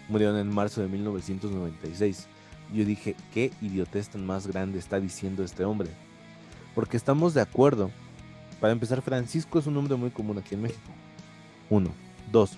murieron 0.09 0.37
en 0.37 0.53
marzo 0.53 0.81
de 0.81 0.87
1996. 0.87 2.27
yo 2.73 2.85
dije, 2.85 3.15
qué 3.33 3.51
idiotez 3.61 4.09
tan 4.09 4.25
más 4.25 4.47
grande 4.47 4.79
está 4.79 4.99
diciendo 4.99 5.43
este 5.43 5.63
hombre. 5.63 5.89
Porque 6.75 6.97
estamos 6.97 7.33
de 7.33 7.41
acuerdo. 7.41 7.91
Para 8.59 8.73
empezar, 8.73 9.01
Francisco 9.01 9.59
es 9.59 9.67
un 9.67 9.75
nombre 9.75 9.95
muy 9.95 10.09
común 10.09 10.37
aquí 10.37 10.55
en 10.55 10.63
México. 10.63 10.91
Uno. 11.69 11.91
Dos. 12.31 12.57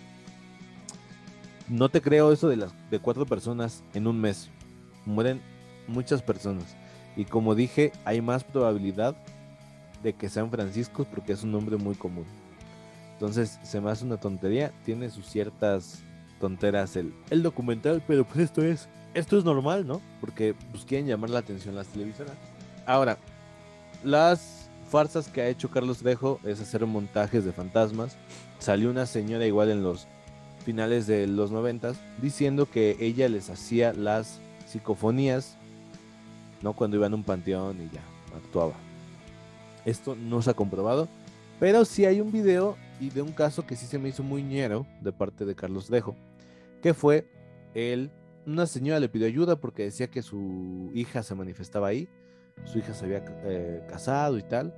No 1.67 1.89
te 1.89 2.01
creo 2.01 2.32
eso 2.32 2.47
de 2.47 2.58
las 2.58 2.73
de 2.89 2.99
cuatro 2.99 3.25
personas 3.25 3.84
en 3.93 4.08
un 4.08 4.19
mes. 4.19 4.49
Mueren 5.05 5.41
muchas 5.88 6.21
personas. 6.21 6.75
Y 7.15 7.25
como 7.25 7.53
dije, 7.53 7.91
hay 8.05 8.21
más 8.21 8.43
probabilidad 8.43 9.15
de 10.04 10.14
que 10.14 10.30
sean 10.30 10.50
franciscos 10.50 11.08
porque 11.08 11.34
es 11.34 11.44
un 11.44 11.52
nombre 11.52 11.78
muy 11.78 11.96
común. 11.96 12.26
Entonces 13.14 13.60
se 13.64 13.82
me 13.82 13.92
hace 13.92 14.06
una 14.06 14.18
tontería. 14.18 14.72
Tiene 14.86 15.10
sus 15.10 15.26
ciertas 15.26 16.02
tonteras 16.40 16.96
el, 16.96 17.14
el 17.30 17.44
documental, 17.44 18.02
pero 18.08 18.24
pues 18.24 18.40
esto 18.40 18.64
es 18.64 18.88
esto 19.14 19.38
es 19.38 19.44
normal, 19.44 19.88
¿no? 19.88 20.02
Porque 20.22 20.56
pues, 20.72 20.86
quieren 20.86 21.08
llamar 21.08 21.30
la 21.30 21.40
atención 21.40 21.76
las 21.76 21.88
televisoras. 21.88 22.34
Ahora, 22.86 23.18
las 24.04 24.70
farsas 24.90 25.28
que 25.28 25.42
ha 25.42 25.48
hecho 25.48 25.70
Carlos 25.70 26.00
Trejo 26.00 26.40
es 26.44 26.60
hacer 26.60 26.86
montajes 26.86 27.46
de 27.46 27.52
fantasmas. 27.52 28.18
Salió 28.60 28.90
una 28.90 29.06
señora 29.06 29.46
igual 29.46 29.70
en 29.70 29.84
los 29.84 30.08
finales 30.66 31.08
de 31.08 31.26
los 31.26 31.52
noventas 31.52 31.98
diciendo 32.22 32.70
que 32.70 32.98
ella 33.00 33.30
les 33.30 33.50
hacía 33.50 33.94
las 33.94 34.40
psicofonías, 34.68 35.56
¿no? 36.62 36.74
Cuando 36.74 36.98
iban 36.98 37.14
a 37.14 37.16
un 37.16 37.24
panteón 37.24 37.82
y 37.82 37.90
ya 37.94 38.02
actuaba. 38.36 38.74
Esto 39.86 40.15
no 40.15 40.42
se 40.42 40.52
ha 40.52 40.54
comprobado, 40.54 41.08
pero 41.60 41.86
sí 41.86 42.06
hay 42.06 42.22
un 42.22 42.32
video 42.32 42.78
y 43.00 43.10
de 43.10 43.22
un 43.22 43.32
caso 43.32 43.65
que 43.65 43.76
sí 43.76 43.86
se 43.86 44.00
me 44.00 44.10
hizo 44.10 44.24
muy 44.24 44.44
ñero 44.44 44.86
de 45.02 45.12
parte 45.12 45.46
de 45.46 45.56
Carlos 45.56 45.88
Trejo, 45.88 46.15
que 46.82 46.94
fue 46.94 47.30
el 47.74 48.12
una 48.46 48.65
señora 48.65 49.00
le 49.00 49.10
pidió 49.10 49.28
ayuda 49.28 49.60
porque 49.60 49.84
decía 49.84 50.10
que 50.10 50.22
su 50.22 50.92
hija 50.94 51.24
se 51.24 51.36
manifestaba 51.36 51.88
ahí, 51.88 52.10
su 52.65 52.80
hija 52.80 52.94
se 52.94 53.06
había 53.06 53.24
eh, 53.44 53.86
casado 53.88 54.38
y 54.38 54.44
tal. 54.44 54.74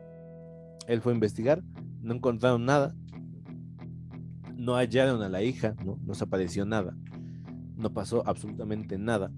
Él 0.88 1.02
fue 1.02 1.14
a 1.14 1.16
investigar, 1.16 1.64
no 2.02 2.14
encontraron 2.14 2.66
nada, 2.66 2.94
no 4.56 4.76
hallaron 4.76 5.22
a 5.22 5.30
la 5.30 5.42
hija, 5.42 5.76
no, 5.86 5.98
no 6.06 6.14
se 6.16 6.24
apareció 6.24 6.66
nada, 6.66 6.98
no 7.78 7.94
pasó 7.94 8.24
absolutamente 8.26 8.98
nada. 8.98 9.32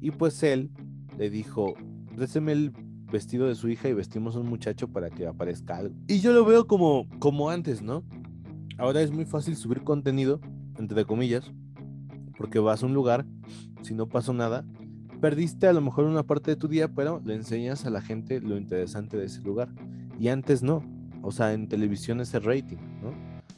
Y 0.00 0.10
pues 0.10 0.42
él 0.42 0.70
le 1.16 1.30
dijo, 1.30 1.74
déjeme 2.16 2.52
el 2.52 2.72
vestido 3.12 3.46
de 3.46 3.54
su 3.54 3.68
hija 3.68 3.88
y 3.88 3.92
vestimos 3.92 4.34
a 4.34 4.40
un 4.40 4.48
muchacho 4.48 4.88
para 4.88 5.10
que 5.10 5.26
aparezca 5.26 5.76
algo. 5.76 5.94
Y 6.08 6.18
yo 6.20 6.32
lo 6.32 6.44
veo 6.44 6.66
como, 6.66 7.06
como 7.20 7.50
antes, 7.50 7.82
¿no? 7.82 8.02
Ahora 8.78 9.02
es 9.02 9.12
muy 9.12 9.26
fácil 9.26 9.54
subir 9.54 9.84
contenido, 9.84 10.40
entre 10.78 11.04
comillas, 11.04 11.52
porque 12.36 12.58
vas 12.58 12.82
a 12.82 12.86
un 12.86 12.94
lugar, 12.94 13.26
si 13.82 13.94
no 13.94 14.08
pasó 14.08 14.32
nada, 14.32 14.64
perdiste 15.20 15.68
a 15.68 15.72
lo 15.72 15.80
mejor 15.80 16.06
una 16.06 16.24
parte 16.24 16.50
de 16.50 16.56
tu 16.56 16.66
día, 16.66 16.88
pero 16.88 17.20
le 17.24 17.34
enseñas 17.34 17.86
a 17.86 17.90
la 17.90 18.00
gente 18.00 18.40
lo 18.40 18.56
interesante 18.56 19.16
de 19.16 19.26
ese 19.26 19.42
lugar. 19.42 19.68
Y 20.18 20.28
antes 20.28 20.62
no. 20.62 20.82
O 21.22 21.30
sea, 21.30 21.52
en 21.52 21.68
televisión 21.68 22.20
es 22.20 22.34
el 22.34 22.42
rating, 22.42 22.78
¿no? 23.00 23.12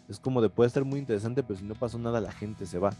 Es 0.08 0.20
como 0.20 0.42
de 0.42 0.50
puede 0.50 0.68
estar 0.68 0.84
muy 0.84 0.98
interesante, 0.98 1.42
pero 1.42 1.58
si 1.58 1.64
no 1.64 1.74
pasó 1.74 1.98
nada, 1.98 2.20
la 2.20 2.32
gente 2.32 2.66
se 2.66 2.78
va. 2.78 2.90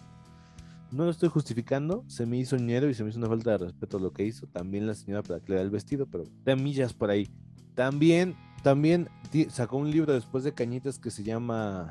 No 0.94 1.06
lo 1.06 1.10
estoy 1.10 1.28
justificando, 1.28 2.04
se 2.06 2.24
me 2.24 2.38
hizo 2.38 2.56
ñero 2.56 2.88
y 2.88 2.94
se 2.94 3.02
me 3.02 3.10
hizo 3.10 3.18
una 3.18 3.26
falta 3.26 3.50
de 3.50 3.58
respeto 3.58 3.98
lo 3.98 4.12
que 4.12 4.24
hizo. 4.24 4.46
También 4.46 4.86
la 4.86 4.94
señora 4.94 5.24
para 5.24 5.40
que 5.40 5.52
le 5.52 5.60
el 5.60 5.68
vestido, 5.68 6.06
pero 6.06 6.22
de 6.44 6.54
millas 6.54 6.94
por 6.94 7.10
ahí. 7.10 7.28
También, 7.74 8.36
también 8.62 9.08
sacó 9.48 9.76
un 9.76 9.90
libro 9.90 10.12
después 10.12 10.44
de 10.44 10.54
Cañitas 10.54 11.00
que 11.00 11.10
se 11.10 11.24
llama 11.24 11.90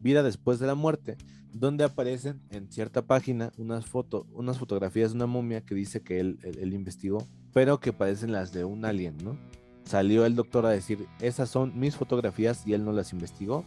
Vida 0.00 0.22
después 0.22 0.60
de 0.60 0.68
la 0.68 0.76
muerte, 0.76 1.16
donde 1.52 1.82
aparecen 1.82 2.40
en 2.50 2.70
cierta 2.70 3.02
página 3.02 3.50
unas, 3.58 3.86
fotos, 3.86 4.24
unas 4.32 4.56
fotografías 4.56 5.10
de 5.10 5.16
una 5.16 5.26
momia 5.26 5.62
que 5.62 5.74
dice 5.74 6.02
que 6.02 6.20
él, 6.20 6.38
él, 6.44 6.74
investigó, 6.74 7.26
pero 7.52 7.80
que 7.80 7.92
parecen 7.92 8.30
las 8.30 8.52
de 8.52 8.64
un 8.64 8.84
alien, 8.84 9.16
¿no? 9.18 9.36
Salió 9.82 10.24
el 10.26 10.36
doctor 10.36 10.64
a 10.64 10.70
decir, 10.70 11.08
esas 11.20 11.50
son 11.50 11.76
mis 11.76 11.96
fotografías 11.96 12.64
y 12.68 12.74
él 12.74 12.84
no 12.84 12.92
las 12.92 13.12
investigó. 13.12 13.64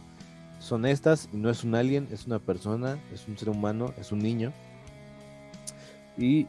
Son 0.58 0.86
estas 0.86 1.28
no 1.32 1.50
es 1.50 1.64
un 1.64 1.74
alien, 1.74 2.08
es 2.10 2.26
una 2.26 2.38
persona, 2.38 2.98
es 3.12 3.28
un 3.28 3.36
ser 3.38 3.50
humano, 3.50 3.92
es 3.98 4.12
un 4.12 4.20
niño. 4.20 4.52
Y 6.16 6.46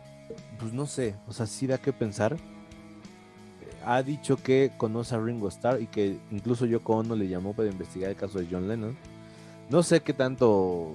pues 0.60 0.74
no 0.74 0.86
sé, 0.86 1.16
o 1.28 1.34
sea, 1.34 1.46
sí 1.46 1.68
da 1.68 1.78
que 1.78 1.94
pensar. 1.94 2.38
Ha 3.86 4.04
dicho 4.04 4.38
que 4.38 4.72
conoce 4.78 5.16
a 5.16 5.20
Ringo 5.20 5.48
Starr 5.48 5.82
y 5.82 5.88
que 5.88 6.18
incluso 6.32 6.66
Yoko 6.66 6.98
Ono 6.98 7.16
le 7.16 7.28
llamó 7.30 7.54
para 7.54 7.70
investigar 7.70 8.10
el 8.10 8.18
caso 8.18 8.40
de 8.40 8.48
John 8.50 8.68
Lennon. 8.68 8.98
No 9.70 9.84
sé 9.84 10.02
qué 10.02 10.14
tanto 10.14 10.94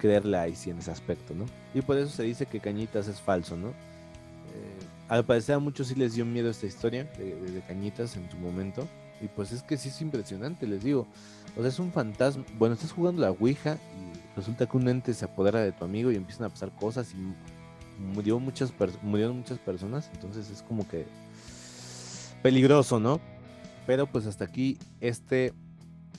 creerle 0.00 0.36
ahí 0.38 0.56
sí 0.56 0.70
en 0.70 0.78
ese 0.78 0.90
aspecto, 0.90 1.34
¿no? 1.34 1.46
Y 1.74 1.82
por 1.82 1.96
eso 1.96 2.10
se 2.10 2.22
dice 2.22 2.46
que 2.46 2.60
Cañitas 2.60 3.06
es 3.08 3.20
falso, 3.20 3.56
¿no? 3.56 3.68
Eh, 3.68 4.80
al 5.08 5.24
parecer 5.24 5.56
a 5.56 5.58
muchos 5.58 5.88
sí 5.88 5.94
les 5.94 6.14
dio 6.14 6.24
miedo 6.24 6.50
esta 6.50 6.66
historia 6.66 7.04
de, 7.04 7.62
Cañitas 7.68 8.16
en 8.16 8.30
su 8.30 8.36
momento. 8.38 8.88
Y 9.20 9.28
pues 9.28 9.52
es 9.52 9.62
que 9.62 9.76
sí 9.76 9.88
es 9.88 10.00
impresionante, 10.00 10.66
les 10.66 10.82
digo. 10.82 11.06
O 11.56 11.60
sea, 11.60 11.68
es 11.68 11.78
un 11.78 11.92
fantasma. 11.92 12.44
Bueno, 12.58 12.74
estás 12.74 12.92
jugando 12.92 13.22
la 13.22 13.30
Ouija 13.30 13.74
y 13.74 14.36
resulta 14.36 14.66
que 14.66 14.76
un 14.76 14.88
ente 14.88 15.14
se 15.14 15.24
apodera 15.24 15.60
de 15.60 15.72
tu 15.72 15.84
amigo 15.84 16.10
y 16.10 16.16
empiezan 16.16 16.46
a 16.46 16.48
pasar 16.48 16.74
cosas 16.76 17.12
y 17.12 18.02
murió 18.02 18.38
muchas 18.38 18.72
murieron 19.02 19.36
muchas 19.36 19.58
personas. 19.58 20.10
Entonces 20.14 20.50
es 20.50 20.62
como 20.62 20.88
que 20.88 21.06
peligroso, 22.42 23.00
¿no? 23.00 23.20
Pero 23.86 24.06
pues 24.06 24.26
hasta 24.26 24.44
aquí 24.44 24.78
este 25.00 25.52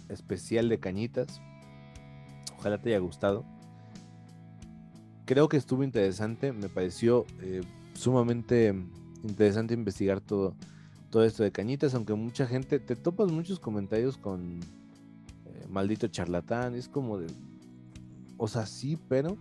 especial 0.10 0.70
de 0.70 0.80
Cañitas. 0.80 1.42
Ojalá 2.58 2.78
te 2.78 2.90
haya 2.90 3.00
gustado 3.00 3.46
creo 5.32 5.48
que 5.48 5.56
estuvo 5.56 5.86
interesante, 5.86 6.52
me 6.52 6.68
pareció 6.68 7.26
eh, 7.40 7.62
sumamente 7.94 8.76
interesante 9.24 9.74
investigar 9.74 10.20
todo, 10.20 10.58
todo 11.12 11.24
esto 11.26 11.44
de 11.44 11.52
cañitas, 11.52 11.94
aunque 11.94 12.14
mucha 12.14 12.48
gente, 12.48 12.80
te 12.80 12.96
topas 12.96 13.32
muchos 13.32 13.60
comentarios 13.60 14.18
con 14.18 14.60
eh, 15.46 15.66
maldito 15.70 16.08
charlatán, 16.08 16.74
es 16.74 16.88
como 16.88 17.20
de, 17.20 17.28
o 18.38 18.48
sea, 18.48 18.66
sí, 18.66 18.98
pero 19.08 19.38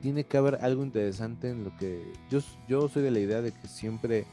tiene 0.00 0.24
que 0.24 0.38
haber 0.38 0.56
algo 0.62 0.82
interesante 0.82 1.50
en 1.50 1.64
lo 1.64 1.76
que 1.76 2.12
yo, 2.30 2.38
yo 2.68 2.88
soy 2.88 3.02
de 3.02 3.10
la 3.10 3.18
idea 3.18 3.42
de 3.42 3.52
que 3.52 3.68
siempre 3.68 4.24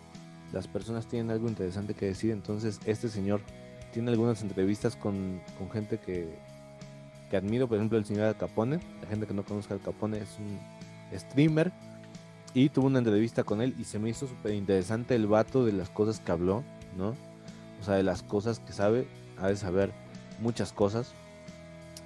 las 0.53 0.67
personas 0.67 1.07
tienen 1.07 1.31
algo 1.31 1.49
interesante 1.49 1.93
que 1.93 2.05
decir, 2.05 2.31
entonces 2.31 2.79
este 2.86 3.10
señor 3.10 3.41
tiene 3.91 4.12
algunas 4.12 4.41
entrevistas 4.43 4.95
con, 4.95 5.41
con 5.57 5.69
gente 5.71 5.97
que, 5.97 6.38
que 7.29 7.38
admiro, 7.38 7.67
por 7.67 7.77
ejemplo, 7.77 7.97
el 7.97 8.05
señor 8.05 8.25
Al 8.25 8.38
Capone. 8.38 8.79
La 9.01 9.07
gente 9.07 9.25
que 9.27 9.33
no 9.33 9.43
conozca 9.43 9.73
Al 9.73 9.81
Capone 9.81 10.19
es 10.19 10.38
un 10.39 11.17
streamer. 11.17 11.71
Y 12.53 12.69
tuve 12.69 12.88
una 12.88 12.99
entrevista 12.99 13.43
con 13.43 13.62
él 13.62 13.75
y 13.77 13.83
se 13.83 13.99
me 13.99 14.10
hizo 14.10 14.27
súper 14.27 14.53
interesante 14.53 15.15
el 15.15 15.27
vato 15.27 15.65
de 15.65 15.73
las 15.73 15.89
cosas 15.89 16.19
que 16.19 16.31
habló, 16.31 16.63
¿no? 16.97 17.15
O 17.79 17.83
sea, 17.83 17.95
de 17.95 18.03
las 18.03 18.23
cosas 18.23 18.60
que 18.60 18.73
sabe, 18.73 19.07
ha 19.38 19.47
de 19.47 19.55
saber 19.55 19.91
muchas 20.39 20.71
cosas. 20.73 21.12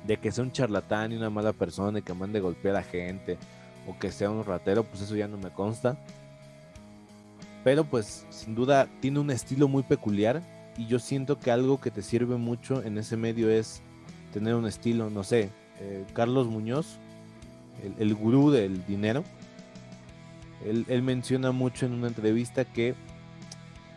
De 0.05 0.17
que 0.17 0.31
sea 0.31 0.43
un 0.43 0.51
charlatán 0.51 1.11
y 1.11 1.15
una 1.15 1.29
mala 1.29 1.53
persona 1.53 1.99
y 1.99 2.01
que 2.01 2.13
mande 2.13 2.39
golpear 2.39 2.75
a 2.75 2.83
gente 2.83 3.37
o 3.87 3.97
que 3.97 4.11
sea 4.11 4.29
un 4.29 4.43
ratero, 4.43 4.83
pues 4.83 5.01
eso 5.01 5.15
ya 5.15 5.27
no 5.27 5.37
me 5.37 5.51
consta. 5.51 5.97
Pero 7.63 7.85
pues 7.85 8.25
sin 8.29 8.55
duda 8.55 8.87
tiene 8.99 9.19
un 9.19 9.29
estilo 9.29 9.67
muy 9.67 9.83
peculiar 9.83 10.41
y 10.77 10.87
yo 10.87 10.99
siento 10.99 11.39
que 11.39 11.51
algo 11.51 11.79
que 11.79 11.91
te 11.91 12.01
sirve 12.01 12.37
mucho 12.37 12.81
en 12.83 12.97
ese 12.97 13.17
medio 13.17 13.49
es 13.49 13.81
tener 14.33 14.55
un 14.55 14.65
estilo, 14.65 15.09
no 15.09 15.23
sé, 15.23 15.49
eh, 15.79 16.05
Carlos 16.13 16.47
Muñoz, 16.47 16.97
el, 17.99 18.13
gurú 18.15 18.51
del 18.51 18.85
dinero, 18.85 19.23
él, 20.65 21.01
menciona 21.01 21.51
mucho 21.51 21.85
en 21.85 21.93
una 21.93 22.07
entrevista 22.07 22.65
que 22.65 22.95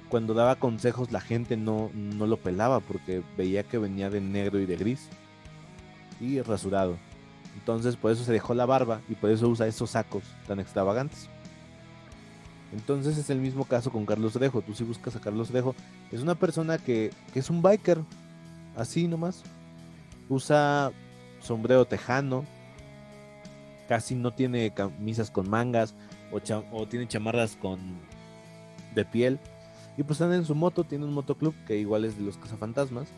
cuando 0.08 0.34
daba 0.34 0.56
consejos 0.56 1.12
la 1.12 1.20
gente 1.20 1.56
no, 1.56 1.90
no 1.94 2.26
lo 2.26 2.36
pelaba 2.36 2.80
porque 2.80 3.22
veía 3.36 3.64
que 3.64 3.78
venía 3.78 4.10
de 4.10 4.20
negro 4.20 4.60
y 4.60 4.66
de 4.66 4.76
gris 4.76 5.08
y 6.20 6.40
rasurado. 6.40 6.96
Entonces 7.54 7.96
por 7.96 8.12
eso 8.12 8.24
se 8.24 8.32
dejó 8.32 8.54
la 8.54 8.66
barba 8.66 9.00
y 9.08 9.14
por 9.14 9.30
eso 9.30 9.48
usa 9.48 9.66
esos 9.66 9.90
sacos 9.90 10.24
tan 10.46 10.60
extravagantes. 10.60 11.28
Entonces 12.72 13.18
es 13.18 13.30
el 13.30 13.38
mismo 13.38 13.64
caso 13.64 13.92
con 13.92 14.04
Carlos 14.04 14.38
Dejo. 14.38 14.62
Tú 14.62 14.74
si 14.74 14.84
buscas 14.84 15.14
a 15.14 15.20
Carlos 15.20 15.52
Dejo, 15.52 15.74
es 16.10 16.20
una 16.20 16.34
persona 16.34 16.78
que, 16.78 17.12
que 17.32 17.38
es 17.38 17.50
un 17.50 17.62
biker, 17.62 18.00
así 18.76 19.06
nomás 19.06 19.42
usa 20.28 20.92
sombrero 21.40 21.84
tejano, 21.84 22.44
casi 23.88 24.14
no 24.14 24.32
tiene 24.32 24.72
camisas 24.72 25.30
con 25.30 25.48
mangas 25.48 25.94
o, 26.72 26.86
tiene 26.86 27.08
chamarras 27.08 27.56
con 27.56 27.78
de 28.94 29.04
piel. 29.04 29.38
Y 29.96 30.02
pues 30.02 30.20
anda 30.20 30.36
en 30.36 30.44
su 30.44 30.54
moto, 30.54 30.84
tiene 30.84 31.04
un 31.04 31.12
motoclub 31.12 31.54
que 31.66 31.78
igual 31.78 32.04
es 32.04 32.18
de 32.18 32.24
los 32.24 32.36
cazafantasmas. 32.36 33.08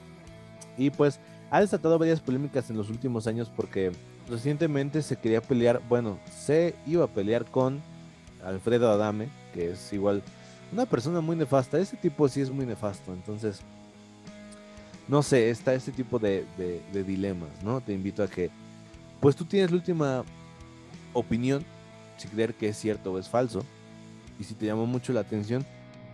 Y 0.77 0.91
pues 0.91 1.21
ha 1.51 1.61
desatado 1.61 1.99
varias 1.99 2.21
polémicas 2.21 2.69
en 2.71 2.77
los 2.77 2.91
últimos 2.91 3.27
años 3.27 3.51
porque 3.55 3.93
recientemente 4.29 5.01
se 5.03 5.17
quería 5.17 5.41
pelear, 5.41 5.81
bueno, 5.89 6.19
se 6.31 6.75
iba 6.87 7.05
a 7.05 7.09
pelear 7.09 7.47
con 7.47 7.81
Alfredo 8.45 8.91
Adame, 8.91 9.29
que 9.55 9.71
es 9.71 9.93
igual 9.93 10.23
una 10.73 10.85
persona 10.85 11.21
muy 11.21 11.37
nefasta. 11.37 11.79
Ese 11.79 11.97
tipo 11.97 12.29
sí 12.29 12.41
es 12.43 12.51
muy 12.51 12.67
nefasto, 12.67 13.13
entonces 13.15 13.63
no 15.09 15.23
sé, 15.23 15.51
está 15.51 15.75
este 15.75 15.93
tipo 15.93 16.19
de, 16.19 16.45
dilemas, 16.93 17.51
¿no? 17.63 17.81
Te 17.81 17.93
invito 17.93 18.23
a 18.23 18.29
que, 18.29 18.51
pues 19.21 19.37
tú 19.37 19.45
tienes 19.45 19.71
la 19.71 19.77
última 19.77 20.25
opinión 21.13 21.65
si 22.17 22.29
creer 22.29 22.55
que 22.55 22.69
es 22.69 22.77
cierto 22.77 23.13
o 23.13 23.19
es 23.19 23.29
falso. 23.29 23.63
Y 24.39 24.45
si 24.45 24.55
te 24.55 24.67
llamó 24.67 24.87
mucho 24.87 25.13
la 25.13 25.21
atención, 25.21 25.65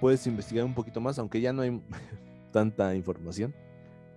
puedes 0.00 0.26
investigar 0.26 0.64
un 0.64 0.74
poquito 0.74 1.00
más, 1.00 1.18
aunque 1.18 1.40
ya 1.40 1.52
no 1.52 1.62
hay 1.62 1.80
tanta 2.52 2.94
información. 2.94 3.54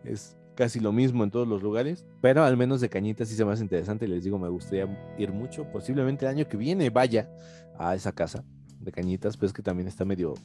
Es 0.03 0.35
casi 0.55 0.79
lo 0.79 0.91
mismo 0.91 1.23
en 1.23 1.31
todos 1.31 1.47
los 1.47 1.61
lugares, 1.61 2.05
pero 2.21 2.43
al 2.43 2.57
menos 2.57 2.81
de 2.81 2.89
Cañitas 2.89 3.27
sí 3.27 3.35
se 3.35 3.45
me 3.45 3.51
hace 3.51 3.63
interesante. 3.63 4.07
Les 4.07 4.23
digo, 4.23 4.39
me 4.39 4.49
gustaría 4.49 4.87
ir 5.17 5.31
mucho. 5.31 5.65
Posiblemente 5.71 6.25
el 6.25 6.31
año 6.31 6.47
que 6.47 6.57
viene 6.57 6.89
vaya 6.89 7.29
a 7.77 7.93
esa 7.95 8.11
casa 8.11 8.43
de 8.79 8.91
Cañitas, 8.91 9.37
pues 9.37 9.53
que 9.53 9.61
también 9.61 9.87
está 9.87 10.05
medio, 10.05 10.35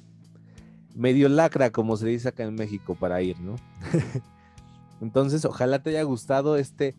medio 0.94 1.28
lacra, 1.28 1.70
como 1.70 1.96
se 1.96 2.08
dice 2.08 2.28
acá 2.28 2.44
en 2.44 2.54
México, 2.54 2.94
para 2.94 3.22
ir, 3.22 3.38
¿no? 3.40 3.56
Entonces, 5.00 5.44
ojalá 5.44 5.82
te 5.82 5.90
haya 5.90 6.02
gustado 6.02 6.56
este 6.56 6.96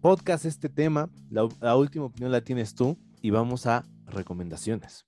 podcast, 0.00 0.44
este 0.44 0.68
tema. 0.68 1.10
La, 1.30 1.48
la 1.60 1.76
última 1.76 2.04
opinión 2.04 2.30
la 2.30 2.42
tienes 2.42 2.74
tú 2.74 2.96
y 3.22 3.30
vamos 3.30 3.66
a 3.66 3.84
recomendaciones. 4.06 5.06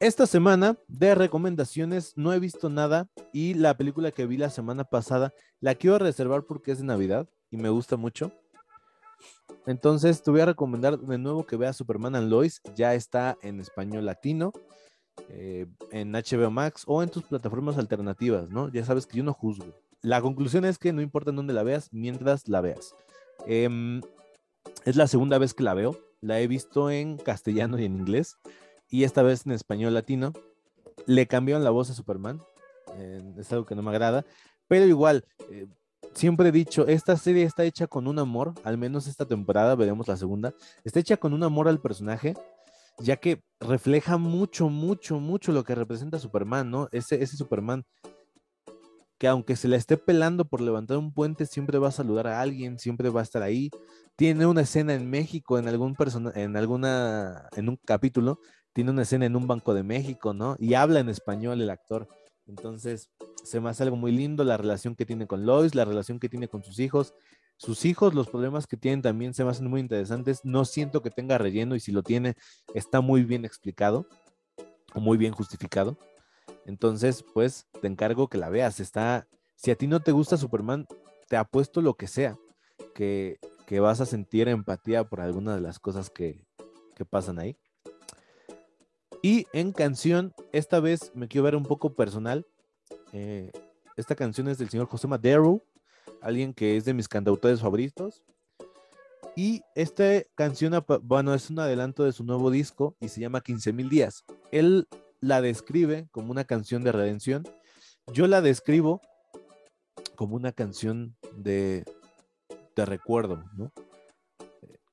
Esta 0.00 0.28
semana 0.28 0.78
de 0.86 1.16
recomendaciones 1.16 2.12
no 2.16 2.32
he 2.32 2.38
visto 2.38 2.68
nada 2.68 3.08
y 3.32 3.54
la 3.54 3.76
película 3.76 4.12
que 4.12 4.26
vi 4.26 4.36
la 4.36 4.48
semana 4.48 4.84
pasada 4.84 5.34
la 5.60 5.74
quiero 5.74 5.98
reservar 5.98 6.44
porque 6.44 6.70
es 6.70 6.78
de 6.78 6.84
Navidad 6.84 7.28
y 7.50 7.56
me 7.56 7.68
gusta 7.68 7.96
mucho. 7.96 8.32
Entonces 9.66 10.22
te 10.22 10.30
voy 10.30 10.40
a 10.40 10.46
recomendar 10.46 10.98
de 10.98 11.18
nuevo 11.18 11.44
que 11.44 11.56
veas 11.56 11.76
Superman 11.76 12.14
and 12.14 12.30
Lois. 12.30 12.62
Ya 12.76 12.94
está 12.94 13.36
en 13.42 13.58
español 13.58 14.06
latino, 14.06 14.52
eh, 15.28 15.66
en 15.90 16.12
HBO 16.12 16.50
Max 16.50 16.84
o 16.86 17.02
en 17.02 17.08
tus 17.08 17.24
plataformas 17.24 17.78
alternativas, 17.78 18.48
¿no? 18.50 18.70
Ya 18.70 18.84
sabes 18.84 19.06
que 19.06 19.18
yo 19.18 19.24
no 19.24 19.32
juzgo. 19.32 19.74
La 20.02 20.20
conclusión 20.20 20.64
es 20.64 20.78
que 20.78 20.92
no 20.92 21.02
importa 21.02 21.32
dónde 21.32 21.52
la 21.52 21.62
veas, 21.62 21.92
mientras 21.92 22.48
la 22.48 22.60
veas. 22.60 22.94
Em, 23.46 24.00
es 24.84 24.96
la 24.96 25.06
segunda 25.06 25.38
vez 25.38 25.54
que 25.54 25.64
la 25.64 25.74
veo. 25.74 25.96
La 26.20 26.40
he 26.40 26.46
visto 26.46 26.90
en 26.90 27.16
castellano 27.16 27.78
y 27.78 27.84
en 27.84 27.96
inglés 27.96 28.38
y 28.90 29.04
esta 29.04 29.22
vez 29.22 29.46
en 29.46 29.52
español 29.52 29.94
latino. 29.94 30.32
Le 31.06 31.26
cambiaron 31.26 31.64
la 31.64 31.70
voz 31.70 31.90
a 31.90 31.94
Superman. 31.94 32.40
es 33.36 33.52
algo 33.52 33.66
que 33.66 33.74
no 33.74 33.82
me 33.82 33.90
agrada. 33.90 34.24
Pero 34.66 34.86
igual, 34.86 35.24
eh, 35.50 35.66
siempre 36.14 36.48
he 36.48 36.52
dicho, 36.52 36.86
esta 36.86 37.16
serie 37.16 37.44
está 37.44 37.64
hecha 37.64 37.86
con 37.86 38.06
un 38.06 38.18
amor, 38.18 38.54
al 38.64 38.76
menos 38.76 39.06
esta 39.06 39.24
temporada, 39.24 39.74
veremos 39.74 40.08
la 40.08 40.16
segunda, 40.16 40.54
está 40.84 41.00
hecha 41.00 41.16
con 41.16 41.32
un 41.32 41.42
amor 41.42 41.68
al 41.68 41.80
personaje, 41.80 42.34
ya 43.00 43.16
que 43.16 43.42
refleja 43.60 44.16
mucho, 44.18 44.68
mucho, 44.68 45.20
mucho 45.20 45.52
lo 45.52 45.64
que 45.64 45.74
representa 45.74 46.18
Superman, 46.18 46.70
¿no? 46.70 46.88
Ese, 46.92 47.22
ese 47.22 47.36
Superman 47.36 47.84
que 49.18 49.26
aunque 49.26 49.56
se 49.56 49.68
le 49.68 49.76
esté 49.76 49.96
pelando 49.96 50.44
por 50.44 50.60
levantar 50.60 50.96
un 50.96 51.12
puente, 51.12 51.44
siempre 51.44 51.78
va 51.78 51.88
a 51.88 51.92
saludar 51.92 52.28
a 52.28 52.40
alguien, 52.40 52.78
siempre 52.78 53.10
va 53.10 53.20
a 53.20 53.24
estar 53.24 53.42
ahí. 53.42 53.68
Tiene 54.16 54.46
una 54.46 54.62
escena 54.62 54.94
en 54.94 55.10
México, 55.10 55.58
en 55.58 55.66
algún 55.68 55.96
persona, 55.96 56.32
en 56.36 56.56
alguna, 56.56 57.48
en 57.56 57.68
un 57.68 57.76
capítulo, 57.84 58.38
tiene 58.72 58.92
una 58.92 59.02
escena 59.02 59.26
en 59.26 59.34
un 59.34 59.48
banco 59.48 59.74
de 59.74 59.82
México, 59.82 60.34
¿no? 60.34 60.56
Y 60.60 60.74
habla 60.74 61.00
en 61.00 61.08
español 61.08 61.60
el 61.60 61.70
actor. 61.70 62.08
Entonces, 62.46 63.10
se 63.44 63.60
me 63.60 63.70
hace 63.70 63.82
algo 63.82 63.96
muy 63.96 64.12
lindo 64.12 64.44
la 64.44 64.56
relación 64.56 64.94
que 64.94 65.04
tiene 65.04 65.26
con 65.26 65.44
Lois, 65.44 65.74
la 65.74 65.84
relación 65.84 66.20
que 66.20 66.28
tiene 66.28 66.48
con 66.48 66.62
sus 66.62 66.78
hijos. 66.78 67.12
Sus 67.58 67.84
hijos, 67.84 68.14
los 68.14 68.28
problemas 68.28 68.68
que 68.68 68.76
tienen 68.76 69.02
también 69.02 69.34
se 69.34 69.44
me 69.44 69.50
hacen 69.50 69.66
muy 69.66 69.80
interesantes. 69.80 70.44
No 70.44 70.64
siento 70.64 71.02
que 71.02 71.10
tenga 71.10 71.38
relleno 71.38 71.74
y 71.74 71.80
si 71.80 71.90
lo 71.90 72.04
tiene, 72.04 72.36
está 72.72 73.00
muy 73.00 73.24
bien 73.24 73.44
explicado 73.44 74.06
o 74.94 75.00
muy 75.00 75.18
bien 75.18 75.32
justificado. 75.32 75.98
Entonces, 76.66 77.24
pues 77.34 77.66
te 77.80 77.88
encargo 77.88 78.28
que 78.28 78.38
la 78.38 78.48
veas. 78.48 78.78
Está, 78.78 79.26
si 79.56 79.72
a 79.72 79.74
ti 79.74 79.88
no 79.88 80.00
te 80.00 80.12
gusta 80.12 80.36
Superman, 80.36 80.86
te 81.28 81.36
apuesto 81.36 81.82
lo 81.82 81.94
que 81.94 82.06
sea, 82.06 82.38
que, 82.94 83.40
que 83.66 83.80
vas 83.80 84.00
a 84.00 84.06
sentir 84.06 84.46
empatía 84.46 85.02
por 85.04 85.20
alguna 85.20 85.56
de 85.56 85.60
las 85.60 85.80
cosas 85.80 86.10
que, 86.10 86.46
que 86.94 87.04
pasan 87.04 87.40
ahí. 87.40 87.56
Y 89.20 89.46
en 89.52 89.72
canción, 89.72 90.32
esta 90.52 90.78
vez 90.78 91.10
me 91.12 91.26
quiero 91.26 91.44
ver 91.44 91.56
un 91.56 91.64
poco 91.64 91.94
personal. 91.94 92.46
Eh, 93.12 93.50
esta 93.96 94.14
canción 94.14 94.46
es 94.46 94.58
del 94.58 94.68
señor 94.68 94.86
José 94.86 95.08
Madero, 95.08 95.60
alguien 96.20 96.54
que 96.54 96.76
es 96.76 96.84
de 96.84 96.94
mis 96.94 97.08
cantautores 97.08 97.60
favoritos. 97.60 98.22
Y 99.36 99.62
esta 99.74 100.22
canción, 100.34 100.84
bueno, 101.02 101.32
es 101.34 101.48
un 101.50 101.60
adelanto 101.60 102.04
de 102.04 102.12
su 102.12 102.24
nuevo 102.24 102.50
disco 102.50 102.96
y 103.00 103.08
se 103.08 103.20
llama 103.20 103.40
15 103.40 103.72
mil 103.72 103.88
días. 103.88 104.24
Él 104.50 104.88
la 105.20 105.40
describe 105.40 106.08
como 106.10 106.30
una 106.30 106.44
canción 106.44 106.82
de 106.82 106.92
redención. 106.92 107.44
Yo 108.12 108.26
la 108.26 108.40
describo 108.40 109.00
como 110.16 110.34
una 110.34 110.52
canción 110.52 111.16
de, 111.36 111.84
de 112.74 112.84
recuerdo, 112.84 113.44
¿no? 113.56 113.72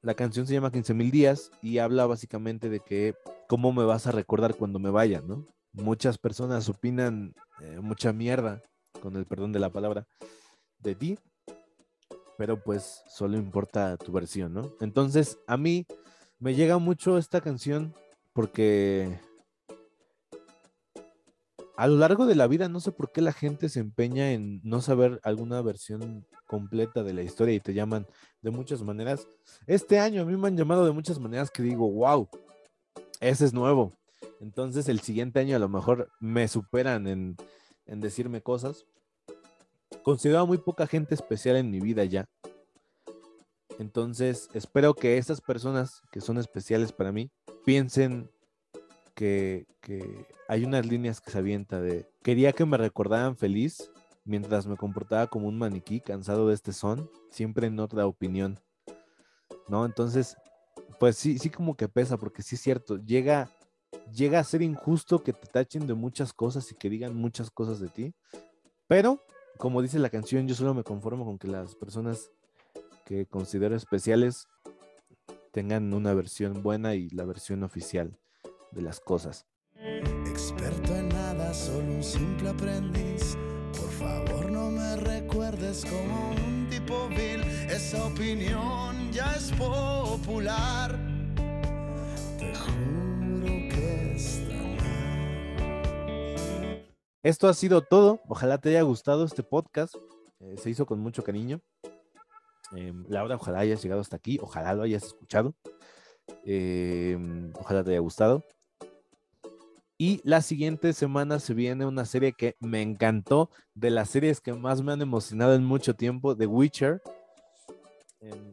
La 0.02 0.14
canción 0.14 0.46
se 0.46 0.54
llama 0.54 0.72
15 0.72 0.94
mil 0.94 1.10
días 1.10 1.50
y 1.64 1.80
habla 1.80 2.06
básicamente 2.06 2.70
de 2.70 2.80
que 2.80 3.16
cómo 3.48 3.74
me 3.74 3.84
vas 3.84 4.06
a 4.06 4.12
recordar 4.12 4.54
cuando 4.56 4.78
me 4.78 4.92
vaya, 4.92 5.22
¿no? 5.22 5.48
Muchas 5.74 6.20
personas 6.20 6.70
opinan 6.70 7.34
eh, 7.62 7.80
mucha 7.82 8.14
mierda, 8.14 8.62
con 9.02 9.16
el 9.16 9.26
perdón 9.26 9.52
de 9.52 9.60
la 9.60 9.72
palabra, 9.72 10.08
de 10.86 10.96
ti, 10.96 11.20
pero 12.38 12.64
pues 12.64 13.04
solo 13.08 13.38
importa 13.38 13.98
tu 13.98 14.12
versión, 14.12 14.54
¿no? 14.54 14.72
Entonces, 14.80 15.40
a 15.48 15.58
mí 15.58 15.86
me 16.40 16.56
llega 16.56 16.78
mucho 16.78 17.18
esta 17.18 17.42
canción 17.42 17.94
porque 18.34 19.20
a 21.78 21.88
lo 21.88 21.98
largo 21.98 22.26
de 22.26 22.36
la 22.36 22.48
vida 22.48 22.70
no 22.70 22.80
sé 22.80 22.92
por 22.92 23.12
qué 23.12 23.22
la 23.22 23.34
gente 23.34 23.70
se 23.70 23.80
empeña 23.80 24.32
en 24.32 24.62
no 24.64 24.82
saber 24.82 25.20
alguna 25.24 25.62
versión 25.62 26.26
completa 26.46 27.04
de 27.04 27.14
la 27.14 27.24
historia 27.24 27.56
y 27.56 27.60
te 27.60 27.74
llaman 27.74 28.06
de 28.42 28.52
muchas 28.52 28.82
maneras. 28.84 29.28
Este 29.68 30.00
año 30.00 30.22
a 30.22 30.26
mí 30.26 30.38
me 30.38 30.48
han 30.48 30.58
llamado 30.58 30.86
de 30.86 30.92
muchas 30.92 31.20
maneras 31.20 31.52
que 31.52 31.64
digo, 31.64 31.90
wow, 31.90 32.30
ese 33.20 33.46
es 33.46 33.54
nuevo. 33.54 33.98
Entonces 34.40 34.88
el 34.90 35.00
siguiente 35.02 35.40
año 35.40 35.56
a 35.56 35.60
lo 35.60 35.70
mejor 35.70 36.10
me 36.20 36.48
superan 36.48 37.08
en, 37.08 37.38
decirme 37.86 38.42
cosas. 38.42 38.86
Considero 40.06 40.42
a 40.42 40.46
muy 40.46 40.60
poca 40.60 40.86
gente 40.86 41.16
especial 41.16 41.56
en 41.56 41.72
mi 41.72 41.80
vida 41.80 42.06
ya. 42.06 42.30
Entonces 43.80 44.50
espero 44.54 44.94
que 44.94 45.18
estas 45.18 45.42
personas 45.42 46.04
que 46.12 46.22
son 46.22 46.38
especiales 46.38 46.92
para 46.92 47.12
mí 47.12 47.32
piensen 47.66 48.30
que, 49.16 49.66
que, 49.82 50.28
hay 50.48 50.64
unas 50.64 50.86
líneas 50.86 51.20
que 51.20 51.32
se 51.32 51.40
avienta 51.40 51.82
de 51.82 52.08
quería 52.22 52.54
que 52.54 52.68
me 52.68 52.78
recordaran 52.78 53.36
feliz 53.36 53.90
mientras 54.26 54.68
me 54.68 54.78
comportaba 54.78 55.26
como 55.26 55.48
un 55.48 55.58
maniquí 55.58 56.02
cansado 56.02 56.50
de 56.50 56.54
este 56.54 56.72
son, 56.72 57.10
siempre 57.32 57.66
en 57.66 57.80
otra 57.80 58.06
opinión. 58.06 58.60
¿No? 59.70 59.86
Entonces, 59.86 60.38
pues 61.00 61.18
sí, 61.18 61.40
sí 61.40 61.50
como 61.50 61.76
que 61.76 61.90
pesa, 61.90 62.18
porque 62.18 62.44
sí 62.44 62.54
es 62.54 62.62
cierto, 62.62 62.98
llega, 62.98 63.50
llega 64.14 64.38
a 64.38 64.44
ser 64.44 64.62
injusto 64.62 65.24
que 65.24 65.34
te 65.34 65.48
tachen 65.48 65.88
de 65.88 65.96
muchas 65.96 66.32
cosas 66.32 66.72
y 66.72 66.76
que 66.76 66.92
digan 66.92 67.16
muchas 67.16 67.50
cosas 67.50 67.80
de 67.80 67.90
ti, 67.90 68.14
pero 68.86 69.20
como 69.58 69.82
dice 69.82 70.00
la 70.00 70.10
canción, 70.10 70.48
yo 70.48 70.56
solo 70.56 70.74
me 70.74 70.84
conformo 70.84 71.26
con 71.26 71.38
que 71.38 71.48
las 71.48 71.76
personas 71.76 72.32
que 73.06 73.26
considero 73.26 73.76
especiales 73.76 74.48
tengan 75.52 75.94
una 75.94 76.14
versión 76.14 76.62
buena 76.64 76.96
y 76.96 77.10
la 77.10 77.24
versión 77.24 77.64
oficial 77.64 78.18
de 78.72 78.82
las 78.82 79.00
cosas. 79.00 79.46
Experto 80.26 80.94
en 80.96 81.10
nada, 81.10 81.54
solo 81.54 81.94
un 81.94 82.04
simple 82.04 82.50
aprendiz. 82.50 83.38
Por 83.72 83.90
favor, 83.92 84.52
no 84.52 84.70
me 84.70 84.98
recuerdes 84.98 85.86
como 85.86 86.32
un 86.32 86.68
tipo 86.70 87.08
vil. 87.10 87.42
Esa 87.70 88.06
opinión 88.06 89.12
ya 89.12 89.34
es 89.34 89.52
popular. 89.54 91.00
Te 92.38 92.54
juro 92.54 93.46
que 93.70 94.16
está 94.16 94.55
Esto 97.26 97.48
ha 97.48 97.56
sido 97.56 97.82
todo. 97.82 98.22
Ojalá 98.28 98.60
te 98.60 98.70
haya 98.70 98.84
gustado 98.84 99.26
este 99.26 99.42
podcast. 99.42 99.96
Eh, 100.40 100.58
se 100.60 100.70
hizo 100.70 100.86
con 100.86 101.00
mucho 101.00 101.24
cariño. 101.24 101.60
Eh, 102.76 102.94
Laura, 103.08 103.34
ojalá 103.34 103.62
hayas 103.62 103.82
llegado 103.82 104.02
hasta 104.02 104.16
aquí. 104.16 104.38
Ojalá 104.40 104.76
lo 104.76 104.84
hayas 104.84 105.06
escuchado. 105.06 105.56
Eh, 106.46 107.18
ojalá 107.60 107.84
te 107.84 107.90
haya 107.90 108.00
gustado. 108.00 108.44
Y 109.98 110.22
la 110.24 110.44
siguiente 110.44 110.94
semana 110.94 111.40
se 111.40 111.56
viene 111.56 111.88
una 111.88 112.06
serie 112.06 112.32
que 112.32 112.58
me 112.60 112.84
encantó, 112.84 113.50
de 113.74 113.90
las 113.90 114.12
series 114.12 114.40
que 114.40 114.54
más 114.54 114.84
me 114.84 114.92
han 114.92 115.02
emocionado 115.02 115.56
en 115.56 115.64
mucho 115.64 115.96
tiempo, 115.96 116.38
The 116.38 116.46
Witcher, 116.46 117.02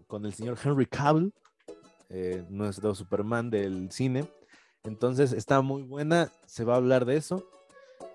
con 0.06 0.24
el 0.24 0.32
señor 0.32 0.56
Henry 0.64 0.86
Cavill, 0.86 1.34
eh, 2.08 2.42
nuestro 2.48 2.94
Superman 2.94 3.50
del 3.50 3.90
cine. 3.92 4.24
Entonces 4.82 5.34
está 5.34 5.60
muy 5.60 5.82
buena, 5.82 6.32
se 6.46 6.64
va 6.64 6.72
a 6.72 6.78
hablar 6.78 7.04
de 7.04 7.18
eso. 7.18 7.46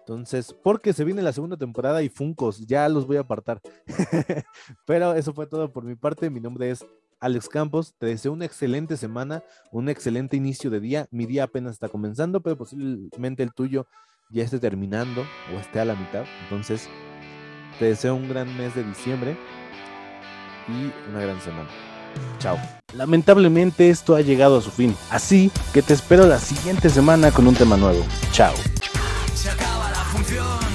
Entonces, 0.08 0.56
porque 0.64 0.94
se 0.94 1.04
viene 1.04 1.22
la 1.22 1.34
segunda 1.34 1.58
temporada 1.58 2.02
y 2.02 2.08
Funcos, 2.08 2.66
ya 2.66 2.88
los 2.88 3.06
voy 3.06 3.18
a 3.18 3.22
apartar. 3.22 3.60
Pero 4.86 5.14
eso 5.14 5.34
fue 5.34 5.48
todo 5.48 5.74
por 5.74 5.84
mi 5.84 5.96
parte. 5.96 6.30
Mi 6.30 6.40
nombre 6.40 6.72
es 6.72 6.86
Alex 7.20 7.50
Campos, 7.50 7.94
te 7.98 8.06
deseo 8.06 8.32
una 8.32 8.46
excelente 8.46 8.96
semana, 8.96 9.44
un 9.70 9.90
excelente 9.90 10.38
inicio 10.38 10.70
de 10.70 10.80
día. 10.80 11.08
Mi 11.12 11.26
día 11.26 11.44
apenas 11.44 11.74
está 11.74 11.90
comenzando, 11.90 12.42
pero 12.42 12.58
posiblemente 12.58 13.44
el 13.44 13.54
tuyo 13.54 13.86
ya 14.30 14.44
esté 14.44 14.60
terminando 14.60 15.26
o 15.54 15.60
esté 15.60 15.82
a 15.82 15.86
la 15.86 15.96
mitad. 15.96 16.24
Entonces, 16.44 16.88
te 17.78 17.86
deseo 17.86 18.16
un 18.16 18.30
gran 18.30 18.56
mes 18.56 18.74
de 18.76 18.86
diciembre 18.86 19.36
y 20.70 21.10
una 21.10 21.20
gran 21.20 21.42
semana. 21.42 21.68
Chao. 22.40 22.58
Lamentablemente 22.94 23.90
esto 23.90 24.16
ha 24.16 24.22
llegado 24.22 24.60
a 24.60 24.62
su 24.62 24.72
fin, 24.72 24.96
así 25.12 25.52
que 25.74 25.82
te 25.82 25.94
espero 25.94 26.26
la 26.28 26.40
siguiente 26.40 26.90
semana 26.90 27.32
con 27.32 27.46
un 27.46 27.56
tema 27.56 27.76
nuevo. 27.76 28.06
Chao. 28.32 28.54
Se 30.08 30.14
acaba 30.14 30.22
la 30.24 30.24
función. 30.24 30.67